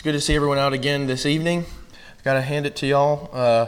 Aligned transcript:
It's 0.00 0.02
good 0.02 0.12
to 0.12 0.20
see 0.22 0.34
everyone 0.34 0.56
out 0.56 0.72
again 0.72 1.06
this 1.06 1.26
evening. 1.26 1.66
I've 2.16 2.24
got 2.24 2.32
to 2.32 2.40
hand 2.40 2.64
it 2.64 2.74
to 2.76 2.86
y'all. 2.86 3.28
Uh, 3.34 3.66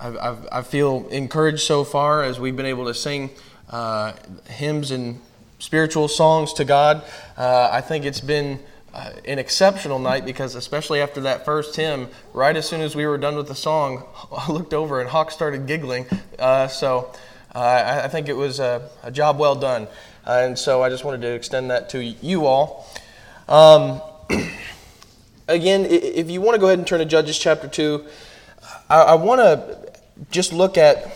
I've, 0.00 0.16
I've, 0.16 0.48
I 0.50 0.62
feel 0.62 1.06
encouraged 1.06 1.60
so 1.60 1.84
far 1.84 2.24
as 2.24 2.40
we've 2.40 2.56
been 2.56 2.66
able 2.66 2.86
to 2.86 2.94
sing 2.94 3.30
uh, 3.70 4.14
hymns 4.48 4.90
and 4.90 5.20
spiritual 5.60 6.08
songs 6.08 6.52
to 6.54 6.64
God. 6.64 7.04
Uh, 7.36 7.68
I 7.70 7.80
think 7.80 8.04
it's 8.04 8.20
been 8.20 8.58
uh, 8.92 9.12
an 9.24 9.38
exceptional 9.38 10.00
night 10.00 10.24
because, 10.24 10.56
especially 10.56 11.00
after 11.00 11.20
that 11.20 11.44
first 11.44 11.76
hymn, 11.76 12.08
right 12.32 12.56
as 12.56 12.68
soon 12.68 12.80
as 12.80 12.96
we 12.96 13.06
were 13.06 13.16
done 13.16 13.36
with 13.36 13.46
the 13.46 13.54
song, 13.54 14.02
I 14.36 14.50
looked 14.50 14.74
over 14.74 15.00
and 15.00 15.08
Hawk 15.08 15.30
started 15.30 15.68
giggling. 15.68 16.06
Uh, 16.40 16.66
so 16.66 17.12
uh, 17.54 17.60
I, 17.60 18.04
I, 18.06 18.08
think 18.08 18.28
it 18.28 18.36
was 18.36 18.58
a, 18.58 18.90
a 19.04 19.12
job 19.12 19.38
well 19.38 19.54
done. 19.54 19.86
and 20.26 20.58
so 20.58 20.82
I 20.82 20.88
just 20.88 21.04
wanted 21.04 21.20
to 21.20 21.32
extend 21.34 21.70
that 21.70 21.88
to 21.90 22.02
you 22.02 22.46
all. 22.46 22.90
Um, 23.48 24.02
again, 25.48 25.86
if 25.86 26.30
you 26.30 26.40
want 26.40 26.54
to 26.54 26.60
go 26.60 26.66
ahead 26.66 26.78
and 26.78 26.86
turn 26.86 27.00
to 27.00 27.04
Judges 27.04 27.38
chapter 27.38 27.68
2, 27.68 28.04
I, 28.88 29.00
I 29.00 29.14
want 29.14 29.40
to 29.40 29.92
just 30.30 30.52
look 30.52 30.78
at, 30.78 31.06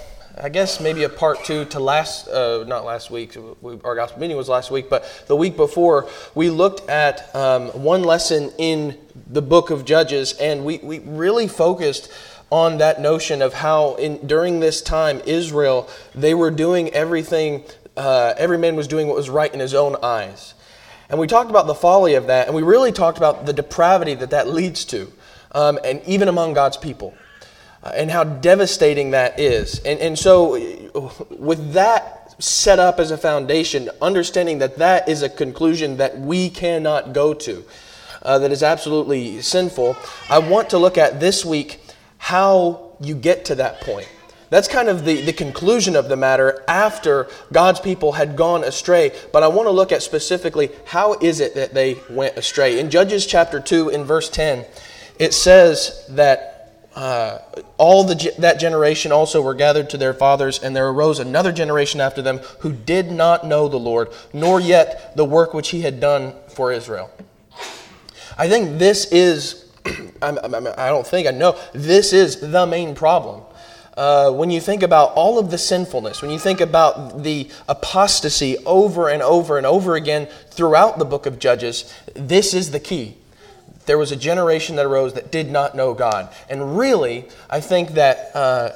I 0.41 0.49
guess, 0.49 0.81
maybe 0.81 1.05
a 1.05 1.09
part 1.09 1.45
two 1.45 1.65
to 1.67 1.81
last, 1.81 2.29
uh, 2.29 2.65
not 2.67 2.85
last 2.85 3.11
week, 3.11 3.37
we, 3.61 3.79
our 3.85 3.95
gospel 3.95 4.21
meeting 4.21 4.37
was 4.37 4.49
last 4.49 4.71
week, 4.71 4.91
but 4.91 5.25
the 5.27 5.37
week 5.37 5.57
before, 5.57 6.09
we 6.35 6.51
looked 6.51 6.89
at 6.89 7.35
um, 7.35 7.69
one 7.69 8.03
lesson 8.03 8.51
in 8.59 8.99
the 9.31 9.43
book 9.43 9.71
of 9.71 9.85
Judges, 9.85 10.35
and 10.35 10.65
we, 10.65 10.79
we 10.79 10.99
really 11.01 11.49
focused 11.49 12.13
on 12.51 12.79
that 12.79 13.01
notion 13.01 13.43
of 13.43 13.53
how 13.53 13.95
in, 13.97 14.27
during 14.27 14.61
this 14.61 14.81
time 14.81 15.21
israel 15.27 15.87
they 16.15 16.33
were 16.33 16.51
doing 16.51 16.89
everything 16.95 17.63
uh, 17.95 18.33
every 18.39 18.57
man 18.57 18.75
was 18.75 18.89
doing 18.89 19.07
what 19.07 19.17
was 19.17 19.29
right 19.29 19.53
in 19.53 19.61
his 19.61 19.75
own 19.75 19.95
eyes 20.03 20.55
and 21.09 21.19
we 21.19 21.27
talked 21.27 21.51
about 21.51 21.67
the 21.67 21.75
folly 21.75 22.15
of 22.15 22.27
that, 22.27 22.47
and 22.47 22.57
we 22.57 22.63
really 22.63 22.93
talked 22.93 23.19
about 23.19 23.47
the 23.47 23.53
depravity 23.53 24.15
that 24.15 24.31
that 24.31 24.49
leads 24.49 24.85
to, 24.87 25.11
um, 25.53 25.79
and 25.85 26.03
even 26.07 26.29
among 26.29 26.53
God's 26.53 26.77
people, 26.77 27.15
uh, 27.83 27.93
and 27.95 28.11
how 28.11 28.25
devastating 28.25 29.13
that 29.13 29.41
is. 29.41 29.79
And, 29.81 29.99
and 30.01 30.19
so, 30.19 30.53
with 31.31 31.73
that 31.73 32.35
set 32.43 32.79
up 32.79 33.01
as 33.01 33.11
a 33.11 33.19
foundation, 33.19 33.91
understanding 34.03 34.59
that 34.59 34.77
that 34.79 35.09
is 35.09 35.23
a 35.23 35.29
conclusion 35.29 35.97
that 35.97 36.19
we 36.19 36.51
cannot 36.51 37.13
go 37.13 37.35
to, 37.35 37.65
uh, 38.23 38.39
that 38.39 38.53
is 38.53 38.63
absolutely 38.63 39.41
sinful, 39.41 39.97
I 40.29 40.39
want 40.39 40.71
to 40.71 40.79
look 40.79 40.99
at 40.99 41.21
this 41.21 41.45
week 41.45 41.81
how 42.19 42.93
you 43.01 43.15
get 43.15 43.45
to 43.47 43.55
that 43.57 43.81
point. 43.81 44.09
That's 44.51 44.69
kind 44.69 44.89
of 44.89 45.05
the, 45.05 45.21
the 45.23 45.33
conclusion 45.33 45.95
of 45.95 46.09
the 46.09 46.17
matter 46.17 46.65
after 46.67 47.29
God's 47.53 47.81
people 47.81 48.13
had 48.13 48.37
gone 48.37 48.65
astray. 48.65 49.13
But 49.33 49.43
I 49.43 49.49
want 49.49 49.67
to 49.67 49.73
look 49.73 49.93
at 49.93 50.03
specifically 50.03 50.71
how 50.87 51.15
is 51.15 51.41
it 51.41 51.55
that 51.55 51.75
they 51.75 51.97
went 52.09 52.37
astray. 52.37 52.79
In 52.79 52.91
Judges 52.91 53.27
chapter 53.27 53.61
2, 53.61 53.91
in 53.91 54.05
verse 54.05 54.31
10, 54.31 54.65
it 55.19 55.35
says 55.35 56.07
that 56.11 56.55
uh, 56.95 57.39
all 57.77 58.05
the, 58.05 58.33
that 58.39 58.59
generation 58.59 59.13
also 59.13 59.43
were 59.43 59.55
gathered 59.55 59.91
to 59.91 59.99
their 59.99 60.15
fathers, 60.15 60.59
and 60.59 60.75
there 60.75 60.89
arose 60.89 61.19
another 61.19 61.53
generation 61.53 62.01
after 62.01 62.23
them 62.23 62.39
who 62.61 62.73
did 62.73 63.11
not 63.11 63.47
know 63.47 63.69
the 63.69 63.79
Lord, 63.79 64.09
nor 64.33 64.61
yet 64.61 65.15
the 65.15 65.25
work 65.25 65.53
which 65.55 65.69
he 65.69 65.83
had 65.83 66.01
done 66.01 66.35
for 66.49 66.73
Israel. 66.73 67.11
I 68.37 68.49
think 68.49 68.79
this 68.79 69.13
is, 69.13 69.71
I 70.23 70.33
don't 70.33 71.07
think, 71.07 71.29
I 71.29 71.33
know, 71.33 71.59
this 71.73 72.13
is 72.13 72.41
the 72.41 72.67
main 72.67 72.95
problem 72.95 73.43
uh, 73.99 74.31
when 74.31 74.49
you 74.49 74.61
think 74.61 74.85
about 74.85 75.13
all 75.15 75.41
of 75.41 75.51
the 75.51 75.59
sinfulness, 75.59 76.23
when 76.23 76.31
you 76.31 76.39
think 76.39 76.61
about 76.61 77.25
the 77.25 77.51
apostasy 77.69 78.57
over 78.59 79.09
and 79.09 79.21
over 79.23 79.59
and 79.59 79.67
over 79.67 79.97
again 79.97 80.29
throughout 80.51 81.01
the 81.01 81.05
book 81.05 81.27
of 81.27 81.41
Judges, 81.41 81.93
this 82.15 82.55
is 82.55 82.71
the 82.71 82.79
key. 82.79 83.17
There 83.87 83.99
was 83.99 84.13
a 84.13 84.17
generation 84.17 84.77
that 84.77 84.87
arose 84.87 85.15
that 85.15 85.33
did 85.33 85.51
not 85.51 85.75
know 85.75 85.95
God. 85.95 86.33
And 86.49 86.79
really, 86.79 87.27
I 87.51 87.61
think 87.61 87.95
that 87.95 88.31
uh, 88.37 88.71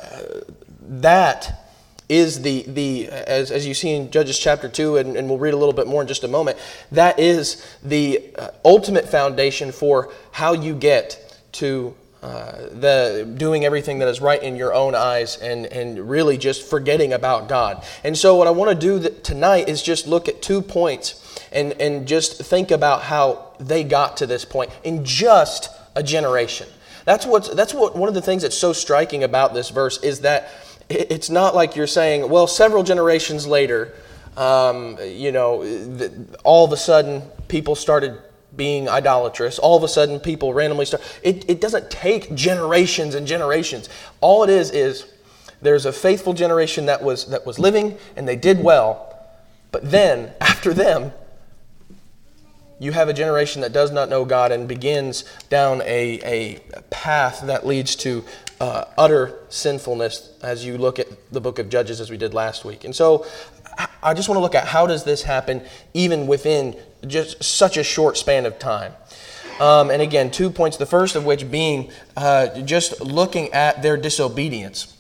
that 0.81 1.70
is 2.09 2.42
the, 2.42 2.64
the 2.67 3.08
as, 3.08 3.52
as 3.52 3.64
you 3.64 3.75
see 3.75 3.91
in 3.91 4.11
Judges 4.11 4.36
chapter 4.36 4.69
2, 4.69 4.96
and, 4.96 5.17
and 5.17 5.29
we'll 5.29 5.39
read 5.39 5.55
a 5.55 5.57
little 5.57 5.73
bit 5.73 5.86
more 5.86 6.02
in 6.02 6.08
just 6.08 6.25
a 6.25 6.29
moment, 6.29 6.58
that 6.91 7.20
is 7.20 7.64
the 7.85 8.35
uh, 8.36 8.48
ultimate 8.64 9.08
foundation 9.08 9.70
for 9.70 10.13
how 10.33 10.52
you 10.52 10.75
get 10.75 11.39
to 11.52 11.95
uh, 12.22 12.68
the 12.70 13.28
doing 13.36 13.64
everything 13.64 13.98
that 13.98 14.06
is 14.06 14.20
right 14.20 14.40
in 14.40 14.55
your 14.55 14.72
own 14.72 14.94
eyes 14.94 15.36
and, 15.38 15.66
and 15.66 16.08
really 16.08 16.38
just 16.38 16.62
forgetting 16.68 17.12
about 17.12 17.48
God. 17.48 17.84
And 18.05 18.16
so, 18.16 18.36
what 18.36 18.46
I 18.46 18.50
want 18.52 18.70
to 18.70 19.00
do 19.00 19.10
tonight 19.22 19.68
is 19.68 19.83
just 19.83 20.06
look 20.06 20.28
at 20.28 20.40
two 20.40 20.62
points 20.62 21.18
and, 21.50 21.72
and 21.80 22.06
just 22.06 22.40
think 22.40 22.70
about 22.70 23.02
how 23.02 23.52
they 23.58 23.83
got 23.83 24.18
to 24.18 24.27
this 24.27 24.44
point 24.44 24.70
in 24.84 25.05
just 25.05 25.68
a 25.96 26.02
generation. 26.02 26.68
That's, 27.05 27.27
what's, 27.27 27.48
that's 27.48 27.74
what 27.74 27.96
one 27.96 28.08
of 28.08 28.14
the 28.14 28.22
things 28.22 28.42
that's 28.42 28.56
so 28.56 28.72
striking 28.72 29.24
about 29.24 29.54
this 29.54 29.70
verse 29.70 30.00
is 30.02 30.20
that 30.20 30.48
it's 30.89 31.30
not 31.30 31.54
like 31.54 31.74
you're 31.74 31.86
saying, 31.86 32.28
well, 32.28 32.46
several 32.46 32.83
generations 32.83 33.46
later, 33.46 33.94
um, 34.36 34.96
you 35.02 35.33
know, 35.33 35.64
all 36.44 36.64
of 36.64 36.72
a 36.72 36.77
sudden 36.77 37.22
people 37.48 37.74
started 37.74 38.18
being 38.57 38.89
idolatrous, 38.89 39.58
all 39.58 39.77
of 39.77 39.83
a 39.83 39.89
sudden 39.89 40.20
people 40.20 40.52
randomly 40.52 40.85
start. 40.85 41.02
It, 41.23 41.48
it 41.48 41.61
doesn't 41.61 41.90
take 41.90 42.35
generations 42.35 43.14
and 43.14 43.27
generations. 43.27 43.89
All 44.20 44.42
it 44.42 44.51
is 44.51 44.70
is 44.70 45.07
there's 45.61 45.86
a 45.86 45.92
faithful 45.92 46.35
generation 46.35 46.86
that 46.86 47.02
was, 47.02 47.27
that 47.27 47.46
was 47.46 47.58
living 47.58 47.96
and 48.17 48.29
they 48.29 48.36
did 48.36 48.63
well, 48.63 49.17
but 49.70 49.90
then 49.90 50.33
after 50.40 50.74
them, 50.74 51.13
you 52.79 52.90
have 52.90 53.08
a 53.08 53.13
generation 53.13 53.63
that 53.63 53.73
does 53.73 53.92
not 53.92 54.08
know 54.08 54.24
God 54.24 54.51
and 54.51 54.67
begins 54.67 55.24
down 55.48 55.83
a, 55.83 56.19
a 56.24 56.80
path 56.90 57.42
that 57.45 57.64
leads 57.64 57.95
to 57.96 58.24
uh, 58.61 58.86
utter 58.98 59.39
sinfulness 59.48 60.30
as 60.42 60.64
you 60.64 60.77
look 60.77 60.98
at 60.98 61.07
the 61.33 61.40
book 61.40 61.61
of 61.61 61.69
Judges 61.69 62.01
as 62.01 62.11
we 62.11 62.17
did 62.17 62.34
last 62.34 62.64
week. 62.64 62.84
And 62.84 62.95
so 62.95 63.24
I 64.02 64.14
just 64.14 64.28
want 64.28 64.36
to 64.36 64.42
look 64.42 64.55
at 64.55 64.66
how 64.66 64.86
does 64.86 65.05
this 65.05 65.22
happen 65.22 65.62
even 65.94 66.27
within 66.27 66.77
just 67.06 67.42
such 67.42 67.77
a 67.77 67.84
short 67.84 68.16
span 68.16 68.46
of 68.46 68.58
time. 68.58 68.92
Um, 69.60 69.90
and 69.90 70.02
again, 70.02 70.30
two 70.30 70.50
points. 70.50 70.77
The 70.77 70.86
first 70.86 71.14
of 71.14 71.24
which 71.24 71.50
being 71.50 71.90
uh, 72.16 72.60
just 72.62 73.00
looking 73.00 73.52
at 73.52 73.83
their 73.83 73.96
disobedience. 73.96 74.96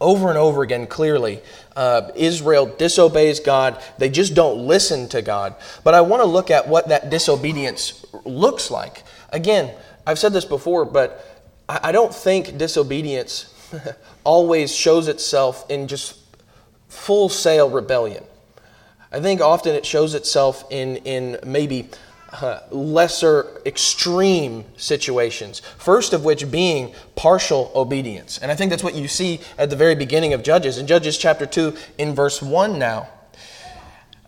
Over 0.00 0.28
and 0.28 0.36
over 0.36 0.62
again, 0.62 0.86
clearly, 0.86 1.40
uh, 1.74 2.10
Israel 2.14 2.66
disobeys 2.66 3.40
God. 3.40 3.82
They 3.98 4.10
just 4.10 4.34
don't 4.34 4.66
listen 4.66 5.08
to 5.08 5.22
God. 5.22 5.54
But 5.84 5.94
I 5.94 6.02
want 6.02 6.22
to 6.22 6.26
look 6.26 6.50
at 6.50 6.68
what 6.68 6.88
that 6.88 7.08
disobedience 7.08 8.04
looks 8.24 8.70
like. 8.70 9.04
Again, 9.30 9.74
I've 10.06 10.18
said 10.18 10.32
this 10.32 10.44
before, 10.44 10.84
but 10.84 11.24
I 11.68 11.92
don't 11.92 12.14
think 12.14 12.58
disobedience 12.58 13.52
always 14.24 14.74
shows 14.74 15.08
itself 15.08 15.68
in 15.70 15.88
just 15.88 16.25
full 16.96 17.28
sail 17.28 17.68
rebellion. 17.68 18.24
I 19.12 19.20
think 19.20 19.40
often 19.40 19.74
it 19.74 19.86
shows 19.86 20.14
itself 20.14 20.64
in, 20.70 20.96
in 20.96 21.38
maybe 21.44 21.88
uh, 22.32 22.60
lesser 22.70 23.60
extreme 23.64 24.64
situations. 24.76 25.60
First 25.78 26.12
of 26.12 26.24
which 26.24 26.50
being 26.50 26.94
partial 27.14 27.70
obedience. 27.74 28.38
And 28.38 28.50
I 28.50 28.56
think 28.56 28.70
that's 28.70 28.82
what 28.82 28.94
you 28.94 29.08
see 29.08 29.40
at 29.58 29.70
the 29.70 29.76
very 29.76 29.94
beginning 29.94 30.32
of 30.32 30.42
Judges. 30.42 30.78
In 30.78 30.86
Judges 30.86 31.16
chapter 31.16 31.46
2, 31.46 31.76
in 31.98 32.14
verse 32.14 32.42
1 32.42 32.78
now, 32.78 33.08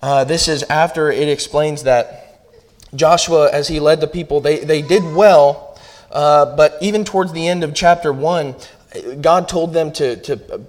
uh, 0.01 0.25
this 0.25 0.47
is 0.47 0.63
after 0.65 1.11
it 1.11 1.29
explains 1.29 1.83
that 1.83 2.47
Joshua, 2.95 3.51
as 3.51 3.67
he 3.67 3.81
led 3.81 4.01
the 4.01 4.07
people, 4.07 4.41
they, 4.41 4.61
they 4.61 4.81
did 4.81 5.03
well, 5.03 5.77
uh, 6.13 6.57
but 6.57 6.79
even 6.81 7.05
towards 7.05 7.33
the 7.33 7.49
end 7.49 7.65
of 7.65 7.75
chapter 7.75 8.13
1, 8.13 8.55
God 9.21 9.49
told 9.49 9.75
them 9.75 9.93
to, 9.93 10.17
to 10.17 10.63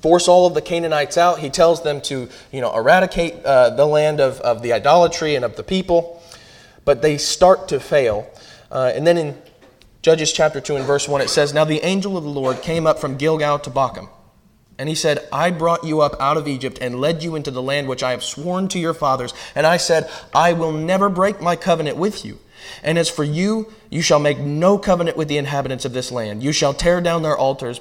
force 0.00 0.28
all 0.28 0.46
of 0.46 0.54
the 0.54 0.62
Canaanites 0.62 1.16
out. 1.16 1.38
He 1.38 1.50
tells 1.50 1.82
them 1.82 2.00
to, 2.02 2.28
you 2.52 2.60
know, 2.60 2.74
eradicate 2.74 3.44
uh, 3.44 3.70
the 3.70 3.86
land 3.86 4.20
of, 4.20 4.40
of 4.40 4.62
the 4.62 4.72
idolatry 4.72 5.34
and 5.34 5.44
of 5.44 5.56
the 5.56 5.62
people. 5.62 6.22
But 6.84 7.02
they 7.02 7.18
start 7.18 7.68
to 7.68 7.80
fail. 7.80 8.30
Uh, 8.70 8.92
and 8.94 9.06
then 9.06 9.18
in 9.18 9.42
Judges 10.02 10.32
chapter 10.32 10.60
2 10.60 10.76
and 10.76 10.84
verse 10.84 11.08
1, 11.08 11.20
it 11.20 11.28
says, 11.28 11.52
Now 11.52 11.64
the 11.64 11.84
angel 11.84 12.16
of 12.16 12.24
the 12.24 12.30
Lord 12.30 12.62
came 12.62 12.86
up 12.86 12.98
from 12.98 13.16
Gilgal 13.16 13.58
to 13.60 13.70
Bochim. 13.70 14.08
And 14.78 14.88
he 14.88 14.94
said, 14.94 15.26
I 15.32 15.50
brought 15.50 15.82
you 15.82 16.00
up 16.00 16.14
out 16.20 16.36
of 16.36 16.46
Egypt 16.46 16.78
and 16.80 17.00
led 17.00 17.22
you 17.24 17.34
into 17.34 17.50
the 17.50 17.62
land 17.62 17.88
which 17.88 18.04
I 18.04 18.12
have 18.12 18.22
sworn 18.22 18.68
to 18.68 18.78
your 18.78 18.94
fathers. 18.94 19.34
And 19.56 19.66
I 19.66 19.76
said, 19.76 20.08
I 20.32 20.52
will 20.52 20.70
never 20.70 21.08
break 21.08 21.40
my 21.40 21.56
covenant 21.56 21.96
with 21.96 22.24
you. 22.24 22.38
And 22.82 22.96
as 22.96 23.10
for 23.10 23.24
you, 23.24 23.72
you 23.90 24.02
shall 24.02 24.20
make 24.20 24.38
no 24.38 24.78
covenant 24.78 25.16
with 25.16 25.26
the 25.26 25.38
inhabitants 25.38 25.84
of 25.84 25.92
this 25.92 26.12
land. 26.12 26.44
You 26.44 26.52
shall 26.52 26.74
tear 26.74 27.00
down 27.00 27.22
their 27.22 27.36
altars, 27.36 27.80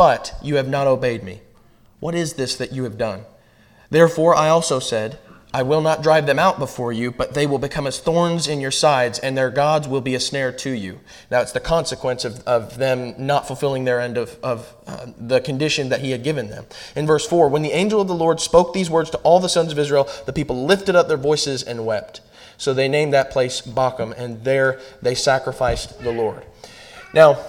but 0.00 0.34
you 0.42 0.54
have 0.54 0.66
not 0.66 0.86
obeyed 0.86 1.22
me. 1.22 1.42
What 1.98 2.14
is 2.14 2.32
this 2.32 2.56
that 2.56 2.72
you 2.72 2.84
have 2.84 2.96
done? 2.96 3.26
Therefore 3.90 4.34
I 4.34 4.48
also 4.48 4.78
said, 4.78 5.18
I 5.52 5.62
will 5.62 5.82
not 5.82 6.02
drive 6.02 6.24
them 6.24 6.38
out 6.38 6.58
before 6.58 6.90
you, 6.90 7.10
but 7.10 7.34
they 7.34 7.46
will 7.46 7.58
become 7.58 7.86
as 7.86 8.00
thorns 8.00 8.48
in 8.48 8.62
your 8.62 8.70
sides, 8.70 9.18
and 9.18 9.36
their 9.36 9.50
gods 9.50 9.86
will 9.86 10.00
be 10.00 10.14
a 10.14 10.20
snare 10.20 10.52
to 10.52 10.70
you. 10.70 11.00
Now, 11.30 11.42
it's 11.42 11.52
the 11.52 11.60
consequence 11.60 12.24
of, 12.24 12.38
of 12.46 12.78
them 12.78 13.14
not 13.18 13.46
fulfilling 13.46 13.84
their 13.84 14.00
end 14.00 14.16
of, 14.16 14.38
of 14.42 14.74
uh, 14.86 15.08
the 15.18 15.42
condition 15.42 15.90
that 15.90 16.00
he 16.00 16.12
had 16.12 16.24
given 16.24 16.48
them. 16.48 16.64
In 16.96 17.06
verse 17.06 17.26
4, 17.26 17.50
when 17.50 17.60
the 17.60 17.72
angel 17.72 18.00
of 18.00 18.08
the 18.08 18.14
Lord 18.14 18.40
spoke 18.40 18.72
these 18.72 18.88
words 18.88 19.10
to 19.10 19.18
all 19.18 19.38
the 19.38 19.50
sons 19.50 19.70
of 19.70 19.78
Israel, 19.78 20.08
the 20.24 20.32
people 20.32 20.64
lifted 20.64 20.96
up 20.96 21.08
their 21.08 21.18
voices 21.18 21.62
and 21.62 21.84
wept. 21.84 22.22
So 22.56 22.72
they 22.72 22.88
named 22.88 23.12
that 23.12 23.30
place 23.30 23.60
Bochim, 23.60 24.14
and 24.16 24.44
there 24.44 24.80
they 25.02 25.14
sacrificed 25.14 26.00
the 26.00 26.12
Lord. 26.12 26.42
Now, 27.12 27.44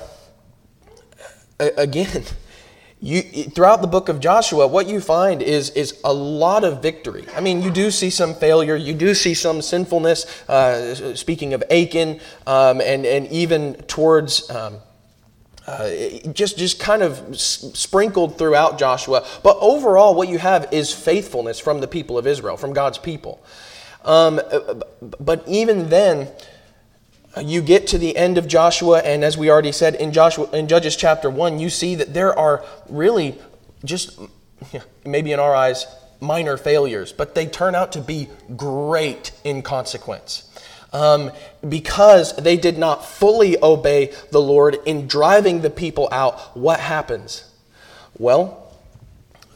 again, 1.78 2.24
you, 3.02 3.22
throughout 3.22 3.81
the 3.81 3.88
book 3.88 4.10
of 4.10 4.19
Joshua, 4.19 4.68
what 4.68 4.88
you 4.88 5.02
find 5.02 5.42
is, 5.42 5.72
is 5.72 6.00
a 6.04 6.13
lot 6.13 6.63
of 6.63 6.81
victory. 6.81 7.25
I 7.36 7.42
mean, 7.42 7.62
you 7.62 7.72
do 7.72 7.92
see 7.92 8.10
some 8.10 8.36
failure, 8.36 8.75
you 8.75 8.94
do 8.94 9.13
see 9.13 9.34
some 9.34 9.62
sinfulness, 9.62 10.48
uh, 10.50 11.16
speaking 11.16 11.54
of 11.54 11.63
Achan, 11.72 12.19
um, 12.46 12.81
and, 12.81 13.06
and 13.06 13.28
even 13.28 13.74
towards. 13.88 14.50
Um, 14.50 14.78
uh, 15.68 15.90
just 16.34 16.58
just 16.58 16.80
kind 16.80 17.04
of 17.04 17.40
sprinkled 17.40 18.36
throughout 18.38 18.80
Joshua, 18.80 19.25
but 19.44 19.58
overall, 19.62 20.16
what 20.16 20.28
you 20.28 20.40
have 20.40 20.68
is 20.74 20.92
faithfulness 20.92 21.60
from 21.60 21.81
the 21.81 21.88
people 21.88 22.18
of 22.18 22.25
Israel, 22.25 22.58
from 22.58 22.74
God's 22.74 22.98
people. 22.98 23.44
Um, 24.04 24.42
but 25.19 25.48
even 25.48 25.90
then, 25.90 26.30
you 27.39 27.62
get 27.62 27.88
to 27.88 27.98
the 27.98 28.18
end 28.18 28.38
of 28.38 28.48
Joshua, 28.48 29.00
and 29.00 29.24
as 29.24 29.38
we 29.38 29.50
already 29.50 29.72
said 29.72 29.95
in 29.95 30.12
Joshua 30.12 30.50
in 30.51 30.68
Judges 30.68 30.95
chapter 30.95 31.30
one, 31.30 31.60
you 31.60 31.69
see 31.69 31.95
that 31.95 32.13
there 32.13 32.38
are 32.38 32.66
really 32.89 33.38
just 33.86 34.19
maybe 35.06 35.31
in 35.31 35.39
our 35.39 35.56
eyes 35.56 35.86
minor 36.19 36.57
failures, 36.57 37.12
but 37.12 37.33
they 37.33 37.45
turn 37.45 37.74
out 37.74 37.92
to 37.94 38.01
be 38.01 38.30
great 38.56 39.31
in 39.44 39.62
consequence. 39.62 40.48
Um, 40.94 41.31
because 41.68 42.36
they 42.36 42.57
did 42.57 42.78
not 42.78 43.06
fully 43.06 43.57
obey 43.63 44.13
the 44.31 44.42
Lord 44.42 44.77
in 44.86 45.07
driving 45.07 45.62
the 45.62 45.69
people 45.69 46.10
out, 46.12 46.56
what 46.56 46.81
happens? 46.81 47.50
Well, 48.19 48.61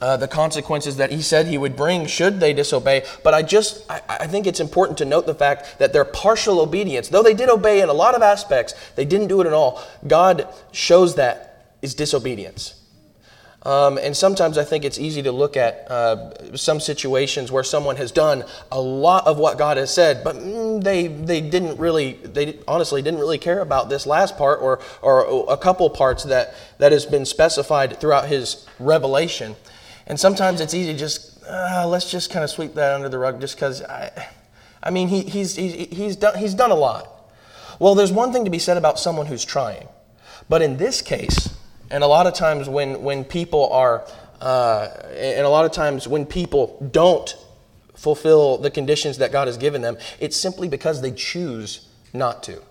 uh, 0.02 0.18
the 0.18 0.28
consequences 0.28 0.98
that 0.98 1.12
he 1.12 1.22
said 1.22 1.48
he 1.48 1.58
would 1.58 1.76
bring 1.76 2.06
should 2.06 2.40
they 2.40 2.54
disobey. 2.54 3.06
But 3.24 3.34
I 3.34 3.42
just, 3.42 3.90
I, 3.90 4.02
I, 4.08 4.28
think 4.28 4.46
it's 4.46 4.60
important 4.60 4.98
to 4.98 5.06
note 5.06 5.26
the 5.26 5.34
fact 5.34 5.80
that 5.80 5.94
their 5.94 6.04
partial 6.04 6.60
obedience, 6.60 7.08
though 7.08 7.24
they 7.24 7.34
did 7.34 7.50
obey 7.50 7.82
in 7.82 7.88
a 7.88 7.94
lot 7.94 8.14
of 8.14 8.22
aspects, 8.22 8.74
they 8.96 9.06
didn't 9.06 9.28
do 9.28 9.40
it 9.40 9.48
at 9.48 9.54
all. 9.54 9.82
God 10.06 10.48
shows 10.72 11.16
that 11.16 11.72
is 11.82 11.96
disobedience. 11.96 12.82
Um, 13.64 13.98
and 13.98 14.16
sometimes 14.16 14.60
I 14.60 14.64
think 14.64 14.86
it's 14.86 15.00
easy 15.00 15.24
to 15.24 15.32
look 15.32 15.58
at 15.58 15.90
uh, 15.90 16.56
some 16.56 16.80
situations 16.80 17.52
where 17.52 17.64
someone 17.64 17.96
has 17.96 18.12
done 18.12 18.44
a 18.72 18.80
lot 18.80 19.26
of 19.26 19.40
what 19.40 19.58
God 19.58 19.78
has 19.78 19.92
said, 19.92 20.24
but 20.24 20.36
mm, 20.36 20.84
they, 20.84 21.08
they 21.08 21.42
didn't 21.42 21.80
really, 21.80 22.14
they 22.14 22.60
honestly 22.68 23.02
didn't 23.02 23.20
really 23.20 23.40
care 23.40 23.62
about 23.62 23.90
this 23.90 24.06
last 24.06 24.38
part 24.38 24.62
or, 24.62 24.80
or 25.02 25.46
a 25.50 25.58
couple 25.58 25.90
parts 25.90 26.26
that, 26.26 26.54
that 26.78 26.92
has 26.92 27.08
been 27.08 27.26
specified 27.26 28.00
throughout 28.00 28.28
his 28.28 28.68
revelation. 28.78 29.56
And 30.08 30.20
sometimes 30.20 30.62
it's 30.62 30.74
easy 30.74 30.94
to 30.94 31.00
just, 31.00 31.44
uh, 31.46 31.88
let's 31.88 32.10
just 32.12 32.32
kind 32.32 32.44
of 32.44 32.50
sweep 32.50 32.76
that 32.76 32.94
under 32.94 33.10
the 33.10 33.18
rug 33.18 33.42
just 33.42 33.56
because, 33.56 33.82
I, 33.82 34.30
I 34.84 34.92
mean, 34.92 35.08
he, 35.08 35.22
he's, 35.22 35.56
he's, 35.56 35.74
he's, 35.90 36.16
done, 36.16 36.38
he's 36.38 36.54
done 36.54 36.72
a 36.72 36.76
lot. 36.76 37.10
Well, 37.80 37.96
there's 37.96 38.12
one 38.12 38.32
thing 38.32 38.46
to 38.46 38.52
be 38.52 38.60
said 38.60 38.78
about 38.78 39.00
someone 39.00 39.26
who's 39.26 39.44
trying. 39.44 39.88
But 40.48 40.62
in 40.62 40.78
this 40.78 41.02
case, 41.02 41.56
and 41.90 42.04
a 42.04 42.08
lot 42.08 42.28
of 42.28 42.34
times 42.34 42.70
when, 42.70 43.02
when 43.02 43.24
people 43.24 43.70
are, 43.72 44.06
uh, 44.42 44.90
and 45.16 45.46
a 45.46 45.50
lot 45.50 45.66
of 45.66 45.72
times 45.72 46.08
when 46.08 46.26
people 46.26 46.88
don't 46.92 47.36
fulfill 47.96 48.58
the 48.58 48.70
conditions 48.70 49.18
that 49.18 49.32
God 49.32 49.48
has 49.48 49.58
given 49.58 49.82
them, 49.82 49.98
it's 50.20 50.38
simply 50.38 50.68
because 50.68 51.02
they 51.02 51.12
choose 51.12 51.88
not 52.14 52.44
to. 52.44 52.62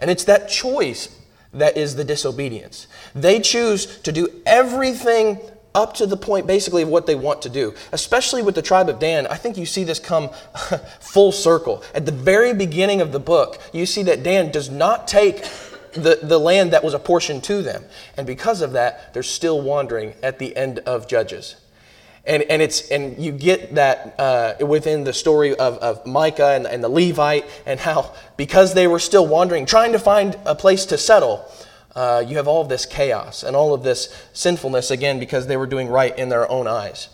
And 0.00 0.10
it's 0.10 0.24
that 0.24 0.48
choice 0.48 1.16
that 1.52 1.76
is 1.76 1.96
the 1.96 2.04
disobedience. 2.04 2.86
They 3.14 3.40
choose 3.40 3.98
to 4.00 4.12
do 4.12 4.28
everything 4.46 5.38
up 5.74 5.94
to 5.94 6.06
the 6.06 6.16
point 6.16 6.46
basically 6.46 6.82
of 6.82 6.88
what 6.88 7.06
they 7.06 7.14
want 7.14 7.42
to 7.42 7.48
do. 7.48 7.74
Especially 7.92 8.42
with 8.42 8.54
the 8.54 8.62
tribe 8.62 8.88
of 8.88 8.98
Dan, 8.98 9.26
I 9.26 9.36
think 9.36 9.56
you 9.56 9.66
see 9.66 9.84
this 9.84 9.98
come 9.98 10.30
full 11.00 11.32
circle. 11.32 11.82
At 11.94 12.06
the 12.06 12.12
very 12.12 12.54
beginning 12.54 13.00
of 13.00 13.12
the 13.12 13.20
book, 13.20 13.60
you 13.72 13.86
see 13.86 14.02
that 14.04 14.22
Dan 14.22 14.50
does 14.50 14.70
not 14.70 15.06
take 15.06 15.44
the, 15.92 16.18
the 16.22 16.38
land 16.38 16.72
that 16.72 16.84
was 16.84 16.94
apportioned 16.94 17.44
to 17.44 17.62
them. 17.62 17.84
And 18.16 18.26
because 18.26 18.62
of 18.62 18.72
that, 18.72 19.12
they're 19.14 19.22
still 19.22 19.60
wandering 19.60 20.14
at 20.22 20.38
the 20.38 20.56
end 20.56 20.80
of 20.80 21.08
Judges. 21.08 21.56
And, 22.26 22.42
and, 22.44 22.60
it's, 22.60 22.90
and 22.90 23.18
you 23.18 23.32
get 23.32 23.74
that 23.76 24.14
uh, 24.18 24.66
within 24.66 25.04
the 25.04 25.12
story 25.12 25.54
of, 25.54 25.78
of 25.78 26.04
Micah 26.06 26.48
and, 26.48 26.66
and 26.66 26.84
the 26.84 26.88
Levite, 26.88 27.46
and 27.64 27.80
how 27.80 28.14
because 28.36 28.74
they 28.74 28.86
were 28.86 28.98
still 28.98 29.26
wandering, 29.26 29.64
trying 29.64 29.92
to 29.92 29.98
find 29.98 30.38
a 30.44 30.54
place 30.54 30.84
to 30.86 30.98
settle, 30.98 31.50
uh, 31.94 32.24
you 32.26 32.36
have 32.36 32.48
all 32.48 32.62
of 32.62 32.68
this 32.68 32.86
chaos 32.86 33.42
and 33.42 33.56
all 33.56 33.74
of 33.74 33.82
this 33.82 34.14
sinfulness, 34.32 34.90
again, 34.90 35.18
because 35.18 35.46
they 35.46 35.56
were 35.56 35.66
doing 35.66 35.88
right 35.88 36.16
in 36.18 36.28
their 36.28 36.50
own 36.50 36.66
eyes. 36.66 37.08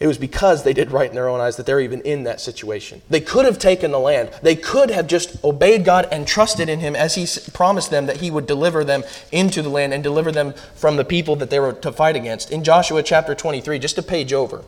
It 0.00 0.06
was 0.06 0.16
because 0.16 0.62
they 0.62 0.72
did 0.72 0.92
right 0.92 1.10
in 1.10 1.14
their 1.14 1.28
own 1.28 1.40
eyes 1.40 1.56
that 1.56 1.66
they're 1.66 1.80
even 1.80 2.00
in 2.00 2.24
that 2.24 2.40
situation. 2.40 3.02
They 3.10 3.20
could 3.20 3.44
have 3.44 3.58
taken 3.58 3.90
the 3.90 3.98
land. 3.98 4.30
They 4.42 4.56
could 4.56 4.90
have 4.90 5.06
just 5.06 5.44
obeyed 5.44 5.84
God 5.84 6.08
and 6.10 6.26
trusted 6.26 6.70
in 6.70 6.80
Him 6.80 6.96
as 6.96 7.16
He 7.16 7.26
promised 7.52 7.90
them 7.90 8.06
that 8.06 8.16
He 8.16 8.30
would 8.30 8.46
deliver 8.46 8.82
them 8.82 9.04
into 9.30 9.60
the 9.60 9.68
land 9.68 9.92
and 9.92 10.02
deliver 10.02 10.32
them 10.32 10.54
from 10.74 10.96
the 10.96 11.04
people 11.04 11.36
that 11.36 11.50
they 11.50 11.60
were 11.60 11.74
to 11.74 11.92
fight 11.92 12.16
against. 12.16 12.50
In 12.50 12.64
Joshua 12.64 13.02
chapter 13.02 13.34
23, 13.34 13.78
just 13.78 13.98
a 13.98 14.02
page 14.02 14.32
over, 14.32 14.64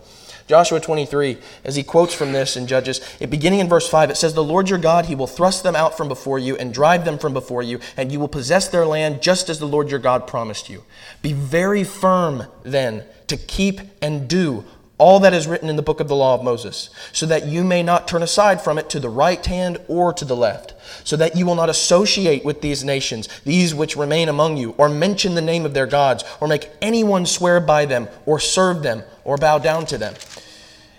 Joshua 0.47 0.81
23, 0.81 1.39
as 1.65 1.77
he 1.77 1.83
quotes 1.83 2.15
from 2.15 2.33
this 2.33 2.56
in 2.56 2.67
Judges, 2.67 3.00
it, 3.21 3.31
beginning 3.31 3.61
in 3.61 3.69
verse 3.69 3.89
5, 3.89 4.11
it 4.11 4.17
says, 4.17 4.35
The 4.35 4.44
Lord 4.44 4.69
your 4.69 4.79
God, 4.79 5.06
he 5.06 5.15
will 5.15 5.27
thrust 5.27 5.62
them 5.62 5.77
out 5.77 5.97
from 5.97 6.09
before 6.09 6.39
you 6.39 6.56
and 6.56 6.75
drive 6.75 7.05
them 7.05 7.19
from 7.19 7.33
before 7.33 7.62
you, 7.62 7.81
and 7.97 8.12
you 8.12 8.21
will 8.21 8.29
possess 8.29 8.69
their 8.69 8.87
land 8.87 9.23
just 9.23 9.49
as 9.49 9.59
the 9.59 9.67
Lord 9.67 9.91
your 9.91 10.00
God 10.00 10.27
promised 10.27 10.69
you. 10.69 10.85
Be 11.23 11.33
very 11.33 11.85
firm 11.85 12.44
then 12.62 13.05
to 13.29 13.37
keep 13.37 13.81
and 14.00 14.29
do 14.29 14.65
all 15.03 15.19
that 15.19 15.35
is 15.35 15.49
written 15.49 15.69
in 15.69 15.75
the 15.75 15.83
book 15.83 15.99
of 15.99 16.06
the 16.06 16.15
law 16.15 16.33
of 16.33 16.44
Moses, 16.44 16.89
so 17.12 17.27
that 17.27 17.47
you 17.47 17.65
may 17.65 17.83
not 17.83 18.06
turn 18.06 18.23
aside 18.23 18.61
from 18.61 18.79
it 18.79 18.89
to 18.91 19.00
the 19.00 19.09
right 19.09 19.44
hand 19.44 19.79
or 19.89 20.12
to 20.12 20.25
the 20.25 20.37
left, 20.37 20.75
so 21.03 21.17
that 21.17 21.35
you 21.35 21.44
will 21.44 21.56
not 21.56 21.69
associate 21.69 22.44
with 22.44 22.61
these 22.61 22.85
nations, 22.85 23.29
these 23.44 23.75
which 23.75 23.97
remain 23.97 24.29
among 24.29 24.59
you, 24.59 24.77
or 24.79 24.89
mention 24.89 25.35
the 25.35 25.43
name 25.43 25.65
of 25.65 25.75
their 25.75 25.89
gods, 25.89 26.23
or 26.41 26.47
make 26.47 26.71
anyone 26.81 27.27
swear 27.27 27.59
by 27.59 27.85
them, 27.85 28.09
or 28.27 28.39
serve 28.39 28.85
them, 28.85 29.03
or 29.25 29.37
bow 29.37 29.59
down 29.59 29.87
to 29.87 29.99
them. 29.99 30.15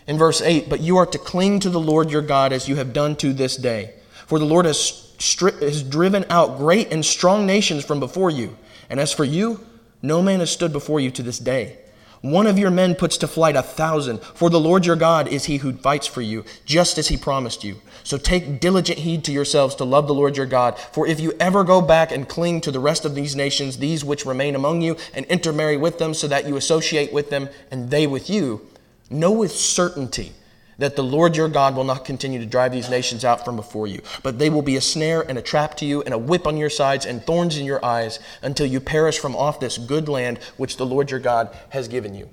In 0.08 0.18
verse 0.18 0.42
8, 0.42 0.70
but 0.70 0.82
you 0.82 0.98
are 0.98 1.06
to 1.06 1.18
cling 1.18 1.60
to 1.62 1.70
the 1.70 1.80
Lord 1.80 2.12
your 2.12 2.22
God 2.22 2.52
as 2.52 2.68
you 2.68 2.76
have 2.76 2.94
done 2.94 3.16
to 3.18 3.34
this 3.34 3.56
day. 3.56 3.94
For 4.28 4.40
the 4.40 4.46
Lord 4.46 4.66
has, 4.66 4.78
stri- 5.18 5.62
has 5.62 5.84
driven 5.84 6.26
out 6.30 6.58
great 6.58 6.92
and 6.92 7.06
strong 7.06 7.46
nations 7.46 7.86
from 7.86 8.00
before 8.00 8.30
you. 8.30 8.58
And 8.90 9.00
as 9.00 9.14
for 9.14 9.24
you, 9.24 9.66
no 10.02 10.22
man 10.22 10.40
has 10.40 10.52
stood 10.52 10.74
before 10.74 11.00
you 11.00 11.12
to 11.12 11.24
this 11.24 11.40
day. 11.40 11.78
One 12.24 12.48
of 12.48 12.58
your 12.58 12.72
men 12.72 12.96
puts 12.96 13.18
to 13.18 13.28
flight 13.28 13.58
a 13.58 13.62
thousand, 13.62 14.22
for 14.22 14.50
the 14.50 14.60
Lord 14.60 14.86
your 14.86 14.96
God 14.96 15.28
is 15.28 15.44
he 15.44 15.58
who 15.58 15.74
fights 15.74 16.08
for 16.08 16.22
you, 16.22 16.46
just 16.64 16.98
as 16.98 17.10
he 17.10 17.18
promised 17.18 17.66
you. 17.66 17.82
So 18.06 18.18
take 18.18 18.62
diligent 18.62 19.00
heed 19.00 19.26
to 19.26 19.34
yourselves 19.34 19.76
to 19.76 19.84
love 19.84 20.08
the 20.08 20.14
Lord 20.14 20.38
your 20.38 20.46
God, 20.46 20.80
for 20.80 21.06
if 21.06 21.20
you 21.20 21.34
ever 21.38 21.66
go 21.66 21.82
back 21.82 22.14
and 22.14 22.28
cling 22.28 22.62
to 22.62 22.72
the 22.72 22.80
rest 22.80 23.04
of 23.04 23.14
these 23.14 23.36
nations, 23.36 23.78
these 23.78 24.06
which 24.06 24.26
remain 24.26 24.56
among 24.56 24.82
you, 24.82 24.96
and 25.14 25.26
intermarry 25.26 25.76
with 25.76 26.00
them, 26.00 26.14
so 26.14 26.30
that 26.30 26.48
you 26.48 26.56
associate 26.56 27.12
with 27.12 27.30
them 27.30 27.50
and 27.72 27.92
they 27.92 28.08
with 28.08 28.30
you, 28.30 28.70
know 29.10 29.32
with 29.32 29.52
certainty 29.52 30.34
that 30.78 30.96
the 30.96 31.04
Lord 31.04 31.36
your 31.38 31.50
God 31.50 31.76
will 31.76 31.84
not 31.84 32.06
continue 32.06 32.40
to 32.40 32.46
drive 32.46 32.72
these 32.72 32.90
nations 32.90 33.24
out 33.24 33.46
from 33.46 33.56
before 33.56 33.88
you, 33.88 34.02
but 34.24 34.40
they 34.40 34.50
will 34.50 34.62
be 34.62 34.76
a 34.76 34.82
snare 34.82 35.22
and 35.22 35.38
a 35.38 35.42
trap 35.42 35.76
to 35.78 35.86
you, 35.86 36.02
and 36.04 36.14
a 36.14 36.18
whip 36.18 36.48
on 36.48 36.58
your 36.58 36.70
sides, 36.70 37.06
and 37.06 37.24
thorns 37.24 37.58
in 37.58 37.66
your 37.66 37.84
eyes, 37.86 38.20
until 38.42 38.66
you 38.66 38.80
perish 38.80 39.20
from 39.20 39.36
off 39.36 39.60
this 39.60 39.78
good 39.78 40.10
land 40.10 40.40
which 40.58 40.78
the 40.78 40.86
Lord 40.86 41.12
your 41.12 41.20
God 41.20 41.56
has 41.70 41.88
given 41.88 42.16
you. 42.16 42.30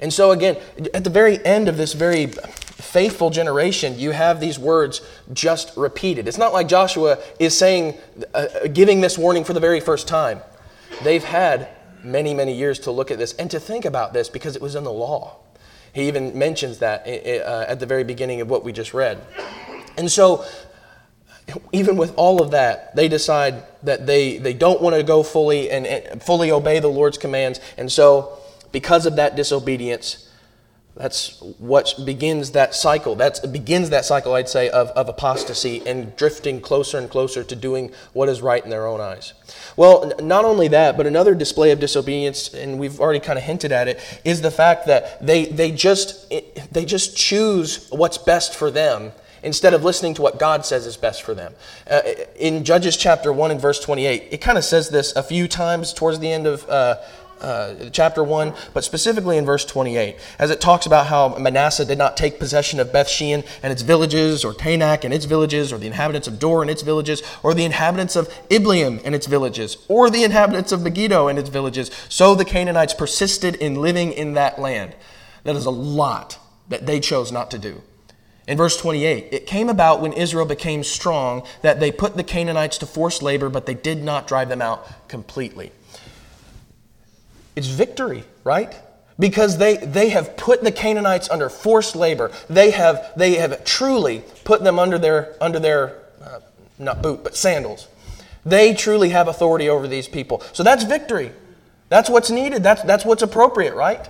And 0.00 0.12
so, 0.12 0.32
again, 0.32 0.56
at 0.92 1.04
the 1.04 1.10
very 1.10 1.44
end 1.44 1.68
of 1.68 1.76
this 1.76 1.92
very 1.92 2.26
faithful 2.26 3.30
generation, 3.30 3.98
you 3.98 4.10
have 4.10 4.40
these 4.40 4.58
words 4.58 5.00
just 5.32 5.74
repeated. 5.76 6.28
It's 6.28 6.38
not 6.38 6.52
like 6.52 6.68
Joshua 6.68 7.18
is 7.38 7.56
saying, 7.56 7.98
uh, 8.34 8.68
giving 8.72 9.00
this 9.00 9.16
warning 9.16 9.44
for 9.44 9.54
the 9.54 9.60
very 9.60 9.80
first 9.80 10.06
time. 10.06 10.40
They've 11.02 11.24
had 11.24 11.68
many, 12.04 12.34
many 12.34 12.54
years 12.54 12.78
to 12.80 12.90
look 12.90 13.10
at 13.10 13.18
this 13.18 13.32
and 13.34 13.50
to 13.50 13.58
think 13.58 13.84
about 13.84 14.12
this 14.12 14.28
because 14.28 14.56
it 14.56 14.62
was 14.62 14.74
in 14.74 14.84
the 14.84 14.92
law. 14.92 15.38
He 15.96 16.08
even 16.08 16.38
mentions 16.38 16.80
that 16.80 17.06
uh, 17.06 17.64
at 17.66 17.80
the 17.80 17.86
very 17.86 18.04
beginning 18.04 18.42
of 18.42 18.50
what 18.50 18.62
we 18.62 18.70
just 18.70 18.92
read. 18.92 19.18
And 19.96 20.12
so, 20.12 20.44
even 21.72 21.96
with 21.96 22.12
all 22.18 22.42
of 22.42 22.50
that, 22.50 22.94
they 22.94 23.08
decide 23.08 23.62
that 23.82 24.04
they, 24.06 24.36
they 24.36 24.52
don't 24.52 24.82
want 24.82 24.94
to 24.94 25.02
go 25.02 25.22
fully 25.22 25.70
and, 25.70 25.86
and 25.86 26.22
fully 26.22 26.50
obey 26.50 26.80
the 26.80 26.88
Lord's 26.88 27.16
commands. 27.16 27.60
And 27.78 27.90
so, 27.90 28.36
because 28.72 29.06
of 29.06 29.16
that 29.16 29.36
disobedience, 29.36 30.25
that's 30.96 31.40
what 31.58 31.94
begins 32.06 32.52
that 32.52 32.74
cycle. 32.74 33.14
That 33.16 33.52
begins 33.52 33.90
that 33.90 34.06
cycle, 34.06 34.32
I'd 34.32 34.48
say, 34.48 34.70
of, 34.70 34.88
of 34.90 35.10
apostasy 35.10 35.86
and 35.86 36.16
drifting 36.16 36.60
closer 36.60 36.96
and 36.96 37.10
closer 37.10 37.44
to 37.44 37.54
doing 37.54 37.92
what 38.14 38.30
is 38.30 38.40
right 38.40 38.64
in 38.64 38.70
their 38.70 38.86
own 38.86 39.00
eyes. 39.00 39.34
Well, 39.76 40.12
not 40.22 40.46
only 40.46 40.68
that, 40.68 40.96
but 40.96 41.06
another 41.06 41.34
display 41.34 41.70
of 41.70 41.80
disobedience, 41.80 42.54
and 42.54 42.78
we've 42.78 42.98
already 42.98 43.20
kind 43.20 43.38
of 43.38 43.44
hinted 43.44 43.72
at 43.72 43.88
it, 43.88 44.20
is 44.24 44.40
the 44.40 44.50
fact 44.50 44.86
that 44.86 45.24
they, 45.24 45.44
they, 45.44 45.70
just, 45.70 46.32
they 46.72 46.86
just 46.86 47.14
choose 47.14 47.88
what's 47.90 48.16
best 48.16 48.54
for 48.54 48.70
them 48.70 49.12
instead 49.42 49.74
of 49.74 49.84
listening 49.84 50.14
to 50.14 50.22
what 50.22 50.38
God 50.38 50.64
says 50.64 50.86
is 50.86 50.96
best 50.96 51.22
for 51.22 51.34
them. 51.34 51.52
Uh, 51.88 52.00
in 52.36 52.64
Judges 52.64 52.96
chapter 52.96 53.32
1 53.32 53.50
and 53.50 53.60
verse 53.60 53.80
28, 53.80 54.28
it 54.30 54.38
kind 54.38 54.56
of 54.56 54.64
says 54.64 54.88
this 54.88 55.14
a 55.14 55.22
few 55.22 55.46
times 55.46 55.92
towards 55.92 56.20
the 56.20 56.32
end 56.32 56.46
of. 56.46 56.66
Uh, 56.68 56.96
uh, 57.40 57.90
chapter 57.92 58.22
1, 58.22 58.52
but 58.72 58.84
specifically 58.84 59.36
in 59.36 59.44
verse 59.44 59.64
28, 59.64 60.16
as 60.38 60.50
it 60.50 60.60
talks 60.60 60.86
about 60.86 61.06
how 61.06 61.36
Manasseh 61.36 61.84
did 61.84 61.98
not 61.98 62.16
take 62.16 62.38
possession 62.38 62.80
of 62.80 62.92
Beth 62.92 63.08
Shean 63.08 63.44
and 63.62 63.72
its 63.72 63.82
villages, 63.82 64.44
or 64.44 64.52
Taanach 64.52 65.04
and 65.04 65.12
its 65.12 65.24
villages, 65.24 65.72
or 65.72 65.78
the 65.78 65.86
inhabitants 65.86 66.28
of 66.28 66.38
Dor 66.38 66.62
and 66.62 66.70
its 66.70 66.82
villages, 66.82 67.22
or 67.42 67.54
the 67.54 67.64
inhabitants 67.64 68.16
of 68.16 68.28
Ibleam 68.50 69.00
and 69.04 69.14
its 69.14 69.26
villages, 69.26 69.76
or 69.88 70.10
the 70.10 70.24
inhabitants 70.24 70.72
of 70.72 70.82
Megiddo 70.82 71.28
and 71.28 71.38
its 71.38 71.48
villages. 71.48 71.90
So 72.08 72.34
the 72.34 72.44
Canaanites 72.44 72.94
persisted 72.94 73.56
in 73.56 73.76
living 73.76 74.12
in 74.12 74.34
that 74.34 74.58
land. 74.58 74.94
That 75.44 75.56
is 75.56 75.66
a 75.66 75.70
lot 75.70 76.38
that 76.68 76.86
they 76.86 77.00
chose 77.00 77.30
not 77.30 77.50
to 77.52 77.58
do. 77.58 77.82
In 78.48 78.56
verse 78.56 78.76
28, 78.76 79.28
it 79.32 79.46
came 79.46 79.68
about 79.68 80.00
when 80.00 80.12
Israel 80.12 80.46
became 80.46 80.84
strong 80.84 81.44
that 81.62 81.80
they 81.80 81.90
put 81.90 82.16
the 82.16 82.22
Canaanites 82.22 82.78
to 82.78 82.86
forced 82.86 83.22
labor, 83.22 83.48
but 83.48 83.66
they 83.66 83.74
did 83.74 84.04
not 84.04 84.28
drive 84.28 84.48
them 84.48 84.62
out 84.62 85.08
completely. 85.08 85.72
It's 87.56 87.66
victory, 87.66 88.24
right? 88.44 88.74
Because 89.18 89.56
they, 89.56 89.78
they 89.78 90.10
have 90.10 90.36
put 90.36 90.62
the 90.62 90.70
Canaanites 90.70 91.30
under 91.30 91.48
forced 91.48 91.96
labor. 91.96 92.30
They 92.50 92.70
have, 92.70 93.12
they 93.16 93.36
have 93.36 93.64
truly 93.64 94.22
put 94.44 94.62
them 94.62 94.78
under 94.78 94.98
their, 94.98 95.34
under 95.40 95.58
their 95.58 95.96
uh, 96.22 96.40
not 96.78 97.02
boot, 97.02 97.24
but 97.24 97.34
sandals. 97.34 97.88
They 98.44 98.74
truly 98.74 99.08
have 99.08 99.26
authority 99.26 99.68
over 99.68 99.88
these 99.88 100.06
people. 100.06 100.42
So 100.52 100.62
that's 100.62 100.84
victory. 100.84 101.32
That's 101.88 102.10
what's 102.10 102.30
needed. 102.30 102.62
That's, 102.62 102.82
that's 102.82 103.04
what's 103.04 103.22
appropriate, 103.22 103.74
right? 103.74 104.06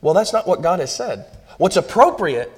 Well, 0.00 0.14
that's 0.14 0.32
not 0.32 0.46
what 0.46 0.62
God 0.62 0.80
has 0.80 0.94
said. 0.94 1.26
What's 1.58 1.76
appropriate 1.76 2.50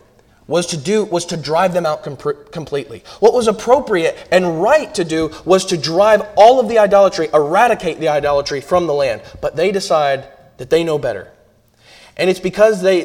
was 0.47 0.67
to 0.69 0.77
do 0.77 1.05
was 1.05 1.27
to 1.27 1.37
drive 1.37 1.73
them 1.73 1.87
out 1.87 2.03
com- 2.03 2.17
completely. 2.51 3.03
What 3.21 3.35
was 3.35 3.49
appropriate 3.49 4.17
and 4.31 4.63
right 4.63 4.95
to 4.95 5.05
do 5.05 5.33
was 5.45 5.65
to 5.67 5.77
drive 5.77 6.23
all 6.37 6.61
of 6.61 6.69
the 6.69 6.79
idolatry, 6.79 7.29
eradicate 7.35 7.99
the 8.01 8.09
idolatry 8.09 8.61
from 8.61 8.87
the 8.87 8.95
land. 8.95 9.23
But 9.41 9.57
they 9.57 9.73
decide 9.73 10.29
that 10.59 10.71
they 10.71 10.85
know 10.85 10.99
better. 10.99 11.33
And 12.17 12.31
it's 12.31 12.41
because 12.41 12.81
they 12.81 13.01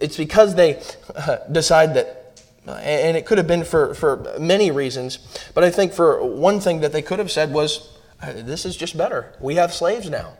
it's 0.00 0.16
because 0.16 0.54
they 0.54 0.82
decide 1.52 1.94
that 1.94 2.18
and 2.66 3.16
it 3.16 3.24
could 3.24 3.38
have 3.38 3.46
been 3.46 3.64
for, 3.64 3.94
for 3.94 4.36
many 4.38 4.70
reasons, 4.70 5.18
but 5.54 5.64
I 5.64 5.70
think 5.70 5.94
for 5.94 6.22
one 6.22 6.60
thing 6.60 6.80
that 6.80 6.92
they 6.92 7.00
could 7.00 7.18
have 7.18 7.30
said 7.30 7.52
was, 7.52 7.96
this 8.22 8.66
is 8.66 8.76
just 8.76 8.96
better. 8.96 9.32
We 9.40 9.54
have 9.54 9.72
slaves 9.72 10.10
now. 10.10 10.34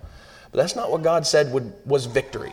But 0.51 0.59
that's 0.59 0.77
not 0.77 0.91
what 0.91 1.03
God 1.03 1.27
said 1.27 1.53
would, 1.53 1.73
was 1.87 2.07
victory. 2.07 2.53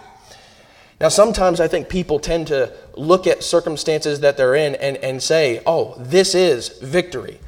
Now, 1.00 1.10
sometimes 1.10 1.60
I 1.60 1.68
think 1.68 1.90
people 1.90 2.20
tend 2.20 2.48
to 2.48 2.72
look 2.96 3.28
at 3.28 3.44
circumstances 3.44 4.22
that 4.22 4.38
they're 4.38 4.56
in 4.56 4.76
and, 4.76 4.98
and 4.98 5.22
say, 5.22 5.62
oh, 5.66 5.96
this 6.00 6.34
is 6.34 6.70
victory. 6.80 7.40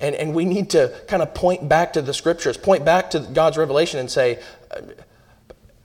And, 0.00 0.14
and 0.14 0.34
we 0.34 0.44
need 0.44 0.70
to 0.70 0.92
kind 1.08 1.22
of 1.22 1.32
point 1.32 1.68
back 1.68 1.94
to 1.94 2.02
the 2.02 2.12
scriptures, 2.12 2.56
point 2.56 2.84
back 2.84 3.10
to 3.10 3.20
God's 3.20 3.56
revelation 3.56 3.98
and 3.98 4.10
say, 4.10 4.40
uh, 4.70 4.80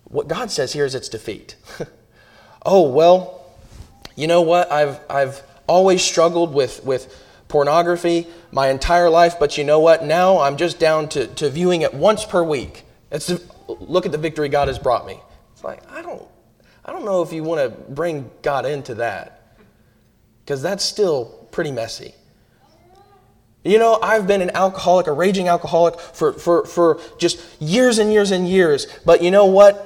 what 0.06 0.28
God 0.28 0.52
says 0.52 0.74
here 0.74 0.86
is 0.86 0.96
it's 0.96 1.08
defeat. 1.08 1.56
oh, 2.66 2.90
well, 2.90 3.46
you 4.16 4.28
know 4.28 4.42
what? 4.42 4.72
I've, 4.72 5.00
I've 5.10 5.44
always 5.68 6.04
struggled 6.04 6.54
with, 6.54 6.84
with 6.84 7.16
pornography 7.48 8.28
my 8.52 8.70
entire 8.70 9.10
life, 9.10 9.36
but 9.40 9.58
you 9.58 9.64
know 9.64 9.80
what? 9.80 10.04
Now 10.04 10.40
I'm 10.40 10.58
just 10.58 10.80
down 10.80 11.08
to, 11.10 11.28
to 11.28 11.50
viewing 11.50 11.84
it 11.84 11.94
once 11.94 12.26
per 12.26 12.44
week. 12.44 12.84
It's, 13.12 13.32
look 13.68 14.06
at 14.06 14.12
the 14.12 14.18
victory 14.18 14.50
God 14.50 14.68
has 14.68 14.80
brought 14.80 15.06
me. 15.06 15.20
It's 15.54 15.64
like, 15.64 15.90
I 15.92 16.02
don't, 16.02 16.28
I 16.88 16.94
don't 16.94 17.04
know 17.04 17.22
if 17.22 17.34
you 17.34 17.44
want 17.44 17.62
to 17.62 17.92
bring 17.92 18.32
God 18.42 18.66
into 18.66 18.96
that 18.96 19.60
because 20.44 20.62
that's 20.62 20.84
still 20.84 21.26
pretty 21.52 21.72
messy. 21.72 22.14
You 23.66 23.80
know, 23.80 24.00
I've 24.02 24.28
been 24.28 24.42
an 24.42 24.52
alcoholic, 24.52 25.08
a 25.08 25.12
raging 25.12 25.50
alcoholic 25.50 26.00
for, 26.00 26.32
for, 26.32 26.66
for 26.66 27.02
just 27.18 27.42
years 27.60 27.98
and 27.98 28.14
years 28.14 28.32
and 28.32 28.48
years. 28.48 28.88
But 29.06 29.22
you 29.22 29.30
know 29.30 29.46
what? 29.46 29.86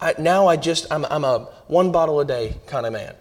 I, 0.00 0.14
now 0.18 0.48
I 0.48 0.56
just, 0.56 0.86
I'm, 0.90 1.04
I'm 1.04 1.22
a 1.22 1.48
one 1.68 1.92
bottle 1.92 2.18
a 2.18 2.24
day 2.24 2.56
kind 2.66 2.84
of 2.84 2.92
man. 2.92 3.14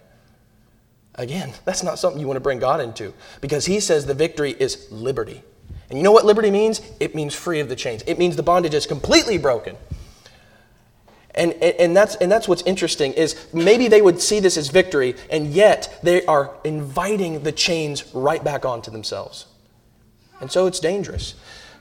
Again, 1.13 1.54
that's 1.66 1.84
not 1.84 2.00
something 2.00 2.20
you 2.20 2.25
want 2.25 2.38
to 2.38 2.42
bring 2.42 2.58
God 2.58 2.82
into 2.82 3.13
because 3.42 3.68
He 3.68 3.80
says 3.80 4.08
the 4.08 4.16
victory 4.16 4.56
is 4.60 4.92
liberty. 4.92 5.44
And 5.90 6.00
you 6.00 6.04
know 6.04 6.12
what 6.12 6.25
liberty 6.25 6.50
means? 6.50 6.82
It 7.00 7.13
means 7.13 7.36
free 7.36 7.60
of 7.60 7.70
the 7.70 7.75
chains, 7.75 8.01
it 8.08 8.18
means 8.18 8.36
the 8.36 8.44
bondage 8.44 8.74
is 8.74 8.88
completely 8.88 9.38
broken. 9.38 9.78
And, 11.33 11.53
and, 11.53 11.75
and, 11.79 11.97
that's, 11.97 12.15
and 12.15 12.31
that's 12.31 12.47
what's 12.47 12.61
interesting 12.63 13.13
is 13.13 13.35
maybe 13.53 13.88
they 13.88 14.01
would 14.01 14.21
see 14.21 14.39
this 14.39 14.57
as 14.57 14.67
victory, 14.69 15.15
and 15.29 15.47
yet 15.47 16.00
they 16.03 16.25
are 16.25 16.53
inviting 16.63 17.43
the 17.43 17.51
chains 17.51 18.13
right 18.13 18.43
back 18.43 18.65
onto 18.65 18.91
themselves. 18.91 19.45
And 20.41 20.51
so 20.51 20.67
it's 20.67 20.79
dangerous 20.79 21.35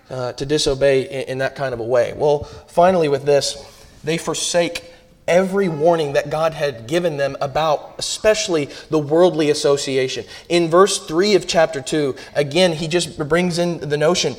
uh, 0.08 0.32
to 0.34 0.46
disobey 0.46 1.02
in, 1.02 1.28
in 1.28 1.38
that 1.38 1.56
kind 1.56 1.74
of 1.74 1.80
a 1.80 1.84
way. 1.84 2.12
Well, 2.16 2.44
finally, 2.44 3.08
with 3.08 3.24
this, 3.24 3.64
they 4.04 4.18
forsake 4.18 4.89
every 5.30 5.68
warning 5.68 6.12
that 6.14 6.28
God 6.28 6.52
had 6.52 6.86
given 6.88 7.16
them 7.16 7.36
about, 7.40 7.94
especially 7.98 8.68
the 8.90 8.98
worldly 8.98 9.48
association. 9.48 10.24
In 10.48 10.68
verse 10.68 11.06
3 11.06 11.36
of 11.36 11.46
chapter 11.46 11.80
2, 11.80 12.16
again, 12.34 12.72
he 12.72 12.88
just 12.88 13.16
brings 13.28 13.58
in 13.58 13.78
the 13.78 13.96
notion 13.96 14.34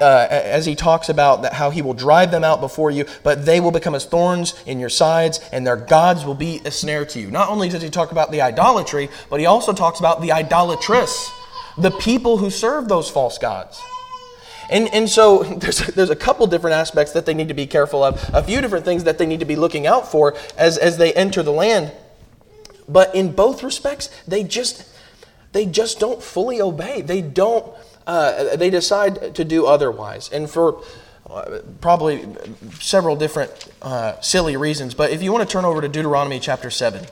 uh, 0.00 0.28
as 0.30 0.64
he 0.64 0.76
talks 0.76 1.08
about 1.08 1.42
that 1.42 1.52
how 1.52 1.70
he 1.70 1.82
will 1.82 1.94
drive 1.94 2.30
them 2.30 2.44
out 2.44 2.60
before 2.60 2.92
you, 2.92 3.04
but 3.24 3.44
they 3.44 3.58
will 3.58 3.72
become 3.72 3.94
as 3.94 4.06
thorns 4.06 4.54
in 4.66 4.78
your 4.78 4.88
sides, 4.88 5.40
and 5.52 5.66
their 5.66 5.76
gods 5.76 6.24
will 6.24 6.34
be 6.34 6.60
a 6.64 6.70
snare 6.70 7.04
to 7.04 7.20
you. 7.20 7.30
Not 7.30 7.48
only 7.48 7.68
does 7.68 7.82
he 7.82 7.90
talk 7.90 8.12
about 8.12 8.30
the 8.30 8.40
idolatry, 8.40 9.10
but 9.28 9.40
he 9.40 9.46
also 9.46 9.72
talks 9.72 9.98
about 9.98 10.22
the 10.22 10.30
idolatrous, 10.30 11.30
the 11.76 11.90
people 11.90 12.38
who 12.38 12.50
serve 12.50 12.88
those 12.88 13.10
false 13.10 13.36
gods. 13.36 13.82
And, 14.70 14.92
and 14.92 15.08
so 15.08 15.42
there's, 15.58 15.78
there's 15.78 16.10
a 16.10 16.16
couple 16.16 16.46
different 16.46 16.74
aspects 16.74 17.12
that 17.12 17.26
they 17.26 17.34
need 17.34 17.48
to 17.48 17.54
be 17.54 17.66
careful 17.66 18.02
of, 18.02 18.30
a 18.32 18.42
few 18.42 18.60
different 18.60 18.84
things 18.84 19.04
that 19.04 19.18
they 19.18 19.26
need 19.26 19.40
to 19.40 19.46
be 19.46 19.56
looking 19.56 19.86
out 19.86 20.10
for 20.10 20.36
as, 20.56 20.78
as 20.78 20.98
they 20.98 21.12
enter 21.14 21.42
the 21.42 21.52
land. 21.52 21.92
But 22.88 23.14
in 23.14 23.32
both 23.32 23.62
respects, 23.62 24.08
they 24.28 24.44
just, 24.44 24.88
they 25.52 25.66
just 25.66 25.98
don't 25.98 26.22
fully 26.22 26.60
obey. 26.60 27.02
They 27.02 27.20
don't, 27.20 27.66
uh, 28.06 28.56
they 28.56 28.70
decide 28.70 29.34
to 29.34 29.44
do 29.44 29.66
otherwise. 29.66 30.30
And 30.32 30.48
for 30.48 30.82
uh, 31.28 31.58
probably 31.80 32.24
several 32.78 33.16
different 33.16 33.50
uh, 33.82 34.20
silly 34.20 34.56
reasons. 34.56 34.94
But 34.94 35.10
if 35.10 35.22
you 35.22 35.32
want 35.32 35.48
to 35.48 35.52
turn 35.52 35.64
over 35.64 35.80
to 35.80 35.88
Deuteronomy 35.88 36.38
chapter 36.38 36.70
7, 36.70 37.04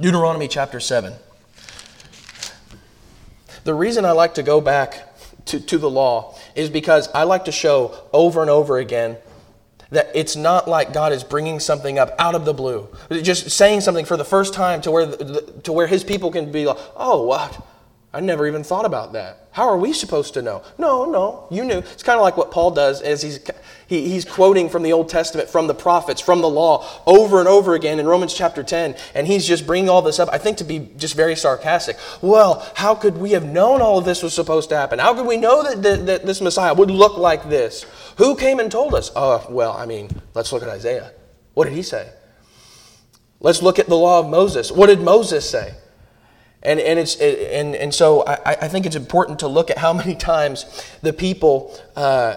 Deuteronomy 0.00 0.48
chapter 0.48 0.80
7. 0.80 1.12
The 3.64 3.74
reason 3.74 4.04
I 4.04 4.12
like 4.12 4.34
to 4.34 4.42
go 4.42 4.60
back 4.60 5.13
to, 5.46 5.60
to 5.60 5.78
the 5.78 5.90
law 5.90 6.36
is 6.54 6.70
because 6.70 7.08
I 7.14 7.24
like 7.24 7.46
to 7.46 7.52
show 7.52 7.94
over 8.12 8.40
and 8.40 8.50
over 8.50 8.78
again 8.78 9.16
that 9.90 10.10
it's 10.14 10.36
not 10.36 10.68
like 10.68 10.92
God 10.92 11.12
is 11.12 11.22
bringing 11.22 11.60
something 11.60 11.98
up 11.98 12.14
out 12.18 12.34
of 12.34 12.44
the 12.44 12.54
blue, 12.54 12.88
just 13.10 13.50
saying 13.50 13.80
something 13.80 14.04
for 14.04 14.16
the 14.16 14.24
first 14.24 14.54
time 14.54 14.80
to 14.82 14.90
where, 14.90 15.06
to 15.06 15.72
where 15.72 15.86
his 15.86 16.02
people 16.04 16.30
can 16.30 16.50
be 16.50 16.66
like, 16.66 16.78
oh, 16.96 17.24
what? 17.24 17.64
I 18.14 18.20
never 18.20 18.46
even 18.46 18.62
thought 18.62 18.84
about 18.84 19.12
that. 19.14 19.48
How 19.50 19.68
are 19.68 19.76
we 19.76 19.92
supposed 19.92 20.34
to 20.34 20.42
know? 20.42 20.62
No, 20.78 21.04
no, 21.04 21.48
you 21.50 21.64
knew. 21.64 21.78
It's 21.78 22.04
kind 22.04 22.16
of 22.16 22.22
like 22.22 22.36
what 22.36 22.52
Paul 22.52 22.70
does 22.70 23.02
as 23.02 23.22
he's, 23.22 23.40
he, 23.88 24.08
he's 24.08 24.24
quoting 24.24 24.68
from 24.68 24.84
the 24.84 24.92
Old 24.92 25.08
Testament, 25.08 25.48
from 25.48 25.66
the 25.66 25.74
prophets, 25.74 26.20
from 26.20 26.40
the 26.40 26.48
law, 26.48 26.88
over 27.06 27.40
and 27.40 27.48
over 27.48 27.74
again 27.74 27.98
in 27.98 28.06
Romans 28.06 28.32
chapter 28.32 28.62
10. 28.62 28.94
And 29.16 29.26
he's 29.26 29.44
just 29.44 29.66
bringing 29.66 29.88
all 29.88 30.00
this 30.00 30.20
up, 30.20 30.28
I 30.32 30.38
think, 30.38 30.58
to 30.58 30.64
be 30.64 30.90
just 30.96 31.16
very 31.16 31.34
sarcastic. 31.34 31.96
Well, 32.22 32.64
how 32.76 32.94
could 32.94 33.18
we 33.18 33.32
have 33.32 33.44
known 33.44 33.82
all 33.82 33.98
of 33.98 34.04
this 34.04 34.22
was 34.22 34.32
supposed 34.32 34.68
to 34.68 34.76
happen? 34.76 35.00
How 35.00 35.12
could 35.12 35.26
we 35.26 35.36
know 35.36 35.64
that, 35.64 35.82
that, 35.82 36.06
that 36.06 36.26
this 36.26 36.40
Messiah 36.40 36.72
would 36.72 36.92
look 36.92 37.18
like 37.18 37.48
this? 37.48 37.84
Who 38.18 38.36
came 38.36 38.60
and 38.60 38.70
told 38.70 38.94
us? 38.94 39.10
Uh, 39.16 39.44
well, 39.50 39.72
I 39.72 39.86
mean, 39.86 40.08
let's 40.34 40.52
look 40.52 40.62
at 40.62 40.68
Isaiah. 40.68 41.10
What 41.54 41.64
did 41.64 41.74
he 41.74 41.82
say? 41.82 42.12
Let's 43.40 43.60
look 43.60 43.80
at 43.80 43.88
the 43.88 43.96
law 43.96 44.20
of 44.20 44.28
Moses. 44.28 44.70
What 44.70 44.86
did 44.86 45.00
Moses 45.00 45.48
say? 45.48 45.74
And, 46.64 46.80
and, 46.80 46.98
it's, 46.98 47.16
and, 47.16 47.76
and 47.76 47.94
so 47.94 48.24
I, 48.26 48.56
I 48.62 48.68
think 48.68 48.86
it's 48.86 48.96
important 48.96 49.40
to 49.40 49.48
look 49.48 49.70
at 49.70 49.78
how 49.78 49.92
many 50.04 50.14
times 50.14 50.64
the 51.02 51.12
people 51.12 51.78
uh, 51.96 52.36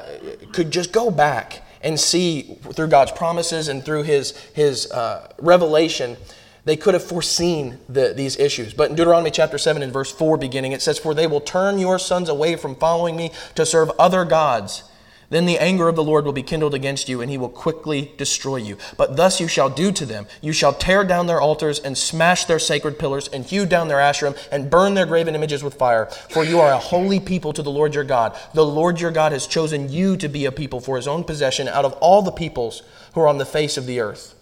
could 0.51 0.72
just 0.72 0.91
go 0.91 1.10
back 1.10 1.63
and 1.81 2.00
see 2.00 2.57
through 2.74 2.88
God's 2.88 3.12
promises 3.12 3.67
and 3.67 3.84
through 3.84 4.03
His, 4.03 4.31
his 4.53 4.91
uh, 4.91 5.31
revelation, 5.38 6.17
they 6.65 6.75
could 6.75 6.93
have 6.93 7.03
foreseen 7.03 7.77
the, 7.88 8.13
these 8.13 8.38
issues. 8.38 8.74
But 8.74 8.89
in 8.89 8.96
Deuteronomy 8.98 9.31
chapter 9.31 9.57
7 9.57 9.81
and 9.81 9.93
verse 9.93 10.12
4 10.12 10.38
beginning, 10.38 10.74
it 10.74 10.81
says, 10.81 11.00
For 11.00 11.13
they 11.13 11.27
will 11.27 11.39
turn 11.39 11.79
your 11.79 11.98
sons 11.98 12.27
away 12.27 12.57
from 12.57 12.75
following 12.75 13.15
me 13.15 13.31
to 13.55 13.65
serve 13.65 13.89
other 13.98 14.25
gods 14.25 14.84
then 15.29 15.46
the 15.46 15.60
anger 15.60 15.89
of 15.89 15.96
the 15.96 16.03
Lord 16.03 16.24
will 16.25 16.34
be 16.34 16.43
kindled 16.43 16.74
against 16.74 17.10
you, 17.10 17.22
and 17.22 17.29
he 17.29 17.38
will 17.38 17.50
quickly 17.50 18.13
destroy 18.17 18.57
you. 18.57 18.77
But 18.96 19.17
thus 19.17 19.41
you 19.41 19.48
shall 19.48 19.69
do 19.69 19.91
to 19.91 20.05
them 20.05 20.27
You 20.41 20.53
shall 20.53 20.74
tear 20.74 21.03
down 21.03 21.27
their 21.27 21.41
altars, 21.41 21.79
and 21.79 21.98
smash 21.98 22.46
their 22.46 22.60
sacred 22.60 22.98
pillars, 22.98 23.27
and 23.27 23.46
hew 23.46 23.65
down 23.65 23.89
their 23.89 23.98
Asherim, 23.98 24.38
and 24.51 24.69
burn 24.69 24.93
their 24.93 25.05
graven 25.05 25.36
images 25.36 25.63
with 25.63 25.74
fire. 25.74 26.05
For 26.29 26.46
you 26.46 26.60
are 26.60 26.72
a 26.72 26.77
holy 26.77 27.19
people 27.19 27.51
to 27.53 27.62
the 27.62 27.72
Lord 27.72 27.93
your 27.93 28.03
God. 28.03 28.38
The 28.53 28.65
Lord 28.65 29.01
your 29.01 29.12
God 29.12 29.34
has 29.34 29.48
chosen 29.48 29.89
you 29.89 30.15
to 30.17 30.29
be 30.29 30.46
a 30.46 30.51
people 30.51 30.79
for 30.79 30.96
his 30.96 31.07
own 31.07 31.24
possession 31.24 31.67
out 31.67 31.86
of 31.86 31.93
all 31.93 32.22
the 32.22 32.31
peoples 32.31 32.84
who 33.13 33.22
are 33.22 33.27
on 33.27 33.38
the 33.38 33.46
face 33.46 33.77
of 33.77 33.86
the 33.86 34.00
earth. 34.00 34.34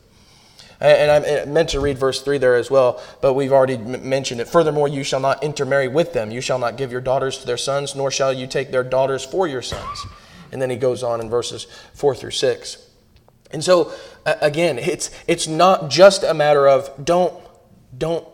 And 0.80 1.10
I 1.10 1.46
meant 1.46 1.70
to 1.70 1.80
read 1.80 1.98
verse 1.98 2.22
3 2.22 2.38
there 2.38 2.56
as 2.56 2.70
well, 2.70 3.02
but 3.22 3.34
we've 3.34 3.54
already 3.54 3.78
mentioned 3.78 4.42
it. 4.42 4.48
Furthermore, 4.48 4.90
you 4.90 5.04
shall 5.04 5.22
not 5.22 5.42
intermarry 5.42 5.88
with 5.88 6.12
them. 6.12 6.32
You 6.32 6.42
shall 6.42 6.60
not 6.60 6.76
give 6.76 6.92
your 6.92 7.00
daughters 7.02 7.38
to 7.40 7.46
their 7.46 7.58
sons, 7.58 7.96
nor 7.96 8.12
shall 8.12 8.34
you 8.34 8.46
take 8.46 8.72
their 8.72 8.84
daughters 8.84 9.24
for 9.24 9.48
your 9.48 9.62
sons. 9.62 10.06
And 10.52 10.62
then 10.62 10.70
he 10.70 10.76
goes 10.76 11.04
on 11.04 11.22
in 11.22 11.30
verses 11.30 11.68
4 11.94 12.16
through 12.16 12.32
6. 12.32 12.90
And 13.52 13.64
so, 13.64 13.92
again, 14.26 14.78
it's, 14.78 15.12
it's 15.28 15.48
not 15.48 15.90
just 15.90 16.24
a 16.24 16.34
matter 16.34 16.68
of 16.68 16.90
don't, 17.04 17.34
don't 17.98 18.28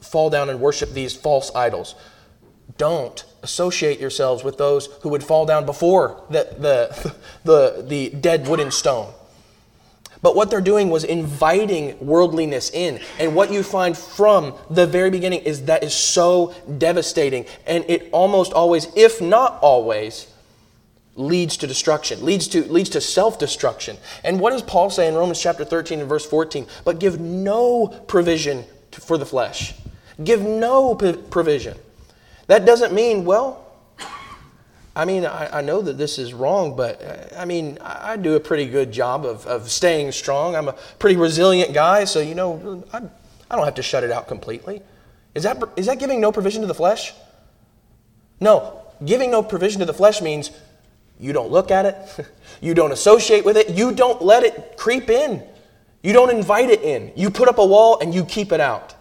fall 0.00 0.30
down 0.30 0.50
and 0.50 0.60
worship 0.60 0.92
these 0.92 1.14
false 1.14 1.54
idols. 1.54 1.94
Don't 2.76 3.24
associate 3.42 3.98
yourselves 3.98 4.44
with 4.44 4.58
those 4.58 4.86
who 5.02 5.08
would 5.08 5.24
fall 5.24 5.46
down 5.46 5.66
before 5.66 6.22
the, 6.30 6.54
the, 6.58 7.14
the, 7.44 7.82
the 7.86 8.10
dead 8.10 8.46
wood 8.46 8.60
and 8.60 8.72
stone. 8.72 9.12
But 10.20 10.34
what 10.34 10.50
they're 10.50 10.60
doing 10.60 10.90
was 10.90 11.04
inviting 11.04 11.96
worldliness 12.04 12.70
in. 12.70 13.00
And 13.18 13.34
what 13.34 13.52
you 13.52 13.62
find 13.62 13.96
from 13.96 14.54
the 14.68 14.86
very 14.86 15.10
beginning 15.10 15.40
is 15.42 15.66
that 15.66 15.84
is 15.84 15.94
so 15.94 16.54
devastating. 16.78 17.46
And 17.66 17.84
it 17.88 18.08
almost 18.12 18.52
always, 18.52 18.88
if 18.96 19.20
not 19.20 19.58
always, 19.60 20.26
leads 21.18 21.56
to 21.58 21.66
destruction, 21.66 22.24
leads 22.24 22.48
to, 22.48 22.62
leads 22.72 22.90
to 22.90 23.00
self 23.00 23.38
destruction. 23.38 23.96
And 24.24 24.40
what 24.40 24.50
does 24.50 24.62
Paul 24.62 24.88
say 24.90 25.08
in 25.08 25.14
Romans 25.14 25.40
chapter 25.40 25.64
13 25.64 26.00
and 26.00 26.08
verse 26.08 26.24
14? 26.24 26.66
But 26.84 27.00
give 27.00 27.20
no 27.20 27.88
provision 28.06 28.64
for 28.92 29.18
the 29.18 29.26
flesh. 29.26 29.74
Give 30.22 30.40
no 30.42 30.94
provision. 30.94 31.76
That 32.46 32.64
doesn't 32.64 32.92
mean, 32.92 33.24
well, 33.24 33.66
I 34.96 35.04
mean, 35.04 35.26
I, 35.26 35.58
I, 35.58 35.60
know 35.60 35.80
that 35.80 35.96
this 35.96 36.18
is 36.18 36.34
wrong, 36.34 36.74
but 36.74 37.00
uh, 37.00 37.40
I 37.40 37.44
mean, 37.44 37.78
I, 37.80 38.12
I, 38.12 38.16
do 38.16 38.34
a 38.34 38.40
pretty 38.40 38.66
good 38.66 38.90
job 38.90 39.24
of, 39.24 39.46
of 39.46 39.70
staying 39.70 40.10
strong. 40.10 40.56
I'm 40.56 40.66
a 40.66 40.72
pretty 40.98 41.14
resilient 41.14 41.72
guy, 41.72 42.04
so, 42.04 42.18
you 42.18 42.34
know, 42.34 42.82
I, 42.92 43.02
I 43.48 43.56
don't 43.56 43.64
have 43.64 43.76
to 43.76 43.82
shut 43.82 44.02
it 44.02 44.10
out 44.10 44.26
completely. 44.26 44.82
Is 45.36 45.44
that, 45.44 45.62
is 45.76 45.86
that 45.86 46.00
giving 46.00 46.20
no 46.20 46.32
provision 46.32 46.62
to 46.62 46.66
the 46.66 46.74
flesh? 46.74 47.12
No. 48.40 48.82
Giving 49.04 49.30
no 49.30 49.42
provision 49.42 49.78
to 49.80 49.86
the 49.86 49.94
flesh 49.94 50.20
means 50.20 50.50
you 51.18 51.32
don't 51.32 51.50
look 51.50 51.70
at 51.70 51.86
it, 51.86 52.26
you 52.60 52.74
don't 52.74 52.92
associate 52.92 53.44
with 53.44 53.56
it, 53.56 53.70
you 53.70 53.92
don't 53.92 54.22
let 54.22 54.44
it 54.44 54.76
creep 54.76 55.10
in, 55.10 55.42
you 56.02 56.12
don't 56.12 56.30
invite 56.30 56.70
it 56.70 56.82
in. 56.82 57.12
You 57.16 57.30
put 57.30 57.48
up 57.48 57.58
a 57.58 57.66
wall 57.66 57.98
and 58.00 58.14
you 58.14 58.24
keep 58.24 58.52
it 58.52 58.60
out. 58.60 58.94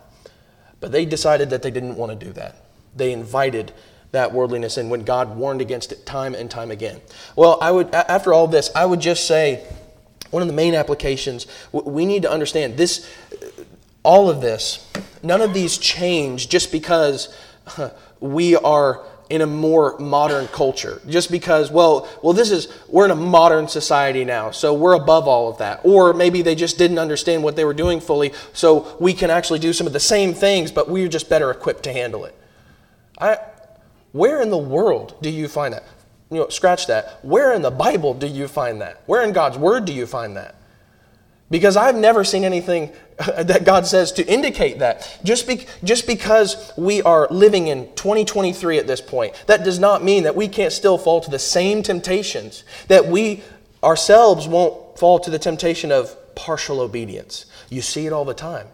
But 0.79 0.91
they 0.91 1.05
decided 1.05 1.49
that 1.51 1.61
they 1.61 1.71
didn't 1.71 1.95
want 1.95 2.17
to 2.17 2.25
do 2.25 2.33
that. 2.33 2.65
They 2.95 3.11
invited 3.11 3.71
that 4.11 4.33
worldliness 4.33 4.77
in 4.77 4.89
when 4.89 5.03
God 5.03 5.35
warned 5.35 5.61
against 5.61 5.91
it 5.91 6.05
time 6.05 6.33
and 6.33 6.49
time 6.49 6.71
again. 6.71 7.01
Well, 7.35 7.57
I 7.61 7.71
would 7.71 7.93
after 7.93 8.33
all 8.33 8.47
this, 8.47 8.71
I 8.75 8.85
would 8.85 8.99
just 8.99 9.27
say 9.27 9.65
one 10.31 10.41
of 10.41 10.47
the 10.47 10.53
main 10.53 10.75
applications 10.75 11.47
we 11.71 12.05
need 12.05 12.23
to 12.23 12.31
understand 12.31 12.77
this 12.77 13.07
all 14.03 14.29
of 14.29 14.39
this, 14.39 14.89
none 15.21 15.41
of 15.41 15.53
these 15.53 15.77
change 15.77 16.47
just 16.47 16.71
because 16.71 17.35
we 18.21 18.55
are 18.55 19.03
in 19.29 19.41
a 19.41 19.45
more 19.45 19.97
modern 19.99 20.47
culture 20.47 21.01
just 21.09 21.29
because 21.29 21.69
well 21.69 22.07
well 22.23 22.33
this 22.33 22.49
is 22.49 22.67
we're 22.87 23.05
in 23.05 23.11
a 23.11 23.15
modern 23.15 23.67
society 23.67 24.23
now 24.23 24.51
so 24.51 24.73
we're 24.73 24.93
above 24.93 25.27
all 25.27 25.49
of 25.49 25.57
that 25.57 25.81
or 25.83 26.13
maybe 26.13 26.41
they 26.41 26.55
just 26.55 26.77
didn't 26.77 26.97
understand 26.97 27.43
what 27.43 27.55
they 27.55 27.65
were 27.65 27.73
doing 27.73 27.99
fully 27.99 28.31
so 28.53 28.95
we 28.99 29.13
can 29.13 29.29
actually 29.29 29.59
do 29.59 29.73
some 29.73 29.85
of 29.85 29.91
the 29.91 29.99
same 29.99 30.33
things 30.33 30.71
but 30.71 30.89
we're 30.89 31.09
just 31.09 31.29
better 31.29 31.51
equipped 31.51 31.83
to 31.83 31.91
handle 31.91 32.23
it 32.23 32.33
I, 33.19 33.39
where 34.11 34.41
in 34.41 34.49
the 34.49 34.57
world 34.57 35.15
do 35.21 35.29
you 35.29 35.47
find 35.47 35.73
that? 35.73 35.83
You 36.29 36.37
know, 36.37 36.49
scratch 36.49 36.87
that. 36.87 37.19
Where 37.23 37.53
in 37.53 37.61
the 37.61 37.71
Bible 37.71 38.13
do 38.13 38.27
you 38.27 38.47
find 38.47 38.81
that? 38.81 39.01
Where 39.05 39.23
in 39.23 39.31
God's 39.31 39.57
Word 39.57 39.85
do 39.85 39.93
you 39.93 40.05
find 40.05 40.35
that? 40.37 40.55
Because 41.49 41.77
I've 41.77 41.95
never 41.95 42.23
seen 42.23 42.43
anything 42.43 42.91
that 43.37 43.65
God 43.65 43.87
says 43.87 44.11
to 44.13 44.25
indicate 44.25 44.79
that. 44.79 45.19
Just, 45.23 45.47
be, 45.47 45.65
just 45.83 46.05
because 46.05 46.71
we 46.77 47.01
are 47.01 47.27
living 47.31 47.67
in 47.67 47.87
2023 47.95 48.77
at 48.77 48.85
this 48.85 49.01
point, 49.01 49.33
that 49.47 49.63
does 49.63 49.79
not 49.79 50.03
mean 50.03 50.23
that 50.23 50.35
we 50.35 50.47
can't 50.47 50.71
still 50.71 50.97
fall 50.97 51.19
to 51.21 51.31
the 51.31 51.39
same 51.39 51.81
temptations, 51.81 52.63
that 52.89 53.07
we 53.07 53.43
ourselves 53.83 54.47
won't 54.47 54.99
fall 54.99 55.19
to 55.19 55.31
the 55.31 55.39
temptation 55.39 55.91
of 55.91 56.15
partial 56.35 56.79
obedience. 56.79 57.47
You 57.69 57.81
see 57.81 58.05
it 58.05 58.13
all 58.13 58.25
the 58.25 58.35
time. 58.35 58.67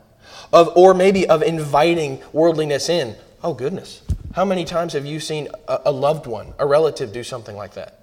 Of, 0.52 0.76
or 0.76 0.94
maybe 0.94 1.28
of 1.28 1.42
inviting 1.42 2.22
worldliness 2.34 2.90
in. 2.90 3.16
Oh, 3.44 3.54
goodness. 3.54 4.02
How 4.34 4.46
many 4.46 4.66
times 4.66 4.94
have 4.94 5.06
you 5.06 5.20
seen 5.20 5.48
a, 5.68 5.92
loved 5.92 6.28
one, 6.28 6.54
a 6.60 6.66
relative, 6.66 7.14
do 7.14 7.24
something 7.24 7.56
like 7.56 7.76
that? 7.76 8.02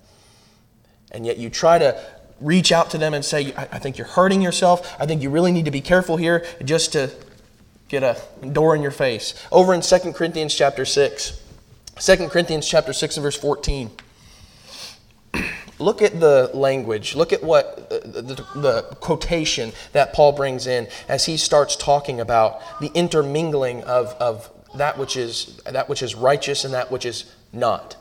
And 1.12 1.26
yet 1.26 1.38
you 1.38 1.50
try 1.50 1.78
to 1.78 2.00
reach 2.40 2.72
out 2.72 2.90
to 2.90 2.98
them 2.98 3.14
and 3.14 3.24
say, 3.24 3.52
I, 3.54 3.68
I 3.72 3.78
think 3.78 3.98
you're 3.98 4.06
hurting 4.06 4.42
yourself. 4.42 4.96
I 4.98 5.06
think 5.06 5.22
you 5.22 5.30
really 5.30 5.52
need 5.52 5.66
to 5.66 5.70
be 5.70 5.80
careful 5.80 6.16
here 6.16 6.44
just 6.64 6.92
to 6.92 7.10
get 7.88 8.02
a 8.02 8.20
door 8.46 8.74
in 8.74 8.82
your 8.82 8.90
face. 8.90 9.34
Over 9.50 9.74
in 9.74 9.80
2 9.80 10.12
Corinthians 10.12 10.54
chapter 10.54 10.84
6. 10.84 11.42
2 11.98 12.28
Corinthians 12.28 12.68
chapter 12.68 12.92
6 12.92 13.16
and 13.16 13.22
verse 13.22 13.36
14. 13.36 13.90
Look 15.78 16.02
at 16.02 16.20
the 16.20 16.50
language. 16.52 17.14
Look 17.14 17.32
at 17.32 17.42
what 17.42 17.88
the, 17.88 18.22
the, 18.22 18.60
the, 18.60 18.82
quotation 19.00 19.72
that 19.92 20.12
Paul 20.12 20.32
brings 20.32 20.66
in 20.66 20.88
as 21.08 21.24
he 21.24 21.38
starts 21.38 21.74
talking 21.74 22.20
about 22.20 22.60
the 22.80 22.90
intermingling 22.94 23.82
of, 23.84 24.08
of 24.20 24.50
that 24.74 24.98
which 24.98 25.16
is 25.16 25.56
that 25.64 25.88
which 25.88 26.02
is 26.02 26.14
righteous 26.14 26.64
and 26.64 26.74
that 26.74 26.90
which 26.90 27.06
is 27.06 27.34
not. 27.52 27.96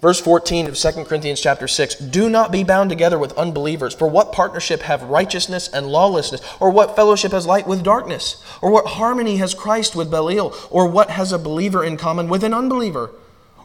Verse 0.00 0.20
14 0.20 0.68
of 0.68 0.76
2 0.76 1.04
Corinthians 1.04 1.40
chapter 1.40 1.66
6 1.66 1.96
Do 1.96 2.30
not 2.30 2.52
be 2.52 2.62
bound 2.62 2.88
together 2.88 3.18
with 3.18 3.36
unbelievers, 3.36 3.94
for 3.94 4.06
what 4.06 4.32
partnership 4.32 4.82
have 4.82 5.02
righteousness 5.02 5.68
and 5.68 5.88
lawlessness? 5.88 6.40
Or 6.60 6.70
what 6.70 6.94
fellowship 6.94 7.32
has 7.32 7.46
light 7.46 7.66
with 7.66 7.82
darkness? 7.82 8.42
Or 8.62 8.70
what 8.70 8.86
harmony 8.86 9.38
has 9.38 9.54
Christ 9.54 9.96
with 9.96 10.10
Belial? 10.10 10.54
Or 10.70 10.88
what 10.88 11.10
has 11.10 11.32
a 11.32 11.38
believer 11.38 11.82
in 11.82 11.96
common 11.96 12.28
with 12.28 12.44
an 12.44 12.54
unbeliever? 12.54 13.10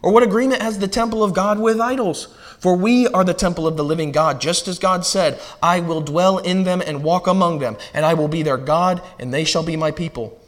Or 0.02 0.12
what 0.12 0.24
agreement 0.24 0.60
has 0.60 0.80
the 0.80 0.88
temple 0.88 1.22
of 1.22 1.34
God 1.34 1.60
with 1.60 1.80
idols? 1.80 2.28
For 2.58 2.76
we 2.76 3.06
are 3.08 3.24
the 3.24 3.32
temple 3.32 3.66
of 3.66 3.76
the 3.76 3.84
living 3.84 4.10
God, 4.10 4.40
just 4.40 4.66
as 4.66 4.78
God 4.78 5.06
said, 5.06 5.40
I 5.62 5.80
will 5.80 6.00
dwell 6.00 6.38
in 6.38 6.64
them 6.64 6.82
and 6.84 7.04
walk 7.04 7.26
among 7.26 7.60
them, 7.60 7.76
and 7.94 8.04
I 8.04 8.14
will 8.14 8.28
be 8.28 8.42
their 8.42 8.56
God, 8.56 9.02
and 9.18 9.32
they 9.32 9.44
shall 9.44 9.62
be 9.62 9.76
my 9.76 9.90
people. 9.90 10.38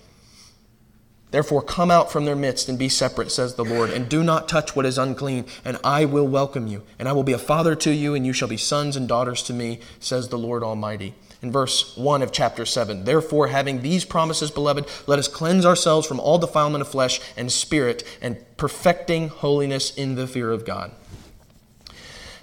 Therefore, 1.37 1.61
come 1.61 1.90
out 1.90 2.11
from 2.11 2.25
their 2.25 2.35
midst 2.35 2.66
and 2.66 2.79
be 2.79 2.88
separate, 2.88 3.31
says 3.31 3.57
the 3.57 3.62
Lord, 3.62 3.90
and 3.90 4.09
do 4.09 4.25
not 4.25 4.49
touch 4.49 4.75
what 4.75 4.87
is 4.87 4.96
unclean, 4.96 5.44
and 5.66 5.77
I 5.85 6.07
will 6.07 6.27
welcome 6.27 6.66
you. 6.66 6.83
And 6.99 7.07
I 7.07 7.12
will 7.12 7.25
be 7.25 7.35
a 7.35 7.38
father 7.38 7.75
to 7.75 7.92
you, 7.92 8.14
and 8.14 8.25
you 8.25 8.33
shall 8.33 8.49
be 8.49 8.57
sons 8.57 8.96
and 8.96 9.07
daughters 9.07 9.42
to 9.42 9.53
me, 9.53 9.81
says 10.01 10.31
the 10.31 10.38
Lord 10.38 10.62
Almighty. 10.62 11.12
In 11.42 11.53
verse 11.53 11.94
1 11.94 12.22
of 12.22 12.33
chapter 12.33 12.64
7, 12.64 13.05
therefore, 13.05 13.49
having 13.49 13.83
these 13.83 14.07
promises, 14.07 14.51
beloved, 14.51 14.87
let 15.07 15.18
us 15.18 15.29
cleanse 15.29 15.66
ourselves 15.66 16.07
from 16.07 16.20
all 16.20 16.38
defilement 16.38 16.81
of 16.81 16.88
flesh 16.88 17.20
and 17.37 17.53
spirit, 17.53 18.03
and 18.22 18.38
perfecting 18.57 19.29
holiness 19.29 19.94
in 19.94 20.14
the 20.14 20.27
fear 20.27 20.51
of 20.51 20.64
God. 20.64 20.90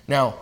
Now, 0.08 0.36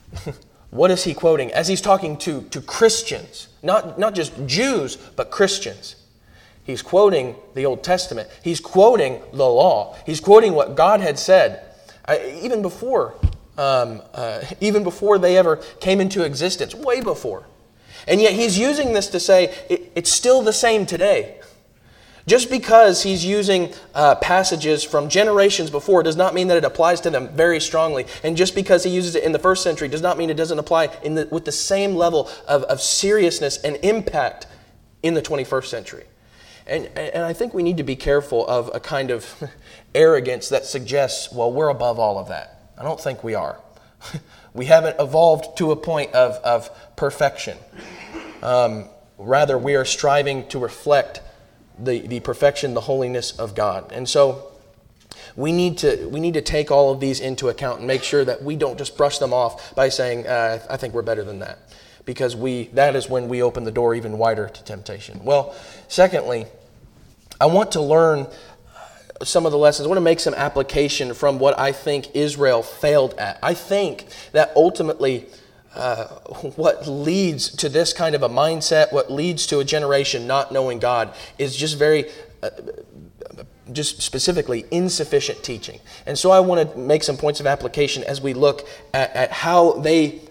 what 0.70 0.90
is 0.90 1.04
he 1.04 1.14
quoting? 1.14 1.50
As 1.50 1.66
he's 1.66 1.80
talking 1.80 2.18
to, 2.18 2.42
to 2.42 2.60
Christians, 2.60 3.48
not, 3.62 3.98
not 3.98 4.14
just 4.14 4.34
Jews, 4.46 4.96
but 5.16 5.30
Christians. 5.30 5.96
He's 6.70 6.82
quoting 6.82 7.34
the 7.54 7.66
Old 7.66 7.82
Testament. 7.82 8.30
He's 8.44 8.60
quoting 8.60 9.20
the 9.32 9.44
law. 9.44 9.96
He's 10.06 10.20
quoting 10.20 10.52
what 10.52 10.76
God 10.76 11.00
had 11.00 11.18
said 11.18 11.64
uh, 12.04 12.16
even 12.40 12.62
before, 12.62 13.16
um, 13.58 14.00
uh, 14.14 14.42
even 14.60 14.84
before 14.84 15.18
they 15.18 15.36
ever 15.36 15.56
came 15.80 16.00
into 16.00 16.22
existence, 16.22 16.72
way 16.72 17.00
before. 17.00 17.44
And 18.06 18.20
yet 18.20 18.34
he's 18.34 18.56
using 18.56 18.92
this 18.92 19.08
to 19.08 19.18
say 19.18 19.52
it, 19.68 19.90
it's 19.96 20.12
still 20.12 20.42
the 20.42 20.52
same 20.52 20.86
today. 20.86 21.40
Just 22.28 22.48
because 22.50 23.02
he's 23.02 23.24
using 23.24 23.74
uh, 23.92 24.14
passages 24.14 24.84
from 24.84 25.08
generations 25.08 25.70
before 25.70 26.04
does 26.04 26.14
not 26.14 26.34
mean 26.34 26.46
that 26.46 26.56
it 26.56 26.64
applies 26.64 27.00
to 27.00 27.10
them 27.10 27.30
very 27.30 27.60
strongly. 27.60 28.06
And 28.22 28.36
just 28.36 28.54
because 28.54 28.84
he 28.84 28.90
uses 28.90 29.16
it 29.16 29.24
in 29.24 29.32
the 29.32 29.40
first 29.40 29.64
century 29.64 29.88
does 29.88 30.02
not 30.02 30.18
mean 30.18 30.30
it 30.30 30.36
doesn't 30.36 30.60
apply 30.60 30.86
the, 30.86 31.26
with 31.32 31.46
the 31.46 31.52
same 31.52 31.96
level 31.96 32.30
of, 32.46 32.62
of 32.64 32.80
seriousness 32.80 33.58
and 33.58 33.76
impact 33.82 34.46
in 35.02 35.14
the 35.14 35.22
21st 35.22 35.64
century. 35.64 36.04
And, 36.66 36.86
and 36.96 37.24
I 37.24 37.32
think 37.32 37.54
we 37.54 37.62
need 37.62 37.78
to 37.78 37.82
be 37.82 37.96
careful 37.96 38.46
of 38.46 38.70
a 38.74 38.80
kind 38.80 39.10
of 39.10 39.42
arrogance 39.94 40.48
that 40.50 40.64
suggests, 40.64 41.32
well, 41.32 41.52
we're 41.52 41.68
above 41.68 41.98
all 41.98 42.18
of 42.18 42.28
that. 42.28 42.72
I 42.78 42.82
don't 42.82 43.00
think 43.00 43.24
we 43.24 43.34
are. 43.34 43.60
we 44.54 44.66
haven't 44.66 45.00
evolved 45.00 45.58
to 45.58 45.72
a 45.72 45.76
point 45.76 46.12
of, 46.12 46.32
of 46.36 46.70
perfection. 46.96 47.58
Um, 48.42 48.86
rather, 49.18 49.58
we 49.58 49.74
are 49.74 49.84
striving 49.84 50.48
to 50.48 50.58
reflect 50.58 51.20
the, 51.78 52.06
the 52.06 52.20
perfection, 52.20 52.74
the 52.74 52.80
holiness 52.82 53.38
of 53.38 53.54
God. 53.54 53.92
And 53.92 54.08
so 54.08 54.50
we 55.36 55.52
need, 55.52 55.78
to, 55.78 56.08
we 56.08 56.20
need 56.20 56.34
to 56.34 56.42
take 56.42 56.70
all 56.70 56.90
of 56.92 57.00
these 57.00 57.20
into 57.20 57.48
account 57.48 57.78
and 57.78 57.86
make 57.86 58.02
sure 58.02 58.24
that 58.24 58.42
we 58.42 58.56
don't 58.56 58.78
just 58.78 58.96
brush 58.96 59.18
them 59.18 59.32
off 59.32 59.74
by 59.74 59.88
saying, 59.88 60.26
uh, 60.26 60.64
I 60.68 60.76
think 60.76 60.94
we're 60.94 61.02
better 61.02 61.24
than 61.24 61.40
that. 61.40 61.58
Because 62.04 62.34
we, 62.34 62.64
that 62.74 62.96
is 62.96 63.08
when 63.08 63.28
we 63.28 63.42
open 63.42 63.64
the 63.64 63.70
door 63.70 63.94
even 63.94 64.18
wider 64.18 64.48
to 64.48 64.64
temptation. 64.64 65.22
Well, 65.24 65.54
secondly, 65.88 66.46
I 67.40 67.46
want 67.46 67.72
to 67.72 67.80
learn 67.80 68.26
some 69.22 69.46
of 69.46 69.52
the 69.52 69.58
lessons. 69.58 69.86
I 69.86 69.88
want 69.88 69.98
to 69.98 70.02
make 70.02 70.20
some 70.20 70.34
application 70.34 71.14
from 71.14 71.38
what 71.38 71.58
I 71.58 71.72
think 71.72 72.14
Israel 72.14 72.62
failed 72.62 73.14
at. 73.14 73.38
I 73.42 73.54
think 73.54 74.06
that 74.32 74.52
ultimately, 74.56 75.26
uh, 75.74 76.06
what 76.56 76.86
leads 76.88 77.50
to 77.56 77.68
this 77.68 77.92
kind 77.92 78.14
of 78.14 78.22
a 78.22 78.28
mindset, 78.28 78.92
what 78.92 79.10
leads 79.10 79.46
to 79.48 79.58
a 79.58 79.64
generation 79.64 80.26
not 80.26 80.52
knowing 80.52 80.78
God, 80.78 81.14
is 81.38 81.56
just 81.56 81.78
very. 81.78 82.06
Uh, 82.42 82.50
just 83.72 84.02
specifically 84.02 84.64
insufficient 84.72 85.44
teaching. 85.44 85.78
And 86.04 86.18
so 86.18 86.32
I 86.32 86.40
want 86.40 86.72
to 86.72 86.76
make 86.76 87.04
some 87.04 87.16
points 87.16 87.38
of 87.38 87.46
application 87.46 88.02
as 88.02 88.20
we 88.20 88.34
look 88.34 88.66
at, 88.92 89.14
at 89.14 89.30
how 89.30 89.74
they 89.74 90.22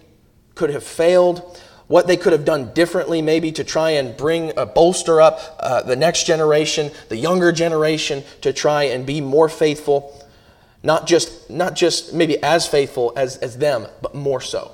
could 0.60 0.68
have 0.68 0.84
failed 0.84 1.58
what 1.86 2.06
they 2.06 2.18
could 2.18 2.34
have 2.34 2.44
done 2.44 2.70
differently, 2.74 3.22
maybe 3.22 3.50
to 3.50 3.64
try 3.64 3.92
and 3.92 4.14
bring, 4.14 4.52
uh, 4.58 4.66
bolster 4.66 5.22
up 5.22 5.56
uh, 5.58 5.82
the 5.82 5.96
next 5.96 6.26
generation, 6.26 6.90
the 7.08 7.16
younger 7.16 7.50
generation, 7.50 8.22
to 8.42 8.52
try 8.52 8.82
and 8.82 9.06
be 9.06 9.22
more 9.22 9.48
faithful. 9.48 10.22
Not 10.82 11.06
just, 11.06 11.48
not 11.48 11.74
just 11.74 12.12
maybe 12.12 12.36
as 12.42 12.66
faithful 12.66 13.14
as, 13.16 13.38
as 13.38 13.56
them, 13.56 13.86
but 14.02 14.14
more 14.14 14.42
so. 14.42 14.72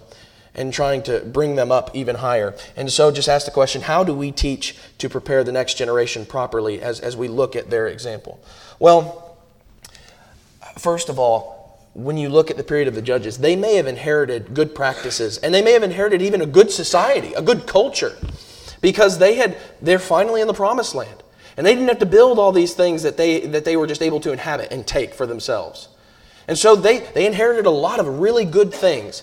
And 0.56 0.72
trying 0.72 1.04
to 1.04 1.20
bring 1.20 1.54
them 1.54 1.70
up 1.70 1.94
even 1.94 2.16
higher. 2.16 2.56
And 2.76 2.90
so 2.90 3.12
just 3.12 3.28
ask 3.28 3.46
the 3.46 3.52
question 3.52 3.82
how 3.82 4.02
do 4.02 4.12
we 4.12 4.32
teach 4.32 4.76
to 4.98 5.08
prepare 5.08 5.44
the 5.44 5.52
next 5.52 5.74
generation 5.74 6.26
properly 6.26 6.82
as, 6.82 6.98
as 6.98 7.16
we 7.16 7.28
look 7.28 7.54
at 7.54 7.70
their 7.70 7.86
example? 7.86 8.40
Well, 8.80 9.38
first 10.78 11.08
of 11.08 11.20
all, 11.20 11.55
when 11.96 12.18
you 12.18 12.28
look 12.28 12.50
at 12.50 12.58
the 12.58 12.62
period 12.62 12.88
of 12.88 12.94
the 12.94 13.00
judges, 13.00 13.38
they 13.38 13.56
may 13.56 13.76
have 13.76 13.86
inherited 13.86 14.52
good 14.52 14.74
practices 14.74 15.38
and 15.38 15.54
they 15.54 15.62
may 15.62 15.72
have 15.72 15.82
inherited 15.82 16.20
even 16.20 16.42
a 16.42 16.46
good 16.46 16.70
society, 16.70 17.32
a 17.32 17.40
good 17.40 17.66
culture, 17.66 18.14
because 18.82 19.18
they 19.18 19.36
had 19.36 19.56
they're 19.80 19.98
finally 19.98 20.42
in 20.42 20.46
the 20.46 20.52
promised 20.52 20.94
land. 20.94 21.22
And 21.56 21.66
they 21.66 21.74
didn't 21.74 21.88
have 21.88 22.00
to 22.00 22.06
build 22.06 22.38
all 22.38 22.52
these 22.52 22.74
things 22.74 23.02
that 23.02 23.16
they 23.16 23.40
that 23.46 23.64
they 23.64 23.78
were 23.78 23.86
just 23.86 24.02
able 24.02 24.20
to 24.20 24.30
inhabit 24.30 24.70
and 24.70 24.86
take 24.86 25.14
for 25.14 25.26
themselves. 25.26 25.88
And 26.46 26.58
so 26.58 26.76
they, 26.76 26.98
they 26.98 27.26
inherited 27.26 27.64
a 27.64 27.70
lot 27.70 27.98
of 27.98 28.20
really 28.20 28.44
good 28.44 28.74
things, 28.74 29.22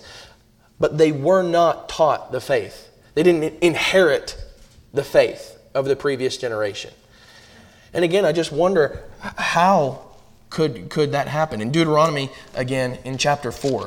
but 0.80 0.98
they 0.98 1.12
were 1.12 1.42
not 1.42 1.88
taught 1.88 2.32
the 2.32 2.40
faith. 2.40 2.90
They 3.14 3.22
didn't 3.22 3.62
inherit 3.62 4.36
the 4.92 5.04
faith 5.04 5.56
of 5.74 5.86
the 5.86 5.94
previous 5.94 6.36
generation. 6.36 6.92
And 7.92 8.04
again, 8.04 8.24
I 8.24 8.32
just 8.32 8.50
wonder 8.50 9.04
how 9.20 10.13
could, 10.54 10.88
could 10.88 11.10
that 11.10 11.26
happen? 11.26 11.60
In 11.60 11.72
Deuteronomy, 11.72 12.30
again, 12.54 12.98
in 13.04 13.18
chapter 13.18 13.50
4. 13.50 13.86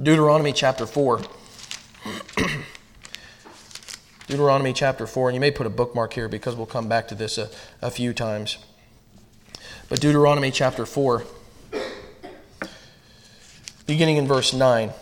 Deuteronomy 0.00 0.52
chapter 0.52 0.84
4. 0.84 1.22
Deuteronomy 4.26 4.74
chapter 4.74 5.06
4, 5.06 5.30
and 5.30 5.34
you 5.34 5.40
may 5.40 5.50
put 5.50 5.66
a 5.66 5.70
bookmark 5.70 6.12
here 6.12 6.28
because 6.28 6.54
we'll 6.54 6.66
come 6.66 6.86
back 6.86 7.08
to 7.08 7.14
this 7.14 7.38
a, 7.38 7.48
a 7.80 7.90
few 7.90 8.12
times. 8.12 8.58
But 9.88 10.02
Deuteronomy 10.02 10.50
chapter 10.50 10.84
4, 10.84 11.24
beginning 13.86 14.18
in 14.18 14.26
verse 14.26 14.52
9. 14.52 14.92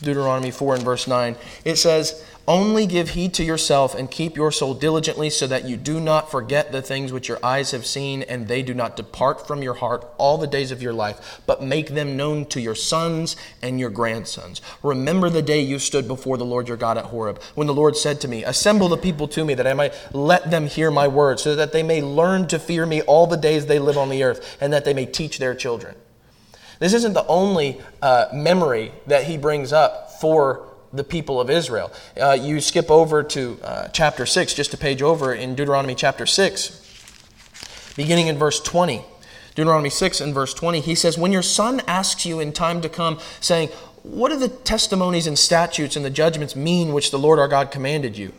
Deuteronomy 0.00 0.50
4 0.50 0.76
and 0.76 0.84
verse 0.84 1.06
9. 1.06 1.36
It 1.66 1.76
says, 1.76 2.24
only 2.48 2.86
give 2.86 3.10
heed 3.10 3.34
to 3.34 3.44
yourself 3.44 3.94
and 3.94 4.10
keep 4.10 4.34
your 4.34 4.50
soul 4.50 4.72
diligently, 4.72 5.28
so 5.28 5.46
that 5.46 5.66
you 5.66 5.76
do 5.76 6.00
not 6.00 6.30
forget 6.30 6.72
the 6.72 6.80
things 6.80 7.12
which 7.12 7.28
your 7.28 7.38
eyes 7.44 7.72
have 7.72 7.84
seen, 7.84 8.22
and 8.22 8.48
they 8.48 8.62
do 8.62 8.72
not 8.72 8.96
depart 8.96 9.46
from 9.46 9.62
your 9.62 9.74
heart 9.74 10.08
all 10.16 10.38
the 10.38 10.46
days 10.46 10.72
of 10.72 10.80
your 10.80 10.94
life, 10.94 11.42
but 11.46 11.62
make 11.62 11.90
them 11.90 12.16
known 12.16 12.46
to 12.46 12.60
your 12.60 12.74
sons 12.74 13.36
and 13.60 13.78
your 13.78 13.90
grandsons. 13.90 14.62
Remember 14.82 15.28
the 15.28 15.42
day 15.42 15.60
you 15.60 15.78
stood 15.78 16.08
before 16.08 16.38
the 16.38 16.44
Lord 16.44 16.68
your 16.68 16.78
God 16.78 16.96
at 16.96 17.04
Horeb, 17.04 17.40
when 17.54 17.66
the 17.66 17.74
Lord 17.74 17.96
said 17.96 18.18
to 18.22 18.28
me, 18.28 18.42
Assemble 18.42 18.88
the 18.88 18.96
people 18.96 19.28
to 19.28 19.44
me, 19.44 19.52
that 19.52 19.66
I 19.66 19.74
might 19.74 19.92
let 20.14 20.50
them 20.50 20.66
hear 20.66 20.90
my 20.90 21.06
words, 21.06 21.42
so 21.42 21.54
that 21.54 21.72
they 21.72 21.82
may 21.82 22.00
learn 22.00 22.48
to 22.48 22.58
fear 22.58 22.86
me 22.86 23.02
all 23.02 23.26
the 23.26 23.36
days 23.36 23.66
they 23.66 23.78
live 23.78 23.98
on 23.98 24.08
the 24.08 24.22
earth, 24.22 24.56
and 24.58 24.72
that 24.72 24.86
they 24.86 24.94
may 24.94 25.04
teach 25.04 25.38
their 25.38 25.54
children. 25.54 25.94
This 26.78 26.94
isn't 26.94 27.12
the 27.12 27.26
only 27.26 27.80
uh, 28.00 28.26
memory 28.32 28.92
that 29.06 29.24
he 29.24 29.36
brings 29.36 29.72
up 29.72 30.12
for 30.12 30.67
the 30.92 31.04
people 31.04 31.40
of 31.40 31.50
Israel. 31.50 31.92
Uh, 32.20 32.32
you 32.32 32.60
skip 32.60 32.90
over 32.90 33.22
to 33.22 33.58
uh, 33.62 33.88
chapter 33.88 34.26
6, 34.26 34.54
just 34.54 34.74
a 34.74 34.76
page 34.76 35.02
over 35.02 35.34
in 35.34 35.54
Deuteronomy 35.54 35.94
chapter 35.94 36.26
6, 36.26 37.94
beginning 37.96 38.26
in 38.26 38.38
verse 38.38 38.60
20. 38.60 39.04
Deuteronomy 39.54 39.90
6 39.90 40.20
and 40.20 40.32
verse 40.32 40.54
20, 40.54 40.80
he 40.80 40.94
says, 40.94 41.18
When 41.18 41.32
your 41.32 41.42
son 41.42 41.82
asks 41.88 42.24
you 42.24 42.38
in 42.38 42.52
time 42.52 42.80
to 42.82 42.88
come, 42.88 43.18
saying, 43.40 43.70
What 44.04 44.30
do 44.30 44.38
the 44.38 44.48
testimonies 44.48 45.26
and 45.26 45.38
statutes 45.38 45.96
and 45.96 46.04
the 46.04 46.10
judgments 46.10 46.54
mean 46.54 46.92
which 46.92 47.10
the 47.10 47.18
Lord 47.18 47.40
our 47.40 47.48
God 47.48 47.70
commanded 47.70 48.16
you? 48.16 48.32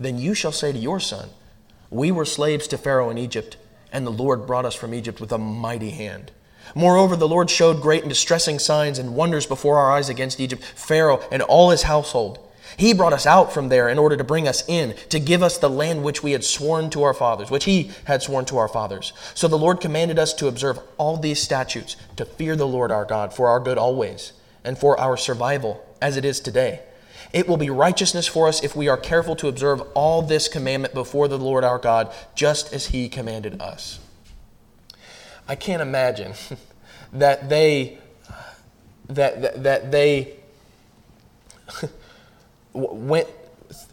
Then 0.00 0.18
you 0.18 0.34
shall 0.34 0.50
say 0.50 0.72
to 0.72 0.78
your 0.78 0.98
son, 0.98 1.28
We 1.90 2.10
were 2.10 2.24
slaves 2.24 2.66
to 2.68 2.78
Pharaoh 2.78 3.10
in 3.10 3.18
Egypt, 3.18 3.56
and 3.92 4.04
the 4.04 4.10
Lord 4.10 4.46
brought 4.46 4.64
us 4.64 4.74
from 4.74 4.94
Egypt 4.94 5.20
with 5.20 5.30
a 5.30 5.38
mighty 5.38 5.90
hand. 5.90 6.32
Moreover, 6.74 7.16
the 7.16 7.28
Lord 7.28 7.50
showed 7.50 7.82
great 7.82 8.02
and 8.02 8.08
distressing 8.08 8.58
signs 8.58 8.98
and 8.98 9.14
wonders 9.14 9.46
before 9.46 9.78
our 9.78 9.92
eyes 9.92 10.08
against 10.08 10.40
Egypt, 10.40 10.62
Pharaoh 10.62 11.22
and 11.30 11.42
all 11.42 11.70
his 11.70 11.82
household. 11.82 12.38
He 12.76 12.94
brought 12.94 13.12
us 13.12 13.26
out 13.26 13.52
from 13.52 13.68
there 13.68 13.88
in 13.88 13.98
order 13.98 14.16
to 14.16 14.24
bring 14.24 14.48
us 14.48 14.66
in, 14.66 14.94
to 15.10 15.20
give 15.20 15.42
us 15.42 15.58
the 15.58 15.68
land 15.68 16.02
which 16.02 16.22
we 16.22 16.32
had 16.32 16.44
sworn 16.44 16.90
to 16.90 17.02
our 17.02 17.14
fathers, 17.14 17.50
which 17.50 17.64
he 17.64 17.90
had 18.04 18.22
sworn 18.22 18.44
to 18.46 18.58
our 18.58 18.68
fathers. 18.68 19.12
So 19.34 19.48
the 19.48 19.58
Lord 19.58 19.80
commanded 19.80 20.18
us 20.18 20.32
to 20.34 20.48
observe 20.48 20.78
all 20.96 21.16
these 21.16 21.42
statutes, 21.42 21.96
to 22.16 22.24
fear 22.24 22.56
the 22.56 22.66
Lord 22.66 22.90
our 22.90 23.04
God 23.04 23.34
for 23.34 23.48
our 23.48 23.60
good 23.60 23.78
always, 23.78 24.32
and 24.64 24.78
for 24.78 24.98
our 24.98 25.16
survival, 25.16 25.84
as 26.00 26.16
it 26.16 26.24
is 26.24 26.40
today. 26.40 26.80
It 27.32 27.48
will 27.48 27.56
be 27.56 27.70
righteousness 27.70 28.26
for 28.26 28.48
us 28.48 28.62
if 28.62 28.76
we 28.76 28.88
are 28.88 28.96
careful 28.96 29.36
to 29.36 29.48
observe 29.48 29.82
all 29.94 30.22
this 30.22 30.48
commandment 30.48 30.94
before 30.94 31.28
the 31.28 31.38
Lord 31.38 31.64
our 31.64 31.78
God, 31.78 32.12
just 32.34 32.72
as 32.72 32.86
he 32.86 33.08
commanded 33.08 33.60
us. 33.60 33.98
I 35.48 35.54
can't 35.54 35.82
imagine 35.82 36.34
that 37.12 37.48
they 37.48 37.98
that 39.08 39.42
that, 39.42 39.62
that 39.62 39.92
they 39.92 40.34
went 42.72 43.28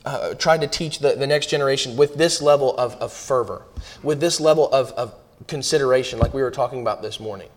uh, 0.06 0.34
tried 0.36 0.62
to 0.62 0.68
teach 0.68 1.00
the, 1.00 1.16
the 1.16 1.28
next 1.28 1.48
generation 1.48 1.96
with 1.98 2.16
this 2.16 2.42
level 2.42 2.76
of, 2.78 2.96
of 2.96 3.12
fervor, 3.12 3.64
with 4.04 4.20
this 4.20 4.40
level 4.40 4.72
of, 4.72 4.92
of 4.94 5.14
consideration, 5.48 6.20
like 6.20 6.34
we 6.34 6.42
were 6.42 6.52
talking 6.52 6.82
about 6.82 7.02
this 7.02 7.20
morning. 7.20 7.50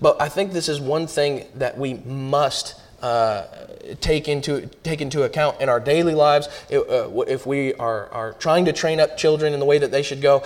But 0.00 0.20
I 0.20 0.28
think 0.28 0.52
this 0.52 0.68
is 0.68 0.80
one 0.80 1.06
thing 1.06 1.46
that 1.56 1.76
we 1.76 1.94
must 1.94 2.80
uh, 3.02 3.44
take 4.00 4.28
into 4.28 4.66
take 4.82 5.02
into 5.02 5.24
account 5.24 5.60
in 5.60 5.68
our 5.68 5.78
daily 5.78 6.14
lives. 6.14 6.48
If, 6.70 6.88
uh, 6.88 7.20
if 7.22 7.44
we 7.46 7.74
are, 7.74 8.08
are 8.08 8.32
trying 8.34 8.64
to 8.64 8.72
train 8.72 8.98
up 8.98 9.18
children 9.18 9.52
in 9.52 9.60
the 9.60 9.66
way 9.66 9.78
that 9.78 9.90
they 9.90 10.02
should 10.02 10.22
go, 10.22 10.42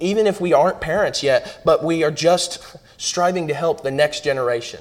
even 0.00 0.26
if 0.26 0.40
we 0.40 0.52
aren't 0.52 0.80
parents 0.80 1.22
yet, 1.22 1.60
but 1.64 1.82
we 1.82 2.02
are 2.02 2.10
just 2.10 2.76
striving 2.96 3.48
to 3.48 3.54
help 3.54 3.82
the 3.82 3.90
next 3.90 4.24
generation. 4.24 4.80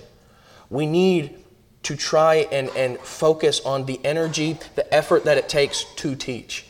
We 0.70 0.86
need 0.86 1.38
to 1.84 1.96
try 1.96 2.48
and, 2.52 2.70
and 2.70 2.98
focus 3.00 3.62
on 3.66 3.86
the 3.86 4.00
energy, 4.04 4.58
the 4.76 4.94
effort 4.94 5.26
that 5.26 5.38
it 5.38 5.50
takes 5.50 5.84
to 5.96 6.16
teach. 6.16 6.66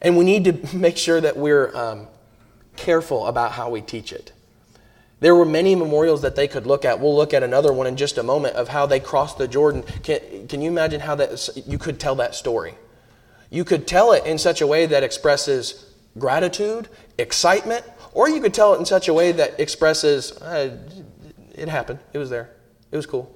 And 0.00 0.16
we 0.16 0.24
need 0.24 0.44
to 0.44 0.76
make 0.76 0.96
sure 0.96 1.20
that 1.20 1.36
we're 1.36 1.74
um, 1.74 2.06
careful 2.76 3.26
about 3.26 3.52
how 3.52 3.70
we 3.70 3.80
teach 3.80 4.12
it. 4.12 4.32
There 5.20 5.36
were 5.36 5.44
many 5.44 5.76
memorials 5.76 6.22
that 6.22 6.34
they 6.34 6.48
could 6.48 6.66
look 6.66 6.84
at. 6.84 6.98
We'll 6.98 7.14
look 7.14 7.32
at 7.32 7.44
another 7.44 7.72
one 7.72 7.86
in 7.86 7.96
just 7.96 8.18
a 8.18 8.24
moment 8.24 8.56
of 8.56 8.68
how 8.68 8.86
they 8.86 8.98
crossed 8.98 9.38
the 9.38 9.46
Jordan. 9.46 9.84
Can, 10.02 10.48
can 10.48 10.60
you 10.60 10.68
imagine 10.68 11.00
how 11.00 11.14
that 11.14 11.48
you 11.64 11.78
could 11.78 12.00
tell 12.00 12.16
that 12.16 12.34
story? 12.34 12.74
You 13.48 13.64
could 13.64 13.86
tell 13.86 14.12
it 14.12 14.26
in 14.26 14.36
such 14.36 14.60
a 14.60 14.66
way 14.66 14.84
that 14.86 15.04
expresses 15.04 15.91
gratitude, 16.18 16.88
excitement, 17.18 17.84
or 18.12 18.28
you 18.28 18.40
could 18.40 18.54
tell 18.54 18.74
it 18.74 18.78
in 18.78 18.84
such 18.84 19.08
a 19.08 19.14
way 19.14 19.32
that 19.32 19.58
expresses, 19.58 20.32
uh, 20.42 20.76
it 21.54 21.68
happened, 21.68 21.98
it 22.12 22.18
was 22.18 22.30
there, 22.30 22.50
it 22.90 22.96
was 22.96 23.06
cool. 23.06 23.34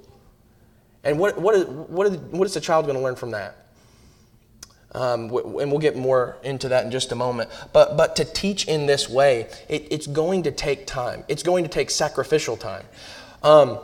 And 1.03 1.19
what, 1.19 1.39
what, 1.39 1.55
is, 1.55 1.65
what, 1.65 2.07
is, 2.07 2.17
what 2.17 2.45
is 2.45 2.53
the 2.53 2.61
child 2.61 2.85
going 2.85 2.97
to 2.97 3.03
learn 3.03 3.15
from 3.15 3.31
that? 3.31 3.55
Um, 4.93 5.23
and 5.23 5.71
we'll 5.71 5.79
get 5.79 5.95
more 5.95 6.37
into 6.43 6.69
that 6.69 6.85
in 6.85 6.91
just 6.91 7.11
a 7.11 7.15
moment. 7.15 7.49
But, 7.71 7.97
but 7.97 8.15
to 8.15 8.25
teach 8.25 8.67
in 8.67 8.85
this 8.85 9.09
way, 9.09 9.47
it, 9.69 9.87
it's 9.91 10.07
going 10.07 10.43
to 10.43 10.51
take 10.51 10.87
time. 10.87 11.23
It's 11.27 11.43
going 11.43 11.63
to 11.63 11.69
take 11.69 11.89
sacrificial 11.89 12.57
time. 12.57 12.85
Um, 13.43 13.79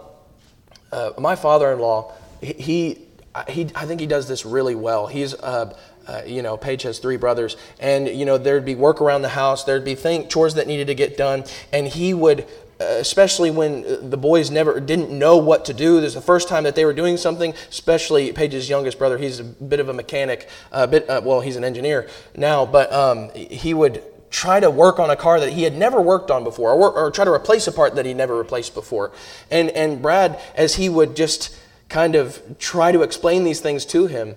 uh, 0.91 1.11
my 1.17 1.35
father-in-law, 1.35 2.13
he, 2.41 2.53
he, 2.53 3.05
I 3.35 3.43
think 3.85 3.99
he 3.99 4.07
does 4.07 4.27
this 4.27 4.45
really 4.45 4.75
well. 4.75 5.07
He's 5.07 5.33
uh, 5.33 5.77
uh, 6.07 6.21
you 6.25 6.41
know, 6.41 6.57
Paige 6.57 6.83
has 6.83 6.99
three 6.99 7.17
brothers, 7.17 7.55
and 7.79 8.07
you 8.07 8.25
know 8.25 8.37
there'd 8.37 8.65
be 8.65 8.75
work 8.75 9.01
around 9.01 9.21
the 9.21 9.29
house, 9.29 9.63
there'd 9.63 9.85
be 9.85 9.95
thing, 9.95 10.27
chores 10.27 10.55
that 10.55 10.67
needed 10.67 10.87
to 10.87 10.95
get 10.95 11.17
done, 11.17 11.45
and 11.71 11.87
he 11.87 12.13
would, 12.13 12.41
uh, 12.81 12.85
especially 12.85 13.49
when 13.49 13.85
uh, 13.85 13.97
the 14.01 14.17
boys 14.17 14.51
never 14.51 14.79
didn't 14.79 15.17
know 15.17 15.37
what 15.37 15.65
to 15.65 15.73
do. 15.73 16.01
This 16.01 16.09
is 16.09 16.15
the 16.15 16.21
first 16.21 16.49
time 16.49 16.63
that 16.65 16.75
they 16.75 16.85
were 16.85 16.93
doing 16.93 17.15
something. 17.15 17.53
Especially 17.69 18.31
Paige's 18.33 18.69
youngest 18.69 18.99
brother, 18.99 19.17
he's 19.17 19.39
a 19.39 19.43
bit 19.43 19.79
of 19.79 19.87
a 19.87 19.93
mechanic, 19.93 20.49
a 20.71 20.87
bit 20.87 21.09
uh, 21.09 21.21
well, 21.23 21.41
he's 21.41 21.55
an 21.55 21.63
engineer 21.63 22.09
now, 22.35 22.65
but 22.65 22.91
um, 22.91 23.29
he 23.33 23.73
would 23.73 24.03
try 24.29 24.59
to 24.59 24.69
work 24.69 24.99
on 24.99 25.09
a 25.09 25.15
car 25.15 25.39
that 25.39 25.53
he 25.53 25.63
had 25.63 25.77
never 25.77 26.01
worked 26.01 26.31
on 26.31 26.43
before, 26.43 26.71
or, 26.71 26.91
or 26.91 27.11
try 27.11 27.23
to 27.23 27.31
replace 27.31 27.67
a 27.67 27.71
part 27.71 27.95
that 27.95 28.05
he 28.05 28.13
never 28.13 28.37
replaced 28.37 28.73
before. 28.73 29.11
And 29.49 29.69
and 29.69 30.01
Brad, 30.01 30.41
as 30.55 30.75
he 30.75 30.89
would 30.89 31.15
just 31.15 31.55
kind 31.87 32.15
of 32.15 32.41
try 32.59 32.91
to 32.91 33.03
explain 33.03 33.43
these 33.43 33.61
things 33.61 33.85
to 33.85 34.07
him 34.07 34.35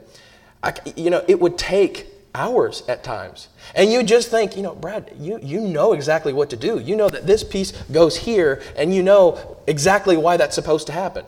I, 0.63 0.75
you 0.97 1.11
know, 1.11 1.25
it 1.29 1.41
would 1.41 1.59
take 1.59 2.07
hours 2.35 2.83
at 2.89 3.03
times. 3.03 3.49
And 3.75 3.91
you 3.91 4.03
just 4.03 4.31
think, 4.31 4.57
you 4.57 4.63
know, 4.63 4.75
Brad, 4.75 5.13
you, 5.19 5.39
you 5.43 5.61
know 5.61 5.93
exactly 5.93 6.33
what 6.33 6.51
to 6.51 6.57
do. 6.57 6.79
You 6.79 6.97
know 6.97 7.09
that 7.09 7.27
this 7.27 7.43
piece 7.43 7.73
goes 7.91 8.17
here, 8.17 8.63
and 8.77 8.95
you 8.95 9.03
know 9.03 9.57
exactly 9.67 10.17
why 10.17 10.37
that's 10.37 10.55
supposed 10.55 10.87
to 10.89 10.93
happen 10.93 11.25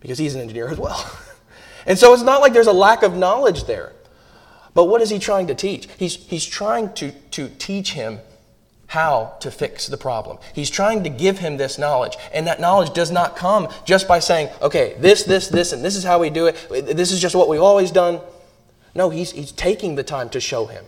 because 0.00 0.18
he's 0.18 0.34
an 0.34 0.40
engineer 0.40 0.68
as 0.68 0.78
well. 0.78 1.10
and 1.86 1.98
so 1.98 2.12
it's 2.12 2.22
not 2.22 2.40
like 2.40 2.52
there's 2.52 2.66
a 2.66 2.72
lack 2.72 3.02
of 3.02 3.16
knowledge 3.16 3.64
there. 3.64 3.92
But 4.74 4.84
what 4.84 5.00
is 5.00 5.10
he 5.10 5.18
trying 5.18 5.46
to 5.48 5.54
teach? 5.54 5.88
He's, 5.98 6.14
he's 6.14 6.44
trying 6.44 6.92
to, 6.94 7.10
to 7.10 7.48
teach 7.48 7.92
him 7.92 8.20
how 8.88 9.36
to 9.40 9.50
fix 9.50 9.86
the 9.86 9.96
problem. 9.96 10.38
He's 10.54 10.70
trying 10.70 11.04
to 11.04 11.10
give 11.10 11.38
him 11.38 11.56
this 11.56 11.78
knowledge. 11.78 12.16
And 12.32 12.46
that 12.46 12.60
knowledge 12.60 12.94
does 12.94 13.10
not 13.10 13.36
come 13.36 13.68
just 13.84 14.08
by 14.08 14.18
saying, 14.18 14.50
okay, 14.62 14.96
this, 14.98 15.24
this, 15.24 15.48
this, 15.48 15.72
and 15.72 15.84
this 15.84 15.94
is 15.94 16.04
how 16.04 16.18
we 16.18 16.30
do 16.30 16.46
it. 16.46 16.56
This 16.70 17.12
is 17.12 17.20
just 17.20 17.34
what 17.34 17.48
we've 17.48 17.60
always 17.60 17.90
done. 17.90 18.20
No, 18.98 19.10
he's, 19.10 19.30
he's 19.30 19.52
taking 19.52 19.94
the 19.94 20.02
time 20.02 20.28
to 20.30 20.40
show 20.40 20.66
him. 20.66 20.84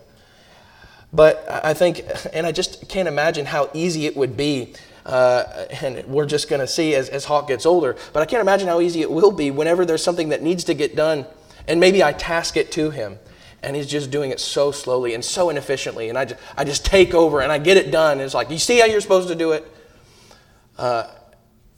But 1.13 1.49
I 1.49 1.75
think, 1.75 2.03
and 2.33 2.45
I 2.45 2.51
just 2.51 2.89
can't 2.89 3.07
imagine 3.07 3.47
how 3.47 3.71
easy 3.73 4.05
it 4.05 4.17
would 4.17 4.37
be. 4.37 4.75
Uh, 5.07 5.45
and 5.81 6.05
we're 6.07 6.27
just 6.27 6.51
going 6.51 6.59
to 6.59 6.67
see 6.67 6.97
as, 6.97 7.09
as 7.09 7.25
Hawk 7.25 7.47
gets 7.47 7.65
older. 7.65 7.97
But 8.13 8.21
I 8.21 8.27
can't 8.27 8.41
imagine 8.41 8.67
how 8.67 8.81
easy 8.81 9.01
it 9.01 9.11
will 9.13 9.31
be 9.31 9.53
whenever 9.53 9.87
there's 9.87 10.03
something 10.03 10.31
that 10.31 10.43
needs 10.43 10.65
to 10.65 10.75
get 10.75 10.97
done. 10.97 11.25
And 11.69 11.79
maybe 11.79 12.03
I 12.03 12.13
task 12.13 12.57
it 12.57 12.73
to 12.73 12.91
him 12.91 13.21
and 13.63 13.77
he's 13.77 13.87
just 13.87 14.11
doing 14.11 14.33
it 14.33 14.41
so 14.41 14.73
slowly 14.73 15.15
and 15.15 15.23
so 15.23 15.51
inefficiently 15.51 16.09
and 16.09 16.17
i 16.17 16.25
just, 16.25 16.41
I 16.57 16.65
just 16.65 16.83
take 16.83 17.13
over 17.13 17.43
and 17.43 17.53
i 17.53 17.59
get 17.59 17.77
it 17.77 17.91
done 17.91 18.13
and 18.13 18.23
it's 18.23 18.33
like 18.33 18.49
you 18.49 18.59
see 18.59 18.79
how 18.79 18.87
you're 18.87 19.03
supposed 19.03 19.29
to 19.29 19.35
do 19.35 19.53
it 19.53 19.71
uh, 20.79 21.11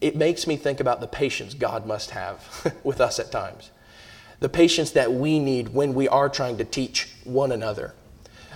it 0.00 0.14
makes 0.14 0.46
me 0.46 0.56
think 0.56 0.78
about 0.78 1.00
the 1.00 1.08
patience 1.08 1.54
god 1.54 1.84
must 1.84 2.10
have 2.10 2.72
with 2.84 3.00
us 3.00 3.18
at 3.18 3.32
times 3.32 3.71
the 4.42 4.48
patience 4.48 4.90
that 4.92 5.12
we 5.12 5.38
need 5.38 5.70
when 5.70 5.94
we 5.94 6.08
are 6.08 6.28
trying 6.28 6.58
to 6.58 6.64
teach 6.64 7.08
one 7.24 7.52
another 7.52 7.94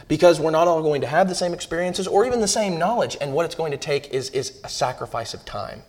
because 0.08 0.38
we're 0.38 0.50
not 0.50 0.68
all 0.68 0.82
going 0.82 1.00
to 1.00 1.06
have 1.06 1.28
the 1.28 1.34
same 1.34 1.52
experiences 1.54 2.06
or 2.06 2.24
even 2.26 2.40
the 2.40 2.48
same 2.48 2.78
knowledge 2.78 3.16
and 3.20 3.32
what 3.32 3.44
it's 3.44 3.54
going 3.54 3.72
to 3.72 3.78
take 3.78 4.08
is, 4.10 4.30
is 4.30 4.60
a 4.64 4.68
sacrifice 4.68 5.32
of 5.32 5.44
time 5.44 5.82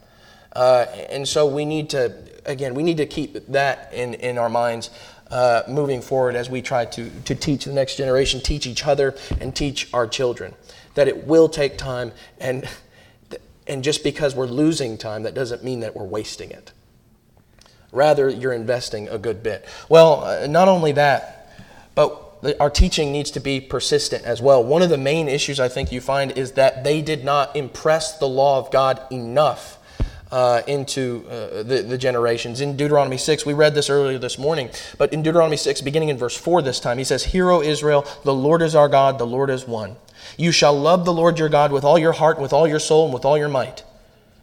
uh, 0.53 0.85
and 1.09 1.27
so 1.27 1.45
we 1.45 1.65
need 1.65 1.89
to 1.89 2.13
again 2.45 2.73
we 2.73 2.83
need 2.83 2.97
to 2.97 3.05
keep 3.05 3.45
that 3.47 3.91
in, 3.93 4.13
in 4.15 4.37
our 4.37 4.49
minds 4.49 4.89
uh, 5.31 5.63
moving 5.67 6.01
forward 6.01 6.35
as 6.35 6.49
we 6.49 6.61
try 6.61 6.85
to, 6.85 7.09
to 7.25 7.35
teach 7.35 7.65
the 7.65 7.73
next 7.73 7.97
generation, 7.97 8.39
teach 8.39 8.65
each 8.65 8.85
other, 8.85 9.15
and 9.41 9.55
teach 9.55 9.93
our 9.93 10.07
children. 10.07 10.53
That 10.95 11.07
it 11.07 11.27
will 11.27 11.49
take 11.49 11.77
time, 11.77 12.11
and, 12.39 12.67
and 13.67 13.83
just 13.83 14.03
because 14.03 14.35
we're 14.35 14.45
losing 14.45 14.97
time, 14.97 15.23
that 15.23 15.33
doesn't 15.33 15.63
mean 15.63 15.81
that 15.81 15.95
we're 15.95 16.05
wasting 16.05 16.51
it. 16.51 16.71
Rather, 17.97 18.29
you're 18.29 18.53
investing 18.53 19.09
a 19.09 19.17
good 19.17 19.41
bit. 19.41 19.65
Well, 19.89 20.23
uh, 20.23 20.47
not 20.47 20.67
only 20.67 20.91
that, 20.93 21.51
but 21.95 22.55
our 22.59 22.69
teaching 22.69 23.11
needs 23.11 23.31
to 23.31 23.39
be 23.39 23.59
persistent 23.59 24.23
as 24.23 24.41
well. 24.41 24.63
One 24.63 24.83
of 24.83 24.89
the 24.89 24.97
main 24.97 25.27
issues 25.27 25.59
I 25.59 25.67
think 25.67 25.91
you 25.91 25.99
find 25.99 26.31
is 26.37 26.51
that 26.53 26.83
they 26.83 27.01
did 27.01 27.25
not 27.25 27.55
impress 27.55 28.19
the 28.19 28.27
law 28.27 28.59
of 28.59 28.71
God 28.71 29.01
enough 29.11 29.79
uh, 30.31 30.61
into 30.67 31.25
uh, 31.27 31.63
the, 31.63 31.85
the 31.87 31.97
generations. 31.97 32.61
In 32.61 32.77
Deuteronomy 32.77 33.17
6, 33.17 33.45
we 33.45 33.53
read 33.53 33.73
this 33.73 33.89
earlier 33.89 34.19
this 34.19 34.37
morning, 34.37 34.69
but 34.99 35.11
in 35.11 35.23
Deuteronomy 35.23 35.57
6, 35.57 35.81
beginning 35.81 36.09
in 36.09 36.17
verse 36.17 36.37
4 36.37 36.61
this 36.61 36.79
time, 36.79 36.99
he 36.99 37.03
says, 37.03 37.23
Hear, 37.23 37.49
O 37.49 37.61
Israel, 37.61 38.05
the 38.23 38.33
Lord 38.33 38.61
is 38.61 38.75
our 38.75 38.89
God, 38.89 39.17
the 39.17 39.25
Lord 39.25 39.49
is 39.49 39.67
one. 39.67 39.95
You 40.37 40.51
shall 40.51 40.77
love 40.79 41.05
the 41.05 41.13
Lord 41.13 41.39
your 41.39 41.49
God 41.49 41.71
with 41.71 41.83
all 41.83 41.97
your 41.97 42.11
heart, 42.11 42.39
with 42.39 42.53
all 42.53 42.67
your 42.67 42.79
soul, 42.79 43.05
and 43.05 43.13
with 43.13 43.25
all 43.25 43.37
your 43.37 43.49
might. 43.49 43.83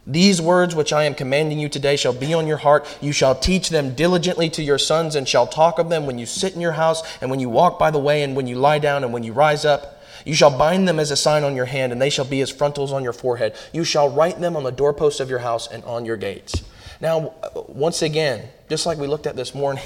These 0.07 0.41
words 0.41 0.75
which 0.75 0.93
I 0.93 1.05
am 1.05 1.15
commanding 1.15 1.59
you 1.59 1.69
today 1.69 1.95
shall 1.95 2.13
be 2.13 2.33
on 2.33 2.47
your 2.47 2.57
heart. 2.57 2.97
You 3.01 3.11
shall 3.11 3.33
teach 3.33 3.69
them 3.69 3.95
diligently 3.95 4.49
to 4.51 4.63
your 4.63 4.77
sons, 4.77 5.15
and 5.15 5.27
shall 5.27 5.47
talk 5.47 5.79
of 5.79 5.89
them 5.89 6.05
when 6.05 6.19
you 6.19 6.25
sit 6.25 6.53
in 6.53 6.61
your 6.61 6.73
house, 6.73 7.01
and 7.21 7.31
when 7.31 7.39
you 7.39 7.49
walk 7.49 7.79
by 7.79 7.91
the 7.91 7.99
way, 7.99 8.21
and 8.21 8.35
when 8.35 8.47
you 8.47 8.55
lie 8.55 8.79
down, 8.79 9.03
and 9.03 9.11
when 9.11 9.23
you 9.23 9.33
rise 9.33 9.65
up 9.65 9.95
you 10.25 10.33
shall 10.33 10.55
bind 10.57 10.87
them 10.87 10.99
as 10.99 11.11
a 11.11 11.15
sign 11.15 11.43
on 11.43 11.55
your 11.55 11.65
hand, 11.65 11.91
and 11.91 12.01
they 12.01 12.09
shall 12.09 12.25
be 12.25 12.41
as 12.41 12.49
frontals 12.49 12.91
on 12.91 13.03
your 13.03 13.13
forehead. 13.13 13.55
You 13.71 13.83
shall 13.83 14.09
write 14.09 14.41
them 14.41 14.57
on 14.57 14.63
the 14.63 14.71
doorposts 14.71 15.19
of 15.19 15.29
your 15.29 15.39
house 15.39 15.67
and 15.71 15.83
on 15.83 16.03
your 16.03 16.17
gates. 16.17 16.63
Now, 16.99 17.33
uh, 17.43 17.61
once 17.67 18.01
again, 18.01 18.49
just 18.67 18.85
like 18.85 18.97
we 18.97 19.07
looked 19.07 19.27
at 19.27 19.35
this 19.35 19.53
morning, 19.53 19.83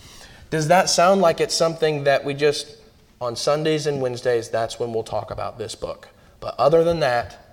does 0.50 0.68
that 0.68 0.88
sound 0.88 1.20
like 1.20 1.40
it's 1.40 1.54
something 1.54 2.04
that 2.04 2.24
we 2.24 2.34
just, 2.34 2.76
on 3.20 3.34
Sundays 3.34 3.86
and 3.86 4.00
Wednesdays, 4.00 4.48
that's 4.48 4.78
when 4.78 4.92
we'll 4.92 5.02
talk 5.02 5.32
about 5.32 5.58
this 5.58 5.74
book? 5.74 6.08
But 6.38 6.54
other 6.56 6.84
than 6.84 7.00
that, 7.00 7.49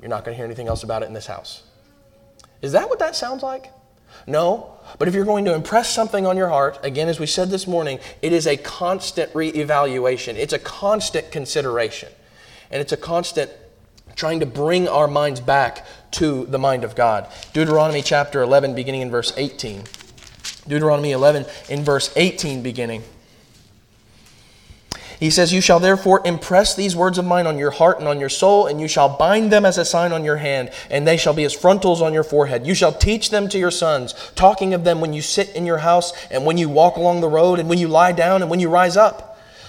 you're 0.00 0.08
not 0.08 0.24
going 0.24 0.34
to 0.34 0.36
hear 0.36 0.44
anything 0.44 0.68
else 0.68 0.82
about 0.82 1.02
it 1.02 1.06
in 1.06 1.14
this 1.14 1.26
house. 1.26 1.62
Is 2.62 2.72
that 2.72 2.88
what 2.88 2.98
that 2.98 3.16
sounds 3.16 3.42
like? 3.42 3.70
No. 4.26 4.72
But 4.98 5.08
if 5.08 5.14
you're 5.14 5.24
going 5.24 5.44
to 5.46 5.54
impress 5.54 5.92
something 5.92 6.26
on 6.26 6.36
your 6.36 6.48
heart, 6.48 6.78
again, 6.82 7.08
as 7.08 7.20
we 7.20 7.26
said 7.26 7.50
this 7.50 7.66
morning, 7.66 7.98
it 8.22 8.32
is 8.32 8.46
a 8.46 8.56
constant 8.56 9.32
reevaluation. 9.32 10.34
It's 10.34 10.52
a 10.52 10.58
constant 10.58 11.30
consideration. 11.30 12.10
And 12.70 12.80
it's 12.80 12.92
a 12.92 12.96
constant 12.96 13.50
trying 14.14 14.40
to 14.40 14.46
bring 14.46 14.88
our 14.88 15.06
minds 15.06 15.40
back 15.40 15.86
to 16.12 16.46
the 16.46 16.58
mind 16.58 16.84
of 16.84 16.94
God. 16.94 17.28
Deuteronomy 17.52 18.02
chapter 18.02 18.42
11, 18.42 18.74
beginning 18.74 19.02
in 19.02 19.10
verse 19.10 19.32
18. 19.36 19.84
Deuteronomy 20.66 21.12
11, 21.12 21.44
in 21.68 21.84
verse 21.84 22.12
18, 22.16 22.62
beginning. 22.62 23.02
He 25.18 25.30
says, 25.30 25.52
You 25.52 25.60
shall 25.60 25.80
therefore 25.80 26.22
impress 26.24 26.74
these 26.74 26.94
words 26.94 27.18
of 27.18 27.24
mine 27.24 27.46
on 27.46 27.58
your 27.58 27.70
heart 27.70 27.98
and 27.98 28.08
on 28.08 28.20
your 28.20 28.28
soul, 28.28 28.66
and 28.66 28.80
you 28.80 28.88
shall 28.88 29.16
bind 29.16 29.50
them 29.50 29.64
as 29.64 29.78
a 29.78 29.84
sign 29.84 30.12
on 30.12 30.24
your 30.24 30.36
hand, 30.36 30.70
and 30.90 31.06
they 31.06 31.16
shall 31.16 31.34
be 31.34 31.44
as 31.44 31.54
frontals 31.54 32.02
on 32.02 32.12
your 32.12 32.24
forehead. 32.24 32.66
You 32.66 32.74
shall 32.74 32.92
teach 32.92 33.30
them 33.30 33.48
to 33.48 33.58
your 33.58 33.70
sons, 33.70 34.14
talking 34.34 34.74
of 34.74 34.84
them 34.84 35.00
when 35.00 35.12
you 35.12 35.22
sit 35.22 35.50
in 35.50 35.66
your 35.66 35.78
house, 35.78 36.12
and 36.30 36.44
when 36.44 36.58
you 36.58 36.68
walk 36.68 36.96
along 36.96 37.20
the 37.20 37.28
road, 37.28 37.58
and 37.58 37.68
when 37.68 37.78
you 37.78 37.88
lie 37.88 38.12
down, 38.12 38.42
and 38.42 38.50
when 38.50 38.60
you 38.60 38.68
rise 38.68 38.96
up. 38.96 39.25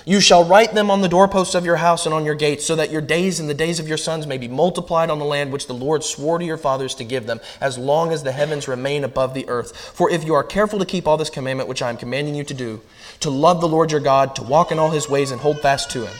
You 0.07 0.21
shall 0.21 0.45
write 0.45 0.73
them 0.73 0.89
on 0.89 1.01
the 1.01 1.09
doorposts 1.09 1.53
of 1.53 1.65
your 1.65 1.75
house 1.75 2.05
and 2.05 2.15
on 2.15 2.23
your 2.23 2.33
gates, 2.33 2.65
so 2.65 2.77
that 2.77 2.91
your 2.91 3.01
days 3.01 3.41
and 3.41 3.49
the 3.49 3.53
days 3.53 3.77
of 3.77 3.89
your 3.89 3.97
sons 3.97 4.25
may 4.25 4.37
be 4.37 4.47
multiplied 4.47 5.09
on 5.09 5.19
the 5.19 5.25
land 5.25 5.51
which 5.51 5.67
the 5.67 5.73
Lord 5.73 6.01
swore 6.01 6.39
to 6.39 6.45
your 6.45 6.55
fathers 6.55 6.95
to 6.95 7.03
give 7.03 7.25
them, 7.25 7.41
as 7.59 7.77
long 7.77 8.13
as 8.13 8.23
the 8.23 8.31
heavens 8.31 8.69
remain 8.69 9.03
above 9.03 9.33
the 9.33 9.49
earth. 9.49 9.75
For 9.75 10.09
if 10.09 10.23
you 10.23 10.33
are 10.33 10.45
careful 10.45 10.79
to 10.79 10.85
keep 10.85 11.09
all 11.09 11.17
this 11.17 11.29
commandment 11.29 11.67
which 11.67 11.81
I 11.81 11.89
am 11.89 11.97
commanding 11.97 12.35
you 12.35 12.45
to 12.45 12.53
do, 12.53 12.79
to 13.19 13.29
love 13.29 13.59
the 13.59 13.67
Lord 13.67 13.91
your 13.91 13.99
God, 13.99 14.33
to 14.37 14.43
walk 14.43 14.71
in 14.71 14.79
all 14.79 14.91
his 14.91 15.09
ways 15.09 15.29
and 15.29 15.41
hold 15.41 15.59
fast 15.59 15.91
to 15.91 16.05
him, 16.05 16.15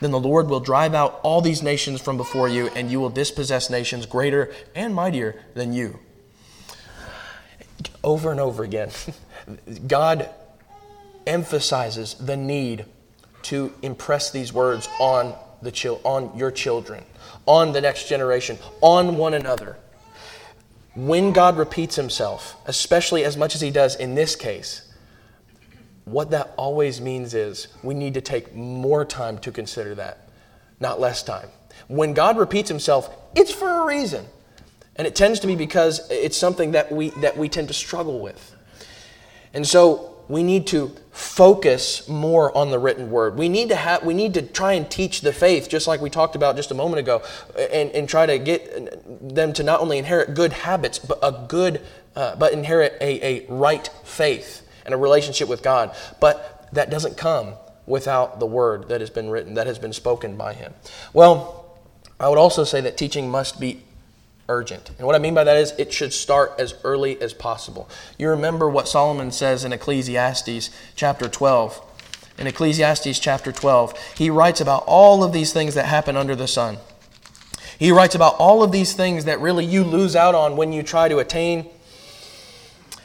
then 0.00 0.12
the 0.12 0.18
Lord 0.18 0.48
will 0.48 0.60
drive 0.60 0.94
out 0.94 1.20
all 1.22 1.42
these 1.42 1.62
nations 1.62 2.00
from 2.00 2.16
before 2.16 2.48
you, 2.48 2.68
and 2.68 2.90
you 2.90 3.00
will 3.00 3.10
dispossess 3.10 3.68
nations 3.68 4.06
greater 4.06 4.50
and 4.74 4.94
mightier 4.94 5.44
than 5.52 5.74
you. 5.74 5.98
Over 8.02 8.30
and 8.30 8.40
over 8.40 8.64
again, 8.64 8.92
God 9.86 10.30
emphasizes 11.26 12.14
the 12.14 12.38
need 12.38 12.86
to 13.46 13.72
impress 13.82 14.30
these 14.30 14.52
words 14.52 14.88
on 14.98 15.34
the 15.62 15.70
chil- 15.70 16.00
on 16.04 16.36
your 16.36 16.50
children, 16.50 17.04
on 17.46 17.72
the 17.72 17.80
next 17.80 18.08
generation, 18.08 18.58
on 18.80 19.16
one 19.16 19.34
another. 19.34 19.76
When 20.94 21.32
God 21.32 21.56
repeats 21.56 21.94
himself, 21.94 22.56
especially 22.66 23.24
as 23.24 23.36
much 23.36 23.54
as 23.54 23.60
he 23.60 23.70
does 23.70 23.94
in 23.96 24.14
this 24.14 24.34
case, 24.34 24.82
what 26.04 26.30
that 26.30 26.54
always 26.56 27.00
means 27.00 27.34
is 27.34 27.68
we 27.82 27.94
need 27.94 28.14
to 28.14 28.20
take 28.20 28.54
more 28.54 29.04
time 29.04 29.38
to 29.38 29.52
consider 29.52 29.94
that, 29.96 30.28
not 30.80 30.98
less 31.00 31.22
time. 31.22 31.48
When 31.88 32.14
God 32.14 32.38
repeats 32.38 32.68
himself, 32.68 33.14
it's 33.34 33.52
for 33.52 33.68
a 33.68 33.86
reason. 33.86 34.24
And 34.96 35.06
it 35.06 35.14
tends 35.14 35.40
to 35.40 35.46
be 35.46 35.54
because 35.54 36.08
it's 36.10 36.36
something 36.36 36.72
that 36.72 36.90
we 36.90 37.10
that 37.20 37.36
we 37.36 37.48
tend 37.48 37.68
to 37.68 37.74
struggle 37.74 38.18
with. 38.18 38.54
And 39.52 39.66
so 39.66 40.15
we 40.28 40.42
need 40.42 40.66
to 40.68 40.94
focus 41.12 42.08
more 42.08 42.56
on 42.56 42.70
the 42.70 42.78
written 42.78 43.10
word. 43.10 43.36
We 43.38 43.48
need 43.48 43.68
to 43.70 43.76
have 43.76 44.04
we 44.04 44.14
need 44.14 44.34
to 44.34 44.42
try 44.42 44.72
and 44.72 44.90
teach 44.90 45.20
the 45.20 45.32
faith, 45.32 45.68
just 45.68 45.86
like 45.86 46.00
we 46.00 46.10
talked 46.10 46.36
about 46.36 46.56
just 46.56 46.70
a 46.70 46.74
moment 46.74 47.00
ago, 47.00 47.22
and, 47.72 47.90
and 47.90 48.08
try 48.08 48.26
to 48.26 48.38
get 48.38 49.34
them 49.34 49.52
to 49.54 49.62
not 49.62 49.80
only 49.80 49.98
inherit 49.98 50.34
good 50.34 50.52
habits, 50.52 50.98
but 50.98 51.18
a 51.22 51.46
good 51.48 51.80
uh, 52.14 52.36
but 52.36 52.52
inherit 52.52 52.96
a, 53.00 53.24
a 53.24 53.46
right 53.48 53.88
faith 54.04 54.66
and 54.84 54.94
a 54.94 54.96
relationship 54.96 55.48
with 55.48 55.62
God. 55.62 55.94
But 56.20 56.68
that 56.72 56.90
doesn't 56.90 57.16
come 57.16 57.54
without 57.86 58.40
the 58.40 58.46
word 58.46 58.88
that 58.88 59.00
has 59.00 59.10
been 59.10 59.30
written, 59.30 59.54
that 59.54 59.66
has 59.66 59.78
been 59.78 59.92
spoken 59.92 60.36
by 60.36 60.54
him. 60.54 60.74
Well, 61.12 61.78
I 62.18 62.28
would 62.28 62.38
also 62.38 62.64
say 62.64 62.80
that 62.80 62.96
teaching 62.96 63.30
must 63.30 63.60
be 63.60 63.82
urgent. 64.48 64.90
And 64.98 65.06
what 65.06 65.16
I 65.16 65.18
mean 65.18 65.34
by 65.34 65.44
that 65.44 65.56
is 65.56 65.72
it 65.78 65.92
should 65.92 66.12
start 66.12 66.54
as 66.58 66.74
early 66.84 67.20
as 67.20 67.34
possible. 67.34 67.88
You 68.18 68.30
remember 68.30 68.68
what 68.68 68.88
Solomon 68.88 69.30
says 69.30 69.64
in 69.64 69.72
Ecclesiastes 69.72 70.70
chapter 70.94 71.28
12. 71.28 71.82
In 72.38 72.46
Ecclesiastes 72.46 73.18
chapter 73.18 73.50
12, 73.50 73.98
he 74.16 74.30
writes 74.30 74.60
about 74.60 74.84
all 74.86 75.24
of 75.24 75.32
these 75.32 75.52
things 75.52 75.74
that 75.74 75.86
happen 75.86 76.16
under 76.16 76.36
the 76.36 76.46
sun. 76.46 76.78
He 77.78 77.90
writes 77.90 78.14
about 78.14 78.36
all 78.38 78.62
of 78.62 78.72
these 78.72 78.94
things 78.94 79.24
that 79.24 79.40
really 79.40 79.64
you 79.64 79.84
lose 79.84 80.16
out 80.16 80.34
on 80.34 80.56
when 80.56 80.72
you 80.72 80.82
try 80.82 81.08
to 81.08 81.18
attain. 81.18 81.66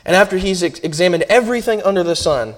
And 0.06 0.16
after 0.16 0.38
he's 0.38 0.64
ex- 0.64 0.80
examined 0.80 1.24
everything 1.24 1.82
under 1.84 2.04
the 2.04 2.16
sun, 2.16 2.56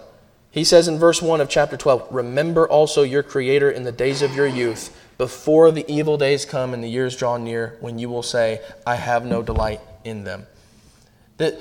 he 0.52 0.64
says 0.64 0.88
in 0.88 1.00
verse 1.00 1.22
1 1.22 1.42
of 1.42 1.50
chapter 1.50 1.76
12, 1.76 2.08
Remember 2.12 2.68
also 2.68 3.02
your 3.02 3.24
Creator 3.24 3.72
in 3.72 3.84
the 3.84 3.92
days 3.92 4.22
of 4.22 4.36
your 4.36 4.46
youth 4.46 4.96
before 5.24 5.72
the 5.72 5.90
evil 5.90 6.18
days 6.18 6.44
come 6.44 6.74
and 6.74 6.84
the 6.84 6.88
years 6.90 7.16
draw 7.16 7.38
near 7.38 7.78
when 7.80 7.98
you 7.98 8.10
will 8.10 8.22
say, 8.22 8.60
I 8.86 8.96
have 8.96 9.26
no 9.26 9.42
delight 9.42 9.80
in 10.04 10.26
them. 10.26 10.46
The, 11.38 11.58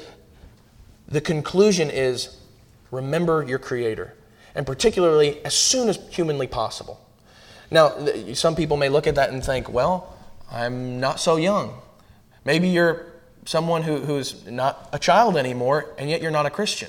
the 1.06 1.20
conclusion 1.20 1.88
is 1.88 2.38
remember 2.90 3.44
your 3.44 3.60
Creator, 3.60 4.14
and 4.56 4.66
particularly 4.66 5.44
as 5.44 5.54
soon 5.54 5.88
as 5.88 5.96
humanly 6.10 6.48
possible. 6.48 6.98
Now, 7.70 8.04
some 8.34 8.56
people 8.56 8.76
may 8.76 8.88
look 8.88 9.06
at 9.06 9.14
that 9.14 9.30
and 9.30 9.44
think, 9.44 9.72
well, 9.72 10.12
I'm 10.50 10.98
not 10.98 11.20
so 11.20 11.36
young. 11.36 11.80
Maybe 12.44 12.66
you're 12.66 13.06
someone 13.44 13.82
who, 13.82 13.98
who's 13.98 14.44
not 14.44 14.88
a 14.92 14.98
child 14.98 15.36
anymore, 15.36 15.94
and 15.98 16.10
yet 16.10 16.20
you're 16.20 16.32
not 16.32 16.46
a 16.46 16.50
Christian. 16.50 16.88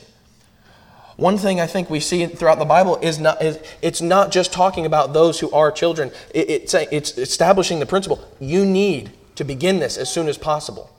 One 1.16 1.38
thing 1.38 1.60
I 1.60 1.68
think 1.68 1.90
we 1.90 2.00
see 2.00 2.26
throughout 2.26 2.60
the 2.60 2.66
Bible 2.66 2.98
is 2.98 3.20
not 3.20 3.42
is 3.42 3.60
it's 3.82 4.02
not 4.02 4.32
just 4.32 4.52
talking 4.52 4.86
about 4.86 5.14
those 5.14 5.40
who 5.40 5.52
are 5.52 5.72
children. 5.72 6.12
It, 6.34 6.50
it's 6.50 6.74
it's 6.74 7.18
establishing 7.18 7.80
the 7.80 7.86
principle 7.86 8.24
you 8.40 8.66
need 8.66 9.12
to 9.36 9.44
begin 9.44 9.80
this 9.80 9.98
as 9.98 10.12
soon 10.12 10.28
as 10.28 10.38
possible. 10.38 10.90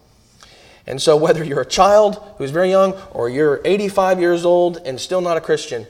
And 0.86 1.00
so 1.00 1.16
whether 1.16 1.42
you're 1.42 1.62
a 1.62 1.66
child 1.66 2.22
who's 2.36 2.50
very 2.50 2.70
young 2.70 2.92
or 3.12 3.28
you're 3.28 3.60
85 3.64 4.20
years 4.20 4.44
old 4.44 4.76
and 4.84 5.00
still 5.00 5.20
not 5.20 5.36
a 5.36 5.40
Christian, 5.40 5.86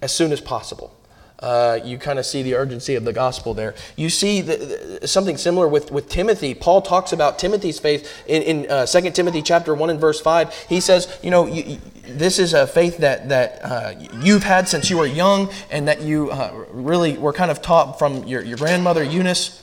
as 0.00 0.12
soon 0.12 0.32
as 0.32 0.40
possible 0.40 0.96
uh, 1.40 1.78
you 1.84 1.98
kind 1.98 2.18
of 2.18 2.24
see 2.24 2.42
the 2.42 2.54
urgency 2.54 2.94
of 2.94 3.04
the 3.04 3.12
gospel 3.12 3.52
there. 3.52 3.74
You 3.94 4.08
see 4.08 4.40
the, 4.40 4.98
the, 5.00 5.08
something 5.08 5.36
similar 5.36 5.68
with, 5.68 5.90
with 5.90 6.08
Timothy. 6.08 6.54
Paul 6.54 6.80
talks 6.80 7.12
about 7.12 7.38
Timothy's 7.38 7.78
faith 7.78 8.10
in, 8.26 8.42
in 8.42 8.70
uh, 8.70 8.86
2 8.86 9.10
Timothy 9.10 9.42
chapter 9.42 9.74
1 9.74 9.90
and 9.90 10.00
verse 10.00 10.20
5. 10.20 10.66
He 10.68 10.80
says, 10.80 11.18
you 11.22 11.30
know, 11.30 11.46
you, 11.46 11.62
you, 11.62 11.78
this 12.08 12.38
is 12.38 12.54
a 12.54 12.66
faith 12.66 12.98
that, 12.98 13.28
that 13.28 13.60
uh, 13.62 13.94
you've 14.20 14.44
had 14.44 14.68
since 14.68 14.88
you 14.88 14.96
were 14.96 15.06
young 15.06 15.50
and 15.70 15.88
that 15.88 16.00
you 16.00 16.30
uh, 16.30 16.64
really 16.70 17.18
were 17.18 17.32
kind 17.32 17.50
of 17.50 17.60
taught 17.60 17.98
from 17.98 18.24
your, 18.24 18.42
your 18.42 18.56
grandmother 18.56 19.04
Eunice. 19.04 19.62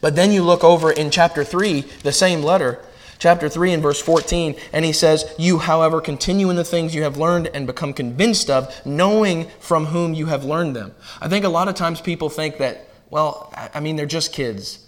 But 0.00 0.16
then 0.16 0.32
you 0.32 0.42
look 0.42 0.64
over 0.64 0.90
in 0.90 1.10
chapter 1.10 1.44
3, 1.44 1.82
the 2.02 2.12
same 2.12 2.42
letter, 2.42 2.80
chapter 3.18 3.48
3 3.48 3.72
and 3.72 3.82
verse 3.82 4.00
14, 4.00 4.56
and 4.72 4.84
he 4.84 4.92
says, 4.92 5.32
You, 5.38 5.58
however, 5.58 6.00
continue 6.00 6.50
in 6.50 6.56
the 6.56 6.64
things 6.64 6.94
you 6.94 7.02
have 7.02 7.16
learned 7.16 7.48
and 7.48 7.66
become 7.66 7.92
convinced 7.92 8.50
of, 8.50 8.74
knowing 8.86 9.48
from 9.60 9.86
whom 9.86 10.14
you 10.14 10.26
have 10.26 10.44
learned 10.44 10.76
them. 10.76 10.94
I 11.20 11.28
think 11.28 11.44
a 11.44 11.48
lot 11.48 11.68
of 11.68 11.74
times 11.74 12.00
people 12.00 12.28
think 12.28 12.58
that, 12.58 12.88
well, 13.10 13.52
I 13.74 13.80
mean, 13.80 13.96
they're 13.96 14.06
just 14.06 14.32
kids. 14.32 14.86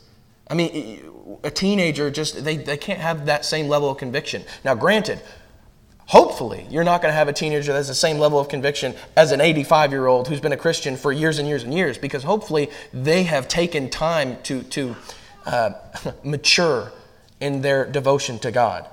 I 0.50 0.54
mean, 0.54 1.38
a 1.44 1.50
teenager 1.50 2.10
just, 2.10 2.42
they, 2.44 2.56
they 2.56 2.76
can't 2.76 3.00
have 3.00 3.26
that 3.26 3.44
same 3.44 3.68
level 3.68 3.90
of 3.90 3.98
conviction. 3.98 4.44
Now, 4.64 4.74
granted, 4.74 5.20
hopefully 6.06 6.66
you're 6.70 6.84
not 6.84 7.02
going 7.02 7.12
to 7.12 7.16
have 7.16 7.28
a 7.28 7.32
teenager 7.32 7.72
that 7.72 7.78
has 7.78 7.88
the 7.88 7.94
same 7.94 8.18
level 8.18 8.38
of 8.38 8.48
conviction 8.48 8.94
as 9.16 9.30
an 9.30 9.40
85 9.40 9.92
year 9.92 10.06
old 10.06 10.28
who's 10.28 10.40
been 10.40 10.52
a 10.52 10.56
Christian 10.56 10.96
for 10.96 11.12
years 11.12 11.38
and 11.38 11.46
years 11.46 11.64
and 11.64 11.72
years, 11.74 11.98
because 11.98 12.22
hopefully 12.22 12.70
they 12.92 13.24
have 13.24 13.46
taken 13.46 13.90
time 13.90 14.38
to, 14.44 14.62
to 14.64 14.96
uh, 15.44 15.72
mature 16.24 16.92
in 17.40 17.62
their 17.62 17.86
devotion 17.86 18.38
to 18.40 18.50
God. 18.50 18.88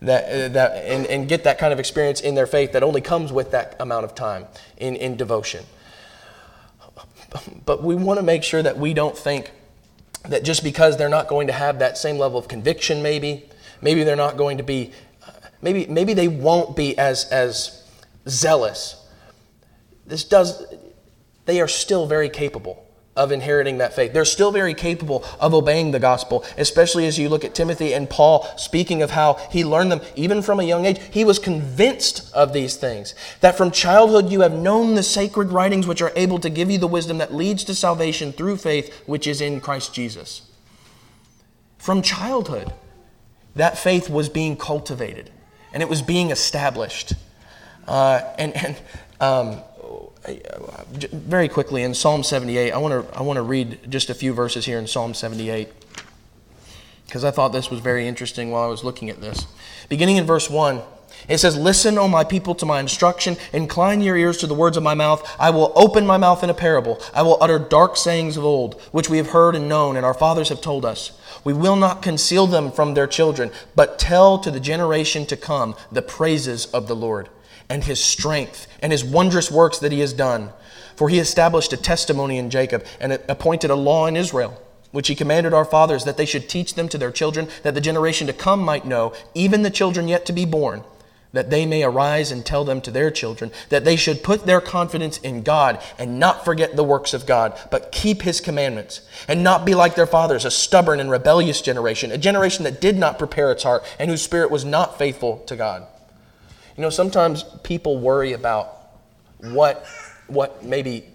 That, 0.00 0.24
uh, 0.24 0.48
that, 0.52 0.84
and, 0.84 1.06
and 1.06 1.28
get 1.28 1.44
that 1.44 1.58
kind 1.58 1.72
of 1.72 1.80
experience 1.80 2.20
in 2.20 2.36
their 2.36 2.46
faith 2.46 2.72
that 2.72 2.84
only 2.84 3.00
comes 3.00 3.32
with 3.32 3.50
that 3.50 3.74
amount 3.80 4.04
of 4.04 4.14
time 4.14 4.46
in, 4.76 4.94
in 4.94 5.16
devotion. 5.16 5.64
But 7.66 7.82
we 7.82 7.94
want 7.94 8.18
to 8.18 8.22
make 8.22 8.42
sure 8.44 8.62
that 8.62 8.78
we 8.78 8.94
don't 8.94 9.18
think 9.18 9.50
that 10.28 10.44
just 10.44 10.62
because 10.62 10.96
they're 10.96 11.08
not 11.08 11.28
going 11.28 11.48
to 11.48 11.52
have 11.52 11.80
that 11.80 11.98
same 11.98 12.16
level 12.16 12.38
of 12.38 12.48
conviction, 12.48 13.02
maybe, 13.02 13.44
maybe 13.82 14.04
they're 14.04 14.16
not 14.16 14.36
going 14.36 14.58
to 14.58 14.62
be, 14.62 14.92
maybe, 15.60 15.86
maybe 15.86 16.14
they 16.14 16.28
won't 16.28 16.76
be 16.76 16.96
as, 16.96 17.24
as 17.26 17.84
zealous. 18.28 19.04
This 20.06 20.24
does, 20.24 20.64
they 21.44 21.60
are 21.60 21.68
still 21.68 22.06
very 22.06 22.28
capable 22.28 22.87
of 23.18 23.32
inheriting 23.32 23.78
that 23.78 23.92
faith. 23.92 24.12
They're 24.12 24.24
still 24.24 24.52
very 24.52 24.74
capable 24.74 25.24
of 25.40 25.52
obeying 25.52 25.90
the 25.90 25.98
gospel, 25.98 26.44
especially 26.56 27.06
as 27.06 27.18
you 27.18 27.28
look 27.28 27.44
at 27.44 27.54
Timothy 27.54 27.92
and 27.92 28.08
Paul 28.08 28.48
speaking 28.56 29.02
of 29.02 29.10
how 29.10 29.34
he 29.50 29.64
learned 29.64 29.90
them 29.90 30.00
even 30.14 30.40
from 30.40 30.60
a 30.60 30.62
young 30.62 30.86
age. 30.86 31.00
He 31.10 31.24
was 31.24 31.38
convinced 31.38 32.32
of 32.32 32.52
these 32.52 32.76
things, 32.76 33.14
that 33.40 33.56
from 33.56 33.72
childhood 33.72 34.30
you 34.30 34.40
have 34.42 34.52
known 34.52 34.94
the 34.94 35.02
sacred 35.02 35.50
writings 35.50 35.86
which 35.86 36.00
are 36.00 36.12
able 36.14 36.38
to 36.38 36.48
give 36.48 36.70
you 36.70 36.78
the 36.78 36.86
wisdom 36.86 37.18
that 37.18 37.34
leads 37.34 37.64
to 37.64 37.74
salvation 37.74 38.32
through 38.32 38.56
faith 38.56 39.02
which 39.06 39.26
is 39.26 39.40
in 39.40 39.60
Christ 39.60 39.92
Jesus. 39.92 40.42
From 41.76 42.02
childhood, 42.02 42.72
that 43.56 43.76
faith 43.76 44.08
was 44.08 44.28
being 44.28 44.56
cultivated 44.56 45.30
and 45.72 45.82
it 45.82 45.88
was 45.88 46.02
being 46.02 46.30
established. 46.30 47.14
Uh, 47.86 48.20
and 48.38 48.56
and 48.56 48.76
um, 49.20 49.60
Uh, 50.26 50.34
very 51.12 51.48
quickly 51.48 51.82
in 51.82 51.94
Psalm 51.94 52.22
78, 52.22 52.72
I 52.72 52.78
want 52.78 53.08
to 53.08 53.18
I 53.18 53.22
want 53.22 53.36
to 53.36 53.42
read 53.42 53.78
just 53.88 54.10
a 54.10 54.14
few 54.14 54.32
verses 54.32 54.64
here 54.64 54.78
in 54.78 54.86
Psalm 54.86 55.14
78 55.14 55.68
because 57.06 57.24
I 57.24 57.30
thought 57.30 57.52
this 57.52 57.70
was 57.70 57.80
very 57.80 58.06
interesting 58.06 58.50
while 58.50 58.64
I 58.64 58.66
was 58.66 58.84
looking 58.84 59.08
at 59.08 59.20
this. 59.20 59.46
Beginning 59.88 60.16
in 60.16 60.26
verse 60.26 60.50
1, 60.50 60.82
it 61.26 61.38
says, 61.38 61.56
Listen, 61.56 61.96
O 61.96 62.06
my 62.06 62.22
people, 62.22 62.54
to 62.56 62.66
my 62.66 62.80
instruction. 62.80 63.36
Incline 63.52 64.02
your 64.02 64.16
ears 64.16 64.36
to 64.38 64.46
the 64.46 64.54
words 64.54 64.76
of 64.76 64.82
my 64.82 64.94
mouth. 64.94 65.26
I 65.38 65.50
will 65.50 65.72
open 65.74 66.06
my 66.06 66.18
mouth 66.18 66.44
in 66.44 66.50
a 66.50 66.54
parable. 66.54 67.00
I 67.14 67.22
will 67.22 67.38
utter 67.40 67.58
dark 67.58 67.96
sayings 67.96 68.36
of 68.36 68.44
old, 68.44 68.80
which 68.92 69.08
we 69.08 69.16
have 69.16 69.30
heard 69.30 69.56
and 69.56 69.68
known, 69.68 69.96
and 69.96 70.04
our 70.04 70.14
fathers 70.14 70.50
have 70.50 70.60
told 70.60 70.84
us. 70.84 71.12
We 71.44 71.54
will 71.54 71.76
not 71.76 72.02
conceal 72.02 72.46
them 72.46 72.70
from 72.70 72.92
their 72.92 73.06
children, 73.06 73.50
but 73.74 73.98
tell 73.98 74.38
to 74.38 74.50
the 74.50 74.60
generation 74.60 75.24
to 75.26 75.36
come 75.36 75.74
the 75.90 76.02
praises 76.02 76.66
of 76.66 76.88
the 76.88 76.96
Lord 76.96 77.30
and 77.68 77.84
his 77.84 78.02
strength 78.02 78.66
and 78.80 78.92
his 78.92 79.04
wondrous 79.04 79.50
works 79.50 79.78
that 79.78 79.92
he 79.92 80.00
has 80.00 80.12
done. 80.12 80.50
For 80.96 81.08
he 81.08 81.18
established 81.18 81.72
a 81.72 81.76
testimony 81.76 82.38
in 82.38 82.50
Jacob 82.50 82.84
and 83.00 83.12
appointed 83.28 83.70
a 83.70 83.76
law 83.76 84.06
in 84.06 84.16
Israel, 84.16 84.60
which 84.90 85.08
he 85.08 85.14
commanded 85.14 85.52
our 85.52 85.64
fathers 85.64 86.04
that 86.04 86.16
they 86.16 86.26
should 86.26 86.48
teach 86.48 86.74
them 86.74 86.88
to 86.88 86.98
their 86.98 87.12
children, 87.12 87.48
that 87.62 87.74
the 87.74 87.80
generation 87.80 88.26
to 88.26 88.32
come 88.32 88.60
might 88.60 88.86
know, 88.86 89.12
even 89.34 89.62
the 89.62 89.70
children 89.70 90.08
yet 90.08 90.26
to 90.26 90.32
be 90.32 90.44
born, 90.44 90.82
that 91.32 91.50
they 91.50 91.66
may 91.66 91.82
arise 91.84 92.32
and 92.32 92.44
tell 92.44 92.64
them 92.64 92.80
to 92.80 92.90
their 92.90 93.10
children, 93.10 93.52
that 93.68 93.84
they 93.84 93.96
should 93.96 94.24
put 94.24 94.46
their 94.46 94.62
confidence 94.62 95.18
in 95.18 95.42
God 95.42 95.80
and 95.98 96.18
not 96.18 96.44
forget 96.44 96.74
the 96.74 96.82
works 96.82 97.12
of 97.12 97.26
God, 97.26 97.56
but 97.70 97.92
keep 97.92 98.22
his 98.22 98.40
commandments, 98.40 99.02
and 99.28 99.44
not 99.44 99.66
be 99.66 99.74
like 99.74 99.94
their 99.94 100.06
fathers, 100.06 100.46
a 100.46 100.50
stubborn 100.50 101.00
and 101.00 101.10
rebellious 101.10 101.60
generation, 101.60 102.10
a 102.10 102.18
generation 102.18 102.64
that 102.64 102.80
did 102.80 102.96
not 102.96 103.18
prepare 103.18 103.52
its 103.52 103.62
heart 103.62 103.84
and 103.98 104.10
whose 104.10 104.22
spirit 104.22 104.50
was 104.50 104.64
not 104.64 104.98
faithful 104.98 105.38
to 105.40 105.54
God. 105.54 105.86
You 106.78 106.82
know, 106.82 106.90
sometimes 106.90 107.42
people 107.64 107.98
worry 107.98 108.34
about 108.34 108.72
what, 109.40 109.84
what 110.28 110.64
maybe 110.64 111.06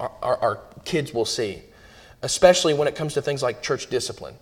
our, 0.00 0.10
our, 0.20 0.36
our 0.38 0.60
kids 0.84 1.14
will 1.14 1.24
see, 1.24 1.62
especially 2.22 2.74
when 2.74 2.88
it 2.88 2.96
comes 2.96 3.14
to 3.14 3.22
things 3.22 3.40
like 3.40 3.62
church 3.62 3.88
discipline. 3.88 4.34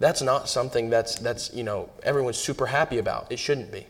That's 0.00 0.20
not 0.20 0.48
something 0.48 0.90
that's, 0.90 1.20
that's, 1.20 1.54
you 1.54 1.62
know, 1.62 1.88
everyone's 2.02 2.36
super 2.36 2.66
happy 2.66 2.98
about. 2.98 3.30
It 3.30 3.38
shouldn't 3.38 3.70
be. 3.70 3.86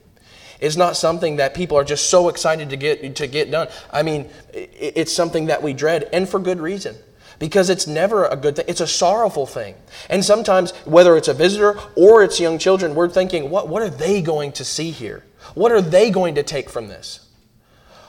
It's 0.61 0.77
not 0.77 0.99
something 0.99 1.37
that 1.37 1.55
people 1.55 1.79
are 1.79 1.85
just 1.85 2.11
so 2.11 2.29
excited 2.29 2.69
to 2.69 2.77
get, 2.77 3.17
to 3.17 3.27
get 3.27 3.51
done. 3.51 3.69
I 3.91 4.03
mean, 4.03 4.29
it's 4.53 5.15
something 5.15 5.47
that 5.47 5.63
we 5.63 5.73
dread, 5.73 6.11
and 6.13 6.29
for 6.29 6.39
good 6.39 6.61
reason 6.61 6.95
because 7.39 7.71
it's 7.71 7.87
never 7.87 8.27
a 8.27 8.37
good 8.37 8.57
thing. 8.57 8.67
It's 8.69 8.83
a 8.83 8.87
sorrowful 8.87 9.47
thing. 9.47 9.77
And 10.11 10.23
sometimes, 10.23 10.73
whether 10.85 11.17
it's 11.17 11.29
a 11.29 11.35
visitor 11.35 11.79
or 11.97 12.23
it's 12.23 12.39
young 12.39 12.59
children, 12.59 12.95
we're 12.95 13.09
thinking, 13.09 13.49
what, 13.49 13.69
what 13.69 13.81
are 13.81 13.89
they 13.89 14.21
going 14.21 14.53
to 14.53 14.65
see 14.65 14.91
here? 14.91 15.25
What 15.55 15.73
are 15.73 15.83
they 15.83 16.11
going 16.11 16.37
to 16.37 16.43
take 16.43 16.71
from 16.71 16.89
this? 16.89 17.27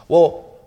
Well, 0.08 0.58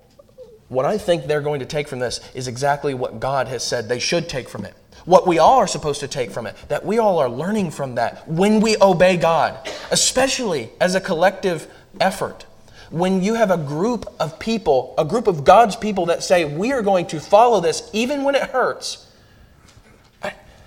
what 0.69 0.87
I 0.87 0.97
think 0.97 1.27
they're 1.27 1.43
going 1.43 1.61
to 1.61 1.67
take 1.67 1.87
from 1.87 1.99
this 1.99 2.21
is 2.35 2.49
exactly 2.49 2.95
what 2.95 3.21
God 3.21 3.49
has 3.49 3.63
said 3.63 3.89
they 3.89 3.99
should 3.99 4.29
take 4.29 4.49
from 4.49 4.65
it. 4.65 4.75
What 5.05 5.27
we 5.27 5.39
all 5.39 5.59
are 5.59 5.67
supposed 5.67 6.01
to 6.01 6.09
take 6.09 6.31
from 6.31 6.47
it, 6.47 6.57
that 6.69 6.85
we 6.85 6.99
all 6.99 7.19
are 7.19 7.29
learning 7.29 7.73
from 7.73 7.97
that 7.97 8.27
when 8.29 8.61
we 8.61 8.77
obey 8.81 9.17
God, 9.17 9.69
especially 9.91 10.71
as 10.81 10.95
a 10.95 11.01
collective 11.01 11.67
effort. 12.01 12.47
When 12.91 13.23
you 13.23 13.35
have 13.35 13.51
a 13.51 13.57
group 13.57 14.07
of 14.21 14.39
people, 14.39 14.95
a 14.97 15.05
group 15.05 15.27
of 15.27 15.45
God's 15.45 15.77
people 15.77 16.07
that 16.07 16.23
say, 16.23 16.45
we 16.45 16.73
are 16.73 16.83
going 16.83 17.07
to 17.07 17.21
follow 17.21 17.61
this 17.61 17.91
even 17.93 18.23
when 18.23 18.35
it 18.35 18.43
hurts, 18.43 19.09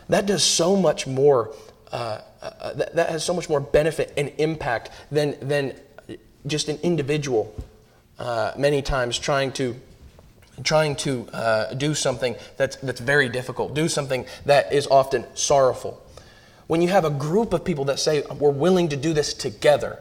that 0.10 0.26
does 0.26 0.44
so 0.44 0.76
much 0.76 1.08
more, 1.08 1.54
uh, 1.92 2.22
uh, 2.42 2.74
that, 2.74 2.96
that 2.96 3.10
has 3.10 3.24
so 3.24 3.34
much 3.34 3.50
more 3.50 3.60
benefit 3.60 4.14
and 4.18 4.32
impact 4.38 4.92
than, 5.12 5.36
than 5.48 5.76
just 6.48 6.70
an 6.70 6.78
individual 6.84 7.54
uh, 8.20 8.52
many 8.58 8.82
times 8.82 9.20
trying 9.20 9.52
to 9.54 9.76
trying 10.64 10.96
to 10.96 11.28
uh, 11.34 11.74
do 11.74 11.94
something 11.94 12.36
that's, 12.58 12.78
that's 12.78 13.02
very 13.02 13.28
difficult, 13.30 13.74
do 13.74 13.90
something 13.90 14.26
that 14.46 14.72
is 14.72 14.88
often 14.88 15.26
sorrowful. 15.36 16.02
When 16.68 16.82
you 16.82 16.88
have 16.90 17.06
a 17.06 17.10
group 17.10 17.54
of 17.54 17.66
people 17.66 17.86
that 17.86 18.00
say, 18.00 18.24
we're 18.40 18.52
willing 18.52 18.90
to 18.90 18.96
do 18.96 19.14
this 19.14 19.34
together, 19.34 20.00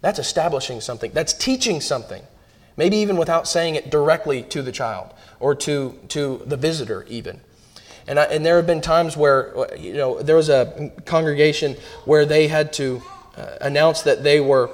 that's 0.00 0.18
establishing 0.18 0.80
something, 0.80 1.12
that's 1.12 1.32
teaching 1.32 1.80
something. 1.80 2.22
Maybe 2.76 2.98
even 2.98 3.16
without 3.16 3.48
saying 3.48 3.76
it 3.76 3.90
directly 3.90 4.42
to 4.42 4.60
the 4.60 4.72
child 4.72 5.14
or 5.40 5.54
to, 5.54 5.98
to 6.08 6.42
the 6.44 6.56
visitor, 6.56 7.06
even. 7.08 7.40
And, 8.06 8.18
I, 8.18 8.24
and 8.24 8.44
there 8.44 8.56
have 8.56 8.66
been 8.66 8.82
times 8.82 9.16
where, 9.16 9.54
you 9.78 9.94
know, 9.94 10.20
there 10.20 10.36
was 10.36 10.50
a 10.50 10.92
congregation 11.06 11.76
where 12.04 12.26
they 12.26 12.48
had 12.48 12.72
to 12.74 13.02
uh, 13.36 13.56
announce 13.60 14.02
that 14.02 14.22
they 14.22 14.40
were 14.40 14.68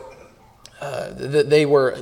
uh, 0.81 1.11
that 1.11 1.51
they 1.51 1.66
were 1.66 1.97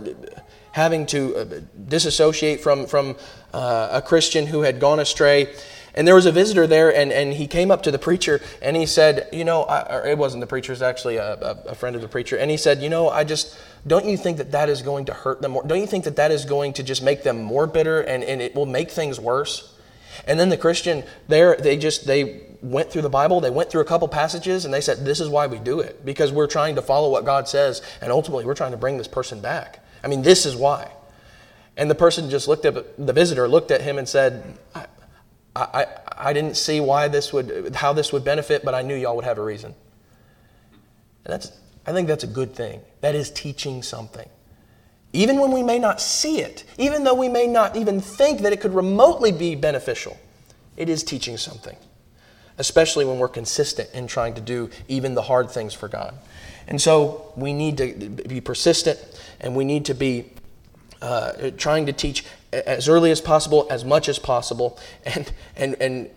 having 0.72 1.06
to 1.06 1.36
uh, 1.36 1.44
disassociate 1.88 2.60
from, 2.60 2.86
from 2.86 3.16
uh, 3.52 3.88
a 3.92 4.02
Christian 4.02 4.46
who 4.46 4.62
had 4.62 4.78
gone 4.78 5.00
astray. 5.00 5.52
And 5.94 6.06
there 6.06 6.14
was 6.14 6.26
a 6.26 6.32
visitor 6.32 6.66
there, 6.68 6.94
and, 6.94 7.10
and 7.10 7.32
he 7.32 7.48
came 7.48 7.72
up 7.72 7.82
to 7.82 7.90
the 7.90 7.98
preacher 7.98 8.40
and 8.62 8.76
he 8.76 8.86
said, 8.86 9.28
You 9.32 9.44
know, 9.44 9.64
I, 9.64 10.10
it 10.10 10.18
wasn't 10.18 10.42
the 10.42 10.46
preacher, 10.46 10.70
it 10.70 10.76
was 10.76 10.82
actually 10.82 11.16
a, 11.16 11.34
a, 11.66 11.74
friend 11.74 11.96
of 11.96 12.02
the 12.02 12.08
preacher. 12.08 12.36
And 12.36 12.50
he 12.50 12.56
said, 12.56 12.80
You 12.80 12.88
know, 12.88 13.08
I 13.08 13.24
just, 13.24 13.58
don't 13.84 14.04
you 14.04 14.16
think 14.16 14.36
that 14.36 14.52
that 14.52 14.68
is 14.68 14.82
going 14.82 15.06
to 15.06 15.14
hurt 15.14 15.42
them 15.42 15.52
more? 15.52 15.64
Don't 15.64 15.80
you 15.80 15.88
think 15.88 16.04
that 16.04 16.14
that 16.16 16.30
is 16.30 16.44
going 16.44 16.74
to 16.74 16.84
just 16.84 17.02
make 17.02 17.24
them 17.24 17.42
more 17.42 17.66
bitter 17.66 18.00
and, 18.00 18.22
and 18.22 18.40
it 18.40 18.54
will 18.54 18.66
make 18.66 18.92
things 18.92 19.18
worse? 19.18 19.74
And 20.24 20.38
then 20.38 20.50
the 20.50 20.56
Christian 20.56 21.02
there, 21.26 21.56
they 21.56 21.76
just, 21.76 22.06
they 22.06 22.42
went 22.62 22.90
through 22.90 23.02
the 23.02 23.08
Bible, 23.08 23.40
they 23.40 23.50
went 23.50 23.70
through 23.70 23.80
a 23.80 23.86
couple 23.86 24.08
passages, 24.08 24.64
and 24.64 24.74
they 24.74 24.80
said, 24.80 25.04
This 25.04 25.20
is 25.20 25.28
why 25.28 25.46
we 25.46 25.58
do 25.58 25.80
it. 25.80 26.04
Because 26.04 26.32
we're 26.32 26.46
trying 26.46 26.74
to 26.76 26.82
follow 26.82 27.10
what 27.10 27.24
God 27.24 27.48
says, 27.48 27.82
and 28.00 28.10
ultimately 28.12 28.44
we're 28.44 28.54
trying 28.54 28.72
to 28.72 28.76
bring 28.76 28.98
this 28.98 29.08
person 29.08 29.40
back. 29.40 29.84
I 30.02 30.08
mean, 30.08 30.22
this 30.22 30.46
is 30.46 30.56
why. 30.56 30.90
And 31.76 31.90
the 31.90 31.94
person 31.94 32.28
just 32.28 32.48
looked 32.48 32.64
at 32.64 32.74
the 33.06 33.12
visitor, 33.12 33.48
looked 33.48 33.70
at 33.70 33.80
him 33.80 33.98
and 33.98 34.08
said, 34.08 34.58
I, 34.74 34.86
I, 35.54 35.86
I 36.16 36.32
didn't 36.32 36.56
see 36.56 36.80
why 36.80 37.08
this 37.08 37.32
would, 37.32 37.74
how 37.74 37.92
this 37.92 38.12
would 38.12 38.24
benefit, 38.24 38.64
but 38.64 38.74
I 38.74 38.82
knew 38.82 38.94
y'all 38.94 39.16
would 39.16 39.24
have 39.24 39.38
a 39.38 39.44
reason. 39.44 39.74
And 41.24 41.32
that's, 41.32 41.52
I 41.86 41.92
think 41.92 42.08
that's 42.08 42.24
a 42.24 42.28
good 42.28 42.54
thing. 42.54 42.80
That 43.00 43.14
is 43.14 43.30
teaching 43.30 43.82
something. 43.82 44.28
Even 45.12 45.40
when 45.40 45.52
we 45.52 45.62
may 45.62 45.78
not 45.78 46.00
see 46.00 46.40
it, 46.40 46.64
even 46.76 47.04
though 47.04 47.14
we 47.14 47.28
may 47.28 47.46
not 47.46 47.76
even 47.76 48.00
think 48.00 48.40
that 48.40 48.52
it 48.52 48.60
could 48.60 48.74
remotely 48.74 49.32
be 49.32 49.54
beneficial, 49.54 50.18
it 50.76 50.88
is 50.88 51.02
teaching 51.02 51.36
something, 51.36 51.76
especially 52.58 53.04
when 53.04 53.18
we're 53.18 53.28
consistent 53.28 53.88
in 53.94 54.06
trying 54.06 54.34
to 54.34 54.40
do 54.40 54.70
even 54.88 55.14
the 55.14 55.22
hard 55.22 55.50
things 55.50 55.72
for 55.74 55.88
God. 55.88 56.14
And 56.66 56.80
so 56.80 57.32
we 57.36 57.52
need 57.52 57.78
to 57.78 57.92
be 58.28 58.40
persistent 58.40 58.98
and 59.40 59.56
we 59.56 59.64
need 59.64 59.86
to 59.86 59.94
be 59.94 60.30
uh, 61.00 61.50
trying 61.56 61.86
to 61.86 61.92
teach 61.92 62.24
as 62.52 62.88
early 62.88 63.10
as 63.10 63.20
possible, 63.20 63.66
as 63.70 63.84
much 63.84 64.08
as 64.08 64.18
possible. 64.18 64.78
And, 65.04 65.32
and, 65.56 65.74
and 65.80 66.10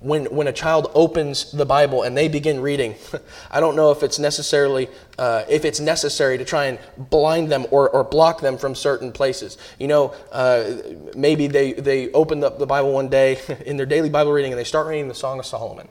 when, 0.00 0.26
when 0.26 0.46
a 0.46 0.52
child 0.52 0.90
opens 0.94 1.50
the 1.50 1.66
Bible 1.66 2.04
and 2.04 2.16
they 2.16 2.28
begin 2.28 2.60
reading, 2.60 2.94
I 3.50 3.58
don't 3.58 3.74
know 3.74 3.90
if 3.90 4.02
it's 4.02 4.18
necessarily 4.18 4.88
uh, 5.18 5.44
if 5.48 5.64
it's 5.64 5.80
necessary 5.80 6.38
to 6.38 6.44
try 6.44 6.66
and 6.66 6.78
blind 6.96 7.50
them 7.50 7.66
or, 7.70 7.90
or 7.90 8.04
block 8.04 8.40
them 8.40 8.56
from 8.56 8.74
certain 8.74 9.10
places. 9.10 9.58
You 9.78 9.88
know, 9.88 10.14
uh, 10.30 10.72
maybe 11.16 11.48
they, 11.48 11.72
they 11.72 12.12
open 12.12 12.44
up 12.44 12.58
the 12.58 12.66
Bible 12.66 12.92
one 12.92 13.08
day 13.08 13.40
in 13.66 13.76
their 13.76 13.86
daily 13.86 14.08
Bible 14.08 14.32
reading 14.32 14.52
and 14.52 14.58
they 14.58 14.64
start 14.64 14.86
reading 14.86 15.08
the 15.08 15.14
Song 15.14 15.40
of 15.40 15.46
Solomon. 15.46 15.88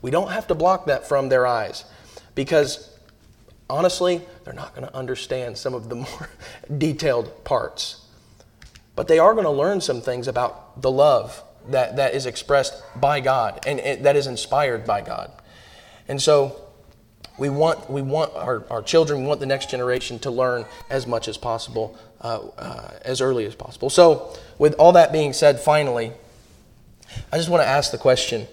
We 0.00 0.10
don't 0.10 0.30
have 0.30 0.46
to 0.46 0.54
block 0.54 0.86
that 0.86 1.06
from 1.06 1.28
their 1.28 1.46
eyes 1.46 1.84
because 2.34 2.98
honestly, 3.68 4.22
they're 4.44 4.54
not 4.54 4.74
going 4.74 4.86
to 4.86 4.96
understand 4.96 5.58
some 5.58 5.74
of 5.74 5.90
the 5.90 5.96
more 5.96 6.28
detailed 6.78 7.44
parts. 7.44 8.06
But 8.96 9.08
they 9.08 9.18
are 9.18 9.34
going 9.34 9.44
to 9.44 9.50
learn 9.50 9.82
some 9.82 10.00
things 10.00 10.28
about 10.28 10.80
the 10.80 10.90
love 10.90 11.42
that, 11.70 11.96
that 11.96 12.14
is 12.14 12.26
expressed 12.26 12.74
by 12.96 13.20
God 13.20 13.60
and, 13.66 13.80
and 13.80 14.04
that 14.04 14.16
is 14.16 14.26
inspired 14.26 14.84
by 14.84 15.00
God. 15.00 15.30
And 16.08 16.20
so 16.20 16.60
we 17.38 17.48
want, 17.48 17.88
we 17.90 18.02
want 18.02 18.34
our, 18.34 18.64
our 18.70 18.82
children, 18.82 19.22
we 19.22 19.26
want 19.26 19.40
the 19.40 19.46
next 19.46 19.70
generation 19.70 20.18
to 20.20 20.30
learn 20.30 20.66
as 20.90 21.06
much 21.06 21.26
as 21.28 21.36
possible, 21.36 21.98
uh, 22.20 22.48
uh, 22.58 22.90
as 23.02 23.20
early 23.20 23.46
as 23.46 23.54
possible. 23.54 23.88
So, 23.88 24.36
with 24.58 24.74
all 24.74 24.92
that 24.92 25.10
being 25.10 25.32
said, 25.32 25.58
finally, 25.58 26.12
I 27.32 27.38
just 27.38 27.48
want 27.48 27.62
to 27.62 27.66
ask 27.66 27.92
the 27.92 27.98
question 27.98 28.46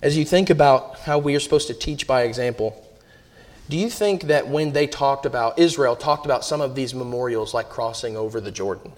as 0.00 0.16
you 0.16 0.24
think 0.24 0.50
about 0.50 0.98
how 1.00 1.18
we 1.18 1.34
are 1.34 1.40
supposed 1.40 1.66
to 1.68 1.74
teach 1.74 2.06
by 2.06 2.22
example, 2.22 2.80
do 3.70 3.78
you 3.78 3.88
think 3.88 4.24
that 4.24 4.46
when 4.46 4.72
they 4.74 4.86
talked 4.86 5.24
about, 5.24 5.58
Israel 5.58 5.96
talked 5.96 6.26
about 6.26 6.44
some 6.44 6.60
of 6.60 6.74
these 6.74 6.94
memorials 6.94 7.54
like 7.54 7.70
crossing 7.70 8.14
over 8.16 8.40
the 8.40 8.50
Jordan 8.50 8.92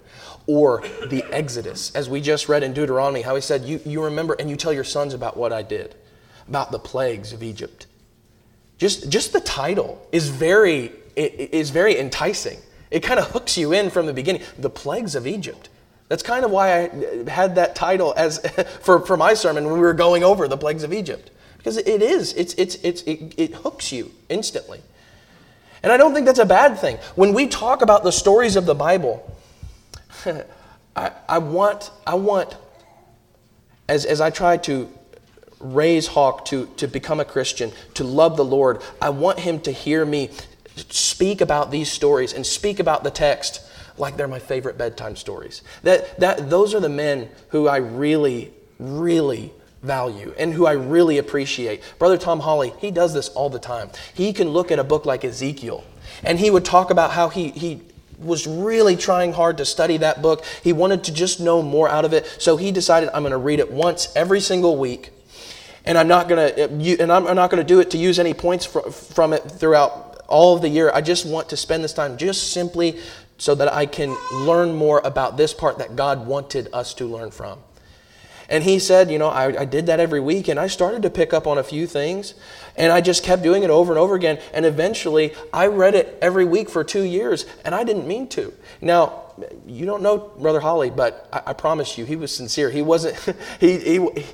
or 0.47 0.81
the 1.07 1.23
Exodus, 1.31 1.93
as 1.93 2.09
we 2.09 2.21
just 2.21 2.47
read 2.47 2.63
in 2.63 2.73
Deuteronomy, 2.73 3.21
how 3.21 3.35
he 3.35 3.41
said, 3.41 3.65
You, 3.65 3.81
you 3.85 4.03
remember 4.03 4.33
and 4.39 4.49
you 4.49 4.55
tell 4.55 4.73
your 4.73 4.85
sons 4.85 5.13
about 5.13 5.35
what 5.37 5.51
I 5.53 5.61
did, 5.61 5.93
about 6.47 6.71
the 6.71 6.79
plagues 6.79 7.33
of 7.33 7.43
Egypt. 7.43 7.85
Just, 8.77 9.09
just 9.09 9.33
the 9.33 9.41
title 9.41 10.07
is 10.11 10.29
very, 10.29 10.91
is 11.15 11.69
very 11.69 11.99
enticing. 11.99 12.59
It 12.89 13.01
kind 13.01 13.19
of 13.19 13.27
hooks 13.31 13.57
you 13.57 13.73
in 13.73 13.89
from 13.89 14.05
the 14.05 14.13
beginning. 14.13 14.43
The 14.57 14.69
plagues 14.69 15.15
of 15.15 15.27
Egypt. 15.27 15.69
That's 16.07 16.23
kind 16.23 16.45
of 16.45 16.51
why 16.51 16.83
I 16.83 16.87
uh, 16.87 17.29
had 17.29 17.55
that 17.55 17.75
title 17.75 18.13
as 18.15 18.39
for, 18.81 19.05
for 19.05 19.17
my 19.17 19.33
sermon 19.33 19.65
when 19.65 19.73
we 19.73 19.79
were 19.81 19.93
going 19.93 20.23
over 20.23 20.47
the 20.47 20.57
plagues 20.57 20.83
of 20.83 20.93
Egypt. 20.93 21.31
Because 21.57 21.77
it 21.77 22.01
is, 22.01 22.33
it's, 22.33 22.53
it's, 22.53 22.75
it's, 22.75 23.01
it, 23.01 23.33
it 23.35 23.53
hooks 23.55 23.91
you 23.91 24.11
instantly. 24.29 24.81
And 25.83 25.91
I 25.91 25.97
don't 25.97 26.13
think 26.13 26.25
that's 26.25 26.39
a 26.39 26.45
bad 26.45 26.79
thing. 26.79 26.97
When 27.15 27.33
we 27.33 27.47
talk 27.47 27.81
about 27.81 28.03
the 28.03 28.11
stories 28.11 28.55
of 28.55 28.65
the 28.65 28.75
Bible, 28.75 29.36
I, 30.95 31.11
I 31.29 31.37
want, 31.37 31.91
I 32.05 32.15
want 32.15 32.55
as, 33.87 34.05
as 34.05 34.21
I 34.21 34.29
try 34.29 34.57
to 34.57 34.89
raise 35.59 36.07
Hawk 36.07 36.45
to, 36.45 36.67
to 36.77 36.87
become 36.87 37.19
a 37.19 37.25
Christian, 37.25 37.71
to 37.95 38.03
love 38.03 38.37
the 38.37 38.45
Lord, 38.45 38.81
I 39.01 39.09
want 39.09 39.39
him 39.39 39.59
to 39.61 39.71
hear 39.71 40.05
me 40.05 40.29
speak 40.75 41.41
about 41.41 41.71
these 41.71 41.91
stories 41.91 42.33
and 42.33 42.45
speak 42.45 42.79
about 42.79 43.03
the 43.03 43.11
text 43.11 43.61
like 43.97 44.15
they're 44.15 44.27
my 44.27 44.39
favorite 44.39 44.77
bedtime 44.77 45.15
stories. 45.15 45.63
That, 45.83 46.19
that, 46.19 46.49
those 46.49 46.75
are 46.75 46.79
the 46.79 46.89
men 46.89 47.29
who 47.49 47.67
I 47.67 47.77
really, 47.77 48.53
really 48.77 49.51
value 49.81 50.33
and 50.37 50.53
who 50.53 50.67
I 50.67 50.73
really 50.73 51.17
appreciate. 51.17 51.81
Brother 51.97 52.17
Tom 52.17 52.41
Holly, 52.41 52.73
he 52.77 52.91
does 52.91 53.13
this 53.13 53.29
all 53.29 53.49
the 53.49 53.59
time. 53.59 53.89
He 54.13 54.33
can 54.33 54.49
look 54.49 54.71
at 54.71 54.77
a 54.77 54.83
book 54.83 55.05
like 55.05 55.25
Ezekiel 55.25 55.83
and 56.23 56.37
he 56.37 56.51
would 56.51 56.65
talk 56.65 56.91
about 56.91 57.11
how 57.11 57.29
he, 57.29 57.49
he 57.49 57.81
was 58.17 58.47
really 58.47 58.95
trying 58.95 59.33
hard 59.33 59.57
to 59.57 59.65
study 59.65 59.97
that 59.97 60.21
book. 60.21 60.43
He 60.63 60.73
wanted 60.73 61.03
to 61.05 61.13
just 61.13 61.39
know 61.39 61.61
more 61.61 61.87
out 61.87 62.05
of 62.05 62.13
it. 62.13 62.25
So 62.39 62.57
he 62.57 62.71
decided, 62.71 63.09
I'm 63.13 63.21
going 63.21 63.31
to 63.31 63.37
read 63.37 63.59
it 63.59 63.71
once 63.71 64.09
every 64.15 64.39
single 64.39 64.77
week. 64.77 65.11
And 65.85 65.97
I'm 65.97 66.07
not 66.07 66.27
going 66.27 66.53
to, 66.53 66.99
and 66.99 67.11
I'm 67.11 67.35
not 67.35 67.49
going 67.49 67.61
to 67.61 67.67
do 67.67 67.79
it 67.79 67.91
to 67.91 67.97
use 67.97 68.19
any 68.19 68.33
points 68.33 68.65
from 68.65 69.33
it 69.33 69.39
throughout 69.39 70.23
all 70.27 70.55
of 70.55 70.61
the 70.61 70.69
year. 70.69 70.91
I 70.93 71.01
just 71.01 71.25
want 71.25 71.49
to 71.49 71.57
spend 71.57 71.83
this 71.83 71.93
time 71.93 72.17
just 72.17 72.51
simply 72.51 72.99
so 73.37 73.55
that 73.55 73.71
I 73.71 73.85
can 73.85 74.17
learn 74.33 74.75
more 74.75 74.99
about 75.05 75.37
this 75.37 75.53
part 75.53 75.77
that 75.77 75.95
God 75.95 76.25
wanted 76.25 76.69
us 76.73 76.93
to 76.95 77.05
learn 77.05 77.31
from. 77.31 77.59
And 78.49 78.63
he 78.63 78.79
said, 78.79 79.11
You 79.11 79.19
know, 79.19 79.27
I, 79.27 79.61
I, 79.61 79.65
did 79.65 79.87
that 79.87 79.99
every 79.99 80.19
week, 80.19 80.47
and 80.47 80.59
I 80.59 80.67
started 80.67 81.01
to 81.03 81.09
pick 81.09 81.33
up 81.33 81.47
on 81.47 81.57
a 81.57 81.63
few 81.63 81.85
things, 81.85 82.33
and 82.75 82.91
I 82.91 83.01
just 83.01 83.23
kept 83.23 83.43
doing 83.43 83.63
it 83.63 83.69
over 83.69 83.91
and 83.91 83.99
over 83.99 84.15
again. 84.15 84.39
And 84.53 84.65
eventually, 84.65 85.33
I 85.51 85.67
read 85.67 85.95
it 85.95 86.17
every 86.21 86.45
week 86.45 86.69
for 86.69 86.83
two 86.83 87.03
years, 87.03 87.45
and 87.65 87.75
I 87.75 87.83
didn't 87.83 88.07
mean 88.07 88.27
to. 88.29 88.53
Now, 88.81 89.23
you 89.65 89.85
don't 89.85 90.01
know 90.01 90.17
Brother 90.17 90.59
Holly, 90.59 90.89
but 90.89 91.27
I, 91.31 91.41
I 91.47 91.53
promise 91.53 91.97
you, 91.97 92.05
he 92.05 92.15
was 92.15 92.33
sincere. 92.33 92.69
He 92.69 92.81
wasn't, 92.81 93.17
he, 93.59 93.79
he, 93.79 94.25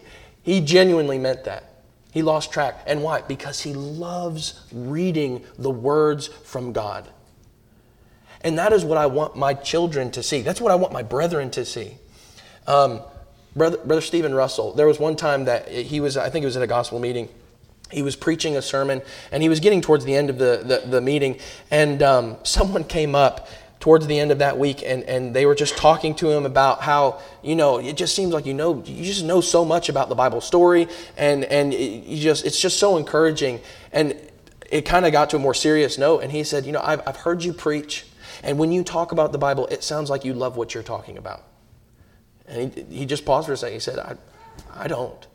he 0.43 0.61
genuinely 0.61 1.17
meant 1.17 1.45
that. 1.45 1.69
He 2.11 2.21
lost 2.21 2.51
track. 2.51 2.83
And 2.85 3.01
why? 3.01 3.21
Because 3.21 3.61
he 3.61 3.73
loves 3.73 4.61
reading 4.71 5.43
the 5.57 5.71
words 5.71 6.27
from 6.27 6.71
God. 6.71 7.09
And 8.41 8.59
that 8.59 8.71
is 8.73 8.85
what 8.85 8.99
I 8.99 9.07
want 9.07 9.35
my 9.35 9.55
children 9.55 10.11
to 10.11 10.21
see. 10.21 10.41
That's 10.41 10.61
what 10.61 10.71
I 10.71 10.75
want 10.75 10.93
my 10.93 11.01
brethren 11.01 11.49
to 11.51 11.65
see. 11.65 11.95
Um, 12.67 13.01
Brother, 13.55 13.77
Brother 13.77 14.01
Stephen 14.01 14.33
Russell, 14.33 14.73
there 14.73 14.87
was 14.87 14.99
one 14.99 15.15
time 15.15 15.45
that 15.45 15.69
he 15.69 15.99
was, 15.99 16.17
I 16.17 16.29
think 16.29 16.43
it 16.43 16.47
was 16.47 16.57
at 16.57 16.63
a 16.63 16.67
gospel 16.67 16.99
meeting. 16.99 17.29
He 17.91 18.01
was 18.01 18.15
preaching 18.15 18.57
a 18.57 18.61
sermon 18.61 19.01
and 19.31 19.43
he 19.43 19.49
was 19.49 19.59
getting 19.59 19.81
towards 19.81 20.05
the 20.05 20.15
end 20.15 20.29
of 20.29 20.39
the, 20.39 20.63
the, 20.65 20.89
the 20.89 21.01
meeting. 21.01 21.39
And 21.69 22.01
um, 22.01 22.37
someone 22.43 22.83
came 22.83 23.13
up 23.13 23.47
towards 23.79 24.07
the 24.07 24.17
end 24.17 24.31
of 24.31 24.39
that 24.39 24.57
week 24.57 24.81
and, 24.83 25.03
and 25.03 25.35
they 25.35 25.45
were 25.45 25.53
just 25.53 25.77
talking 25.77 26.15
to 26.15 26.31
him 26.31 26.45
about 26.45 26.81
how, 26.81 27.19
you 27.43 27.53
know, 27.55 27.79
it 27.79 27.97
just 27.97 28.15
seems 28.15 28.33
like 28.33 28.45
you 28.45 28.53
know, 28.53 28.81
you 28.85 29.03
just 29.03 29.25
know 29.25 29.41
so 29.41 29.65
much 29.65 29.89
about 29.89 30.09
the 30.09 30.15
Bible 30.15 30.41
story 30.41 30.87
and, 31.17 31.43
and 31.43 31.73
you 31.73 32.17
just, 32.17 32.45
it's 32.45 32.59
just 32.59 32.79
so 32.79 32.97
encouraging. 32.97 33.59
And 33.91 34.15
it 34.71 34.83
kind 34.85 35.05
of 35.05 35.11
got 35.11 35.29
to 35.31 35.35
a 35.35 35.39
more 35.39 35.53
serious 35.53 35.97
note. 35.97 36.19
And 36.19 36.31
he 36.31 36.43
said, 36.43 36.65
you 36.65 36.71
know, 36.71 36.81
I've, 36.81 37.07
I've 37.07 37.17
heard 37.17 37.43
you 37.43 37.53
preach. 37.53 38.05
And 38.41 38.57
when 38.57 38.71
you 38.71 38.83
talk 38.83 39.11
about 39.11 39.31
the 39.31 39.37
Bible, 39.37 39.67
it 39.67 39.83
sounds 39.83 40.09
like 40.09 40.25
you 40.25 40.33
love 40.33 40.57
what 40.57 40.73
you're 40.73 40.81
talking 40.81 41.17
about. 41.17 41.43
And 42.47 42.73
he, 42.73 42.99
he 42.99 43.05
just 43.05 43.25
paused 43.25 43.47
for 43.47 43.53
a 43.53 43.57
second. 43.57 43.73
He 43.73 43.79
said, 43.79 43.99
I, 43.99 44.15
I 44.73 44.87
don't. 44.87 45.27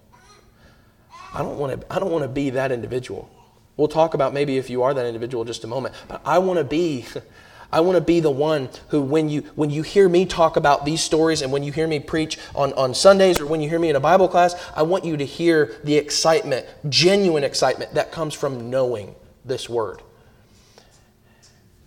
I 1.35 1.43
don't 1.43 1.59
want 1.59 1.81
to 1.81 1.93
I 1.93 1.99
don't 1.99 2.11
want 2.11 2.25
to 2.25 2.29
be 2.29 2.51
that 2.51 2.73
individual. 2.73 3.31
We'll 3.77 3.89
talk 3.89 4.15
about 4.15 4.35
maybe 4.35 4.59
if 4.59 4.71
you 4.71 4.83
are 4.83 4.95
that 4.95 5.07
individual 5.07 5.43
in 5.43 5.47
just 5.47 5.65
a 5.65 5.67
moment. 5.67 5.95
But 6.09 6.21
I 6.25 6.39
want 6.39 6.59
to 6.59 6.65
be 6.65 7.05
I 7.73 7.81
want 7.81 7.97
to 7.97 8.01
be 8.01 8.21
the 8.21 8.31
one 8.31 8.71
who 8.89 9.03
when 9.03 9.29
you 9.29 9.43
when 9.55 9.71
you 9.71 9.83
hear 9.83 10.09
me 10.09 10.25
talk 10.25 10.57
about 10.57 10.85
these 10.85 11.03
stories 11.03 11.43
and 11.43 11.53
when 11.53 11.63
you 11.63 11.71
hear 11.71 11.87
me 11.87 12.01
preach 12.01 12.39
on, 12.55 12.73
on 12.75 12.95
Sundays 12.95 13.41
or 13.41 13.47
when 13.47 13.61
you 13.61 13.69
hear 13.69 13.79
me 13.79 13.91
in 13.91 13.97
a 13.97 14.01
Bible 14.01 14.29
class, 14.29 14.55
I 14.75 14.83
want 14.83 15.05
you 15.05 15.17
to 15.19 15.25
hear 15.25 15.77
the 15.85 15.97
excitement, 15.97 16.67
genuine 16.89 17.45
excitement 17.45 17.95
that 17.95 18.11
comes 18.11 18.33
from 18.33 18.71
knowing 18.71 19.15
this 19.45 19.69
word. 19.69 20.03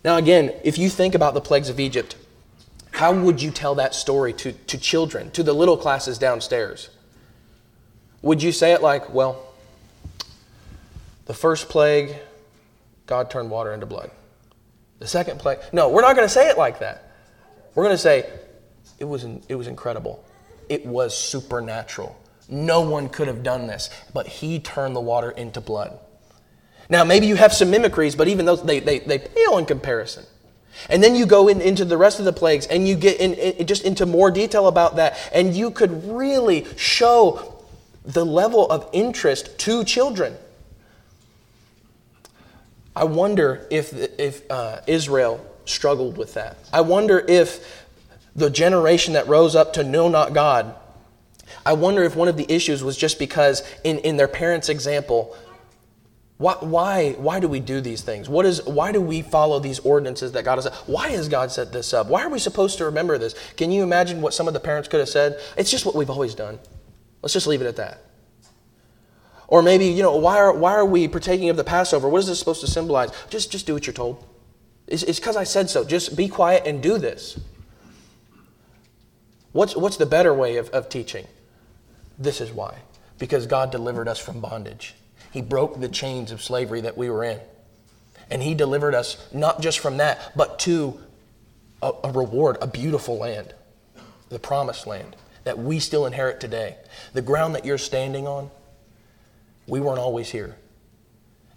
Now 0.03 0.17
again, 0.17 0.53
if 0.63 0.77
you 0.77 0.87
think 0.87 1.15
about 1.15 1.33
the 1.33 1.41
plagues 1.41 1.69
of 1.69 1.79
Egypt, 1.79 2.15
how 2.91 3.13
would 3.13 3.41
you 3.41 3.51
tell 3.51 3.75
that 3.75 3.95
story 3.95 4.33
to, 4.33 4.51
to 4.51 4.77
children, 4.77 5.31
to 5.31 5.43
the 5.43 5.53
little 5.53 5.77
classes 5.77 6.17
downstairs? 6.17 6.89
Would 8.21 8.43
you 8.43 8.51
say 8.51 8.73
it 8.73 8.81
like, 8.81 9.13
well, 9.13 9.41
the 11.25 11.33
first 11.33 11.69
plague, 11.69 12.15
God 13.07 13.31
turned 13.31 13.49
water 13.49 13.73
into 13.73 13.85
blood? 13.85 14.11
The 14.99 15.07
second 15.07 15.39
plague, 15.39 15.59
no, 15.73 15.89
we're 15.89 16.01
not 16.01 16.15
going 16.15 16.27
to 16.27 16.33
say 16.33 16.49
it 16.49 16.57
like 16.57 16.79
that. 16.79 17.11
We're 17.73 17.83
going 17.83 17.95
to 17.95 18.01
say, 18.01 18.29
it 18.99 19.05
was, 19.05 19.25
it 19.47 19.55
was 19.55 19.67
incredible. 19.67 20.23
It 20.69 20.85
was 20.85 21.17
supernatural. 21.17 22.15
No 22.47 22.81
one 22.81 23.09
could 23.09 23.27
have 23.27 23.41
done 23.41 23.65
this, 23.65 23.89
but 24.13 24.27
He 24.27 24.59
turned 24.59 24.95
the 24.95 25.01
water 25.01 25.31
into 25.31 25.61
blood. 25.61 25.97
Now, 26.89 27.05
maybe 27.05 27.25
you 27.25 27.35
have 27.35 27.53
some 27.53 27.71
mimicries, 27.71 28.15
but 28.15 28.27
even 28.27 28.45
those, 28.45 28.61
they, 28.61 28.79
they, 28.79 28.99
they 28.99 29.17
pale 29.17 29.57
in 29.57 29.65
comparison. 29.65 30.25
And 30.89 31.03
then 31.03 31.15
you 31.15 31.25
go 31.25 31.47
in, 31.47 31.61
into 31.61 31.85
the 31.85 31.97
rest 31.97 32.19
of 32.19 32.25
the 32.25 32.33
plagues 32.33 32.65
and 32.67 32.87
you 32.87 32.95
get 32.95 33.19
in, 33.19 33.33
in, 33.33 33.67
just 33.67 33.83
into 33.83 34.05
more 34.05 34.31
detail 34.31 34.67
about 34.67 34.95
that, 34.95 35.17
and 35.33 35.55
you 35.55 35.71
could 35.71 36.05
really 36.07 36.65
show 36.77 37.63
the 38.03 38.25
level 38.25 38.69
of 38.69 38.89
interest 38.93 39.57
to 39.59 39.83
children. 39.83 40.35
I 42.95 43.05
wonder 43.05 43.67
if, 43.69 43.93
if 44.19 44.49
uh, 44.51 44.81
Israel 44.87 45.45
struggled 45.65 46.17
with 46.17 46.33
that. 46.33 46.57
I 46.73 46.81
wonder 46.81 47.23
if 47.27 47.85
the 48.35 48.49
generation 48.49 49.13
that 49.13 49.27
rose 49.27 49.55
up 49.55 49.73
to 49.73 49.83
know 49.83 50.09
not 50.09 50.33
God, 50.33 50.75
I 51.65 51.73
wonder 51.73 52.03
if 52.03 52.15
one 52.15 52.27
of 52.27 52.37
the 52.37 52.51
issues 52.51 52.83
was 52.83 52.97
just 52.97 53.19
because 53.19 53.63
in, 53.83 53.99
in 53.99 54.17
their 54.17 54.27
parents' 54.27 54.69
example, 54.69 55.35
why, 56.41 56.55
why, 56.55 57.11
why 57.19 57.39
do 57.39 57.47
we 57.47 57.59
do 57.59 57.81
these 57.81 58.01
things? 58.01 58.27
What 58.27 58.47
is, 58.47 58.63
why 58.65 58.91
do 58.91 58.99
we 58.99 59.21
follow 59.21 59.59
these 59.59 59.77
ordinances 59.77 60.31
that 60.31 60.43
God 60.43 60.55
has? 60.55 60.65
Why 60.87 61.09
has 61.09 61.29
God 61.29 61.51
set 61.51 61.71
this 61.71 61.93
up? 61.93 62.07
Why 62.07 62.23
are 62.23 62.29
we 62.29 62.39
supposed 62.39 62.79
to 62.79 62.85
remember 62.85 63.19
this? 63.19 63.35
Can 63.57 63.69
you 63.69 63.83
imagine 63.83 64.21
what 64.21 64.33
some 64.33 64.47
of 64.47 64.55
the 64.55 64.59
parents 64.59 64.89
could 64.89 65.01
have 65.01 65.07
said? 65.09 65.39
It's 65.55 65.69
just 65.69 65.85
what 65.85 65.93
we've 65.93 66.09
always 66.09 66.33
done. 66.33 66.57
Let's 67.21 67.33
just 67.33 67.45
leave 67.45 67.61
it 67.61 67.67
at 67.67 67.75
that. 67.75 68.01
Or 69.49 69.61
maybe, 69.61 69.85
you 69.85 70.01
know, 70.01 70.15
why 70.15 70.37
are, 70.37 70.51
why 70.51 70.71
are 70.71 70.85
we 70.85 71.07
partaking 71.07 71.49
of 71.49 71.57
the 71.57 71.63
Passover? 71.63 72.09
What 72.09 72.17
is 72.17 72.25
this 72.25 72.39
supposed 72.39 72.61
to 72.61 72.67
symbolize? 72.67 73.11
Just, 73.29 73.51
just 73.51 73.67
do 73.67 73.75
what 73.75 73.85
you're 73.85 73.93
told. 73.93 74.25
It's 74.87 75.19
because 75.19 75.37
I 75.37 75.43
said 75.43 75.69
so. 75.69 75.83
Just 75.83 76.17
be 76.17 76.27
quiet 76.27 76.63
and 76.65 76.81
do 76.81 76.97
this. 76.97 77.39
What's, 79.51 79.75
what's 79.75 79.97
the 79.97 80.07
better 80.07 80.33
way 80.33 80.57
of, 80.57 80.71
of 80.71 80.89
teaching? 80.89 81.27
This 82.17 82.41
is 82.41 82.51
why. 82.51 82.79
Because 83.19 83.45
God 83.45 83.71
delivered 83.71 84.07
us 84.07 84.17
from 84.17 84.39
bondage. 84.39 84.95
He 85.31 85.41
broke 85.41 85.79
the 85.79 85.87
chains 85.87 86.31
of 86.31 86.41
slavery 86.41 86.81
that 86.81 86.97
we 86.97 87.09
were 87.09 87.23
in. 87.23 87.39
And 88.29 88.41
He 88.43 88.53
delivered 88.53 88.95
us 88.95 89.27
not 89.33 89.61
just 89.61 89.79
from 89.79 89.97
that, 89.97 90.31
but 90.35 90.59
to 90.59 90.99
a, 91.81 91.91
a 92.03 92.11
reward, 92.11 92.57
a 92.61 92.67
beautiful 92.67 93.17
land, 93.17 93.53
the 94.29 94.39
promised 94.39 94.87
land 94.87 95.15
that 95.43 95.57
we 95.57 95.79
still 95.79 96.05
inherit 96.05 96.39
today. 96.39 96.75
The 97.13 97.21
ground 97.21 97.55
that 97.55 97.65
you're 97.65 97.77
standing 97.77 98.27
on, 98.27 98.51
we 99.67 99.79
weren't 99.79 99.99
always 99.99 100.29
here. 100.29 100.57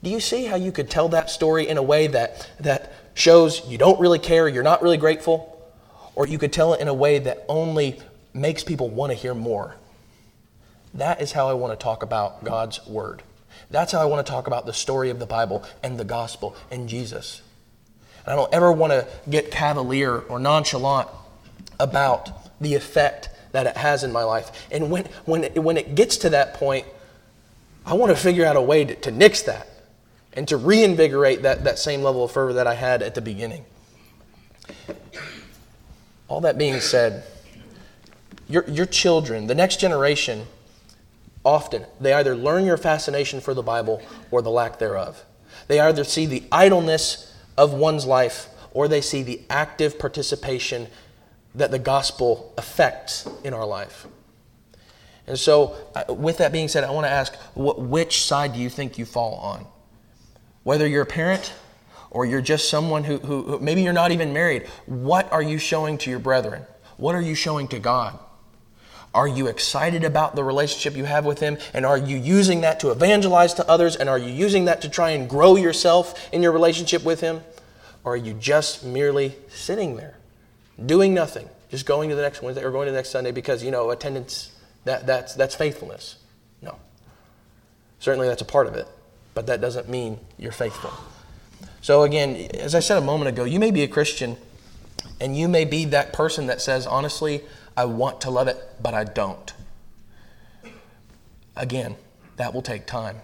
Do 0.03 0.11
you 0.11 0.21
see 0.21 0.45
how 0.45 0.57
you 0.57 0.73
could 0.73 0.91
tell 0.91 1.09
that 1.11 1.31
story 1.31 1.69
in 1.69 1.79
a 1.79 1.83
way 1.83 2.07
that, 2.09 2.51
that 2.61 2.93
shows 3.15 3.67
you 3.67 3.79
don't 3.79 3.99
really 4.01 4.19
care, 4.19 4.49
you're 4.49 4.63
not 4.63 4.83
really 4.83 4.97
grateful? 4.97 5.51
Or 6.15 6.27
you 6.27 6.39
could 6.39 6.53
tell 6.53 6.75
it 6.75 6.81
in 6.81 6.89
a 6.89 6.95
way 6.95 7.19
that 7.19 7.45
only 7.49 8.01
makes 8.33 8.63
people 8.63 8.89
want 8.89 9.13
to 9.13 9.19
hear 9.19 9.35
more. 9.35 9.77
That 10.93 11.21
is 11.21 11.33
how 11.33 11.49
I 11.49 11.55
want 11.55 11.79
to 11.79 11.83
talk 11.83 12.03
about 12.03 12.45
God's 12.45 12.87
Word. 12.87 13.23
That's 13.71 13.93
how 13.93 14.01
I 14.01 14.05
want 14.05 14.27
to 14.27 14.31
talk 14.31 14.47
about 14.47 14.67
the 14.67 14.73
story 14.73 15.11
of 15.11 15.19
the 15.19 15.27
Bible 15.27 15.65
and 15.83 15.99
the 15.99 16.05
gospel 16.05 16.57
and 16.71 16.89
Jesus. 16.89 17.43
And 18.25 18.33
I 18.33 18.37
don't 18.37 18.53
ever 18.53 18.73
want 18.73 18.93
to 18.93 19.07
get 19.29 19.51
cavalier 19.51 20.19
or 20.19 20.39
nonchalant 20.39 21.09
about 21.79 22.31
the 22.61 22.75
effect 22.75 23.31
that 23.53 23.67
it 23.67 23.77
has 23.77 24.05
in 24.05 24.13
my 24.13 24.25
life. 24.25 24.67
And 24.71 24.91
when, 24.91 25.05
when, 25.25 25.45
it, 25.45 25.63
when 25.63 25.77
it 25.77 25.95
gets 25.95 26.17
to 26.19 26.31
that 26.31 26.55
point, 26.55 26.87
I 27.87 27.95
want 27.95 28.11
to 28.11 28.17
figure 28.17 28.45
out 28.45 28.57
a 28.57 28.63
way 28.63 28.85
to, 28.85 28.95
to 28.95 29.11
nix 29.11 29.43
that 29.43 29.69
and 30.33 30.49
to 30.49 30.57
reinvigorate 30.57 31.43
that, 31.43 31.65
that 31.65 31.79
same 31.79 32.03
level 32.03 32.25
of 32.25 32.33
fervor 32.33 32.55
that 32.55 32.67
I 32.67 32.75
had 32.75 33.03
at 33.03 33.15
the 33.15 33.21
beginning. 33.21 33.65
All 36.29 36.41
that 36.41 36.59
being 36.59 36.81
said, 36.81 37.25
your, 38.49 38.65
your 38.69 38.87
children, 38.87 39.47
the 39.47 39.55
next 39.55 39.79
generation, 39.79 40.47
often 41.45 41.85
they 42.01 42.13
either 42.13 42.35
learn 42.35 42.65
your 42.65 42.77
fascination 42.77 43.41
for 43.41 43.55
the 43.55 43.63
Bible 43.63 44.03
or 44.31 44.43
the 44.43 44.51
lack 44.51 44.79
thereof. 44.79 45.25
They 45.69 45.81
either 45.81 46.05
see 46.05 46.27
the 46.27 46.45
idleness 46.51 47.33
of 47.57 47.73
one's 47.73 48.07
life 48.07 48.49
or 48.73 48.89
they 48.89 49.01
see 49.01 49.23
the 49.23 49.41
active 49.49 49.99
participation 49.99 50.89
that 51.55 51.71
the 51.71 51.79
gospel 51.79 52.53
affects 52.59 53.29
in 53.45 53.55
our 53.55 53.67
life. 53.67 54.07
And 55.27 55.39
so, 55.39 55.77
uh, 55.95 56.13
with 56.13 56.39
that 56.39 56.53
being 56.53 56.69
said, 56.69 56.85
I 56.85 56.91
want 56.91 57.07
to 57.07 57.11
ask 57.11 57.35
which 57.55 58.25
side 58.25 58.53
do 58.53 58.59
you 58.59 58.69
think 58.69 58.99
you 58.99 59.07
fall 59.07 59.37
on? 59.37 59.67
Whether 60.65 60.87
you're 60.87 61.03
a 61.03 61.07
parent 61.07 61.53
or 62.11 62.27
you're 62.27 62.43
just 62.43 62.69
someone 62.69 63.05
who, 63.05 63.19
who, 63.19 63.43
who 63.43 63.59
maybe 63.59 63.83
you're 63.83 63.93
not 63.93 64.11
even 64.11 64.33
married, 64.33 64.67
what 64.87 65.33
are 65.33 65.43
you 65.43 65.59
showing 65.59 65.97
to 65.99 66.11
your 66.11 66.19
brethren? 66.19 66.65
What 66.97 67.15
are 67.15 67.23
you 67.23 67.35
showing 67.35 67.69
to 67.69 67.79
God? 67.79 68.19
Are 69.15 69.29
you 69.29 69.47
excited 69.47 70.03
about 70.03 70.35
the 70.35 70.43
relationship 70.43 70.97
you 70.97 71.05
have 71.05 71.25
with 71.25 71.39
Him? 71.39 71.57
And 71.73 71.87
are 71.87 71.97
you 71.97 72.17
using 72.17 72.63
that 72.63 72.81
to 72.81 72.91
evangelize 72.91 73.55
to 73.55 73.69
others? 73.69 73.95
And 73.95 74.09
are 74.09 74.19
you 74.19 74.33
using 74.33 74.65
that 74.65 74.83
to 74.83 74.89
try 74.89 75.11
and 75.11 75.31
grow 75.31 75.55
yourself 75.55 76.29
in 76.33 76.43
your 76.43 76.51
relationship 76.51 77.05
with 77.05 77.21
Him? 77.21 77.41
Or 78.03 78.15
are 78.15 78.17
you 78.17 78.35
just 78.35 78.85
merely 78.85 79.37
sitting 79.49 79.97
there, 79.97 80.17
doing 80.85 81.15
nothing, 81.15 81.49
just 81.71 81.87
going 81.87 82.11
to 82.11 82.17
the 82.17 82.23
next 82.23 82.43
Wednesday 82.43 82.65
or 82.65 82.73
going 82.73 82.87
to 82.87 82.93
the 82.93 82.99
next 82.99 83.11
Sunday 83.11 83.31
because, 83.31 83.63
you 83.63 83.71
know, 83.71 83.91
attendance, 83.91 84.51
that, 84.85 85.07
that's, 85.07 85.35
that's 85.35 85.55
faithfulness? 85.55 86.17
No. 86.61 86.77
Certainly 88.01 88.27
that's 88.27 88.43
a 88.43 88.47
part 88.47 88.67
of 88.67 88.75
it, 88.75 88.89
but 89.33 89.47
that 89.47 89.61
doesn't 89.61 89.89
mean 89.89 90.19
you're 90.39 90.53
faithful. 90.53 90.93
So, 91.81 92.03
again, 92.03 92.35
as 92.55 92.75
I 92.75 92.81
said 92.81 92.99
a 92.99 93.01
moment 93.01 93.29
ago, 93.29 93.45
you 93.45 93.61
may 93.61 93.71
be 93.71 93.83
a 93.83 93.89
Christian 93.89 94.37
and 95.21 95.37
you 95.37 95.49
may 95.49 95.65
be 95.65 95.85
that 95.87 96.13
person 96.13 96.47
that 96.47 96.61
says, 96.61 96.87
honestly, 96.87 97.43
I 97.77 97.85
want 97.87 98.21
to 98.23 98.31
love 98.31 98.49
it, 98.49 98.57
but 98.83 98.95
I 98.95 99.05
don't. 99.05 99.53
Again, 101.57 101.97
that 102.37 102.53
will 102.55 102.63
take 102.63 102.87
time. 102.87 103.21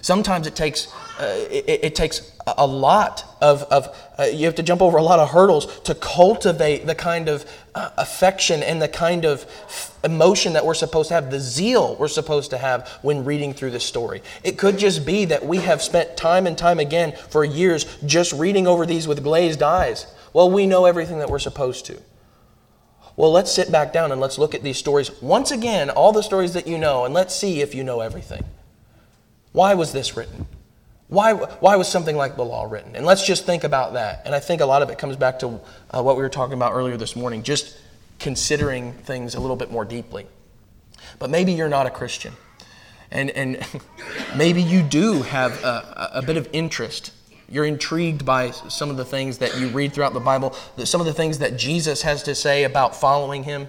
Sometimes 0.00 0.46
it 0.46 0.56
takes, 0.56 0.92
uh, 1.18 1.46
it, 1.50 1.84
it, 1.84 1.94
takes 1.94 2.32
a 2.46 2.66
lot 2.66 3.24
of, 3.40 3.62
of 3.64 3.96
uh, 4.18 4.24
you 4.24 4.44
have 4.46 4.56
to 4.56 4.62
jump 4.62 4.82
over 4.82 4.98
a 4.98 5.02
lot 5.02 5.18
of 5.18 5.30
hurdles 5.30 5.80
to 5.80 5.94
cultivate 5.94 6.86
the 6.86 6.94
kind 6.94 7.28
of 7.28 7.50
uh, 7.74 7.90
affection 7.96 8.62
and 8.62 8.82
the 8.82 8.88
kind 8.88 9.24
of 9.24 9.46
emotion 10.02 10.52
that 10.54 10.66
we're 10.66 10.74
supposed 10.74 11.08
to 11.08 11.14
have, 11.14 11.30
the 11.30 11.40
zeal 11.40 11.96
we're 11.96 12.08
supposed 12.08 12.50
to 12.50 12.58
have 12.58 12.88
when 13.02 13.24
reading 13.24 13.54
through 13.54 13.70
this 13.70 13.84
story. 13.84 14.22
It 14.42 14.58
could 14.58 14.78
just 14.78 15.06
be 15.06 15.26
that 15.26 15.46
we 15.46 15.58
have 15.58 15.80
spent 15.80 16.16
time 16.16 16.46
and 16.46 16.58
time 16.58 16.80
again 16.80 17.14
for 17.30 17.44
years 17.44 17.86
just 18.04 18.32
reading 18.32 18.66
over 18.66 18.86
these 18.86 19.06
with 19.06 19.22
glazed 19.22 19.62
eyes. 19.62 20.06
Well, 20.32 20.50
we 20.50 20.66
know 20.66 20.86
everything 20.86 21.18
that 21.20 21.30
we're 21.30 21.38
supposed 21.38 21.86
to. 21.86 22.00
Well, 23.16 23.30
let's 23.30 23.52
sit 23.52 23.70
back 23.70 23.92
down 23.92 24.10
and 24.10 24.20
let's 24.20 24.38
look 24.38 24.54
at 24.54 24.62
these 24.62 24.76
stories 24.76 25.10
once 25.22 25.50
again, 25.50 25.88
all 25.90 26.12
the 26.12 26.22
stories 26.22 26.52
that 26.54 26.66
you 26.66 26.78
know, 26.78 27.04
and 27.04 27.14
let's 27.14 27.34
see 27.34 27.60
if 27.60 27.74
you 27.74 27.84
know 27.84 28.00
everything. 28.00 28.44
Why 29.52 29.74
was 29.74 29.92
this 29.92 30.16
written? 30.16 30.46
Why, 31.08 31.34
why 31.34 31.76
was 31.76 31.86
something 31.86 32.16
like 32.16 32.34
the 32.34 32.44
law 32.44 32.64
written? 32.64 32.96
And 32.96 33.06
let's 33.06 33.24
just 33.24 33.46
think 33.46 33.62
about 33.62 33.92
that. 33.92 34.22
And 34.24 34.34
I 34.34 34.40
think 34.40 34.60
a 34.60 34.66
lot 34.66 34.82
of 34.82 34.90
it 34.90 34.98
comes 34.98 35.16
back 35.16 35.38
to 35.40 35.60
uh, 35.90 36.02
what 36.02 36.16
we 36.16 36.22
were 36.22 36.28
talking 36.28 36.54
about 36.54 36.72
earlier 36.72 36.96
this 36.96 37.14
morning, 37.14 37.44
just 37.44 37.76
considering 38.18 38.92
things 38.92 39.36
a 39.36 39.40
little 39.40 39.54
bit 39.54 39.70
more 39.70 39.84
deeply. 39.84 40.26
But 41.20 41.30
maybe 41.30 41.52
you're 41.52 41.68
not 41.68 41.86
a 41.86 41.90
Christian. 41.90 42.32
And, 43.12 43.30
and 43.30 43.64
maybe 44.36 44.60
you 44.60 44.82
do 44.82 45.22
have 45.22 45.52
a, 45.62 46.10
a 46.14 46.22
bit 46.22 46.36
of 46.36 46.48
interest 46.52 47.12
you're 47.48 47.64
intrigued 47.64 48.24
by 48.24 48.50
some 48.50 48.90
of 48.90 48.96
the 48.96 49.04
things 49.04 49.38
that 49.38 49.58
you 49.58 49.68
read 49.68 49.92
throughout 49.92 50.14
the 50.14 50.20
Bible, 50.20 50.54
some 50.84 51.00
of 51.00 51.06
the 51.06 51.12
things 51.12 51.38
that 51.38 51.56
Jesus 51.56 52.02
has 52.02 52.22
to 52.24 52.34
say 52.34 52.64
about 52.64 52.96
following 52.96 53.44
him. 53.44 53.68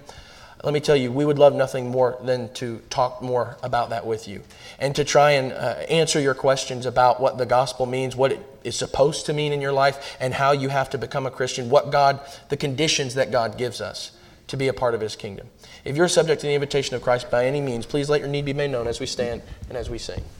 Let 0.64 0.72
me 0.72 0.80
tell 0.80 0.96
you, 0.96 1.12
we 1.12 1.24
would 1.24 1.38
love 1.38 1.54
nothing 1.54 1.90
more 1.90 2.18
than 2.22 2.52
to 2.54 2.78
talk 2.90 3.22
more 3.22 3.56
about 3.62 3.90
that 3.90 4.06
with 4.06 4.26
you 4.26 4.42
and 4.78 4.96
to 4.96 5.04
try 5.04 5.32
and 5.32 5.52
uh, 5.52 5.84
answer 5.88 6.18
your 6.18 6.34
questions 6.34 6.86
about 6.86 7.20
what 7.20 7.38
the 7.38 7.46
gospel 7.46 7.86
means, 7.86 8.16
what 8.16 8.32
it 8.32 8.40
is 8.64 8.74
supposed 8.74 9.26
to 9.26 9.32
mean 9.32 9.52
in 9.52 9.60
your 9.60 9.72
life, 9.72 10.16
and 10.18 10.34
how 10.34 10.52
you 10.52 10.68
have 10.70 10.90
to 10.90 10.98
become 10.98 11.26
a 11.26 11.30
Christian, 11.30 11.68
what 11.68 11.92
God, 11.92 12.20
the 12.48 12.56
conditions 12.56 13.14
that 13.14 13.30
God 13.30 13.58
gives 13.58 13.80
us 13.80 14.12
to 14.48 14.56
be 14.56 14.68
a 14.68 14.72
part 14.72 14.94
of 14.94 15.00
his 15.00 15.14
kingdom. 15.14 15.48
If 15.84 15.96
you're 15.96 16.08
subject 16.08 16.40
to 16.40 16.46
the 16.46 16.54
invitation 16.54 16.96
of 16.96 17.02
Christ 17.02 17.30
by 17.30 17.46
any 17.46 17.60
means, 17.60 17.86
please 17.86 18.08
let 18.08 18.20
your 18.20 18.28
need 18.28 18.44
be 18.44 18.52
made 18.52 18.70
known 18.70 18.86
as 18.86 18.98
we 18.98 19.06
stand 19.06 19.42
and 19.68 19.76
as 19.76 19.90
we 19.90 19.98
sing. 19.98 20.24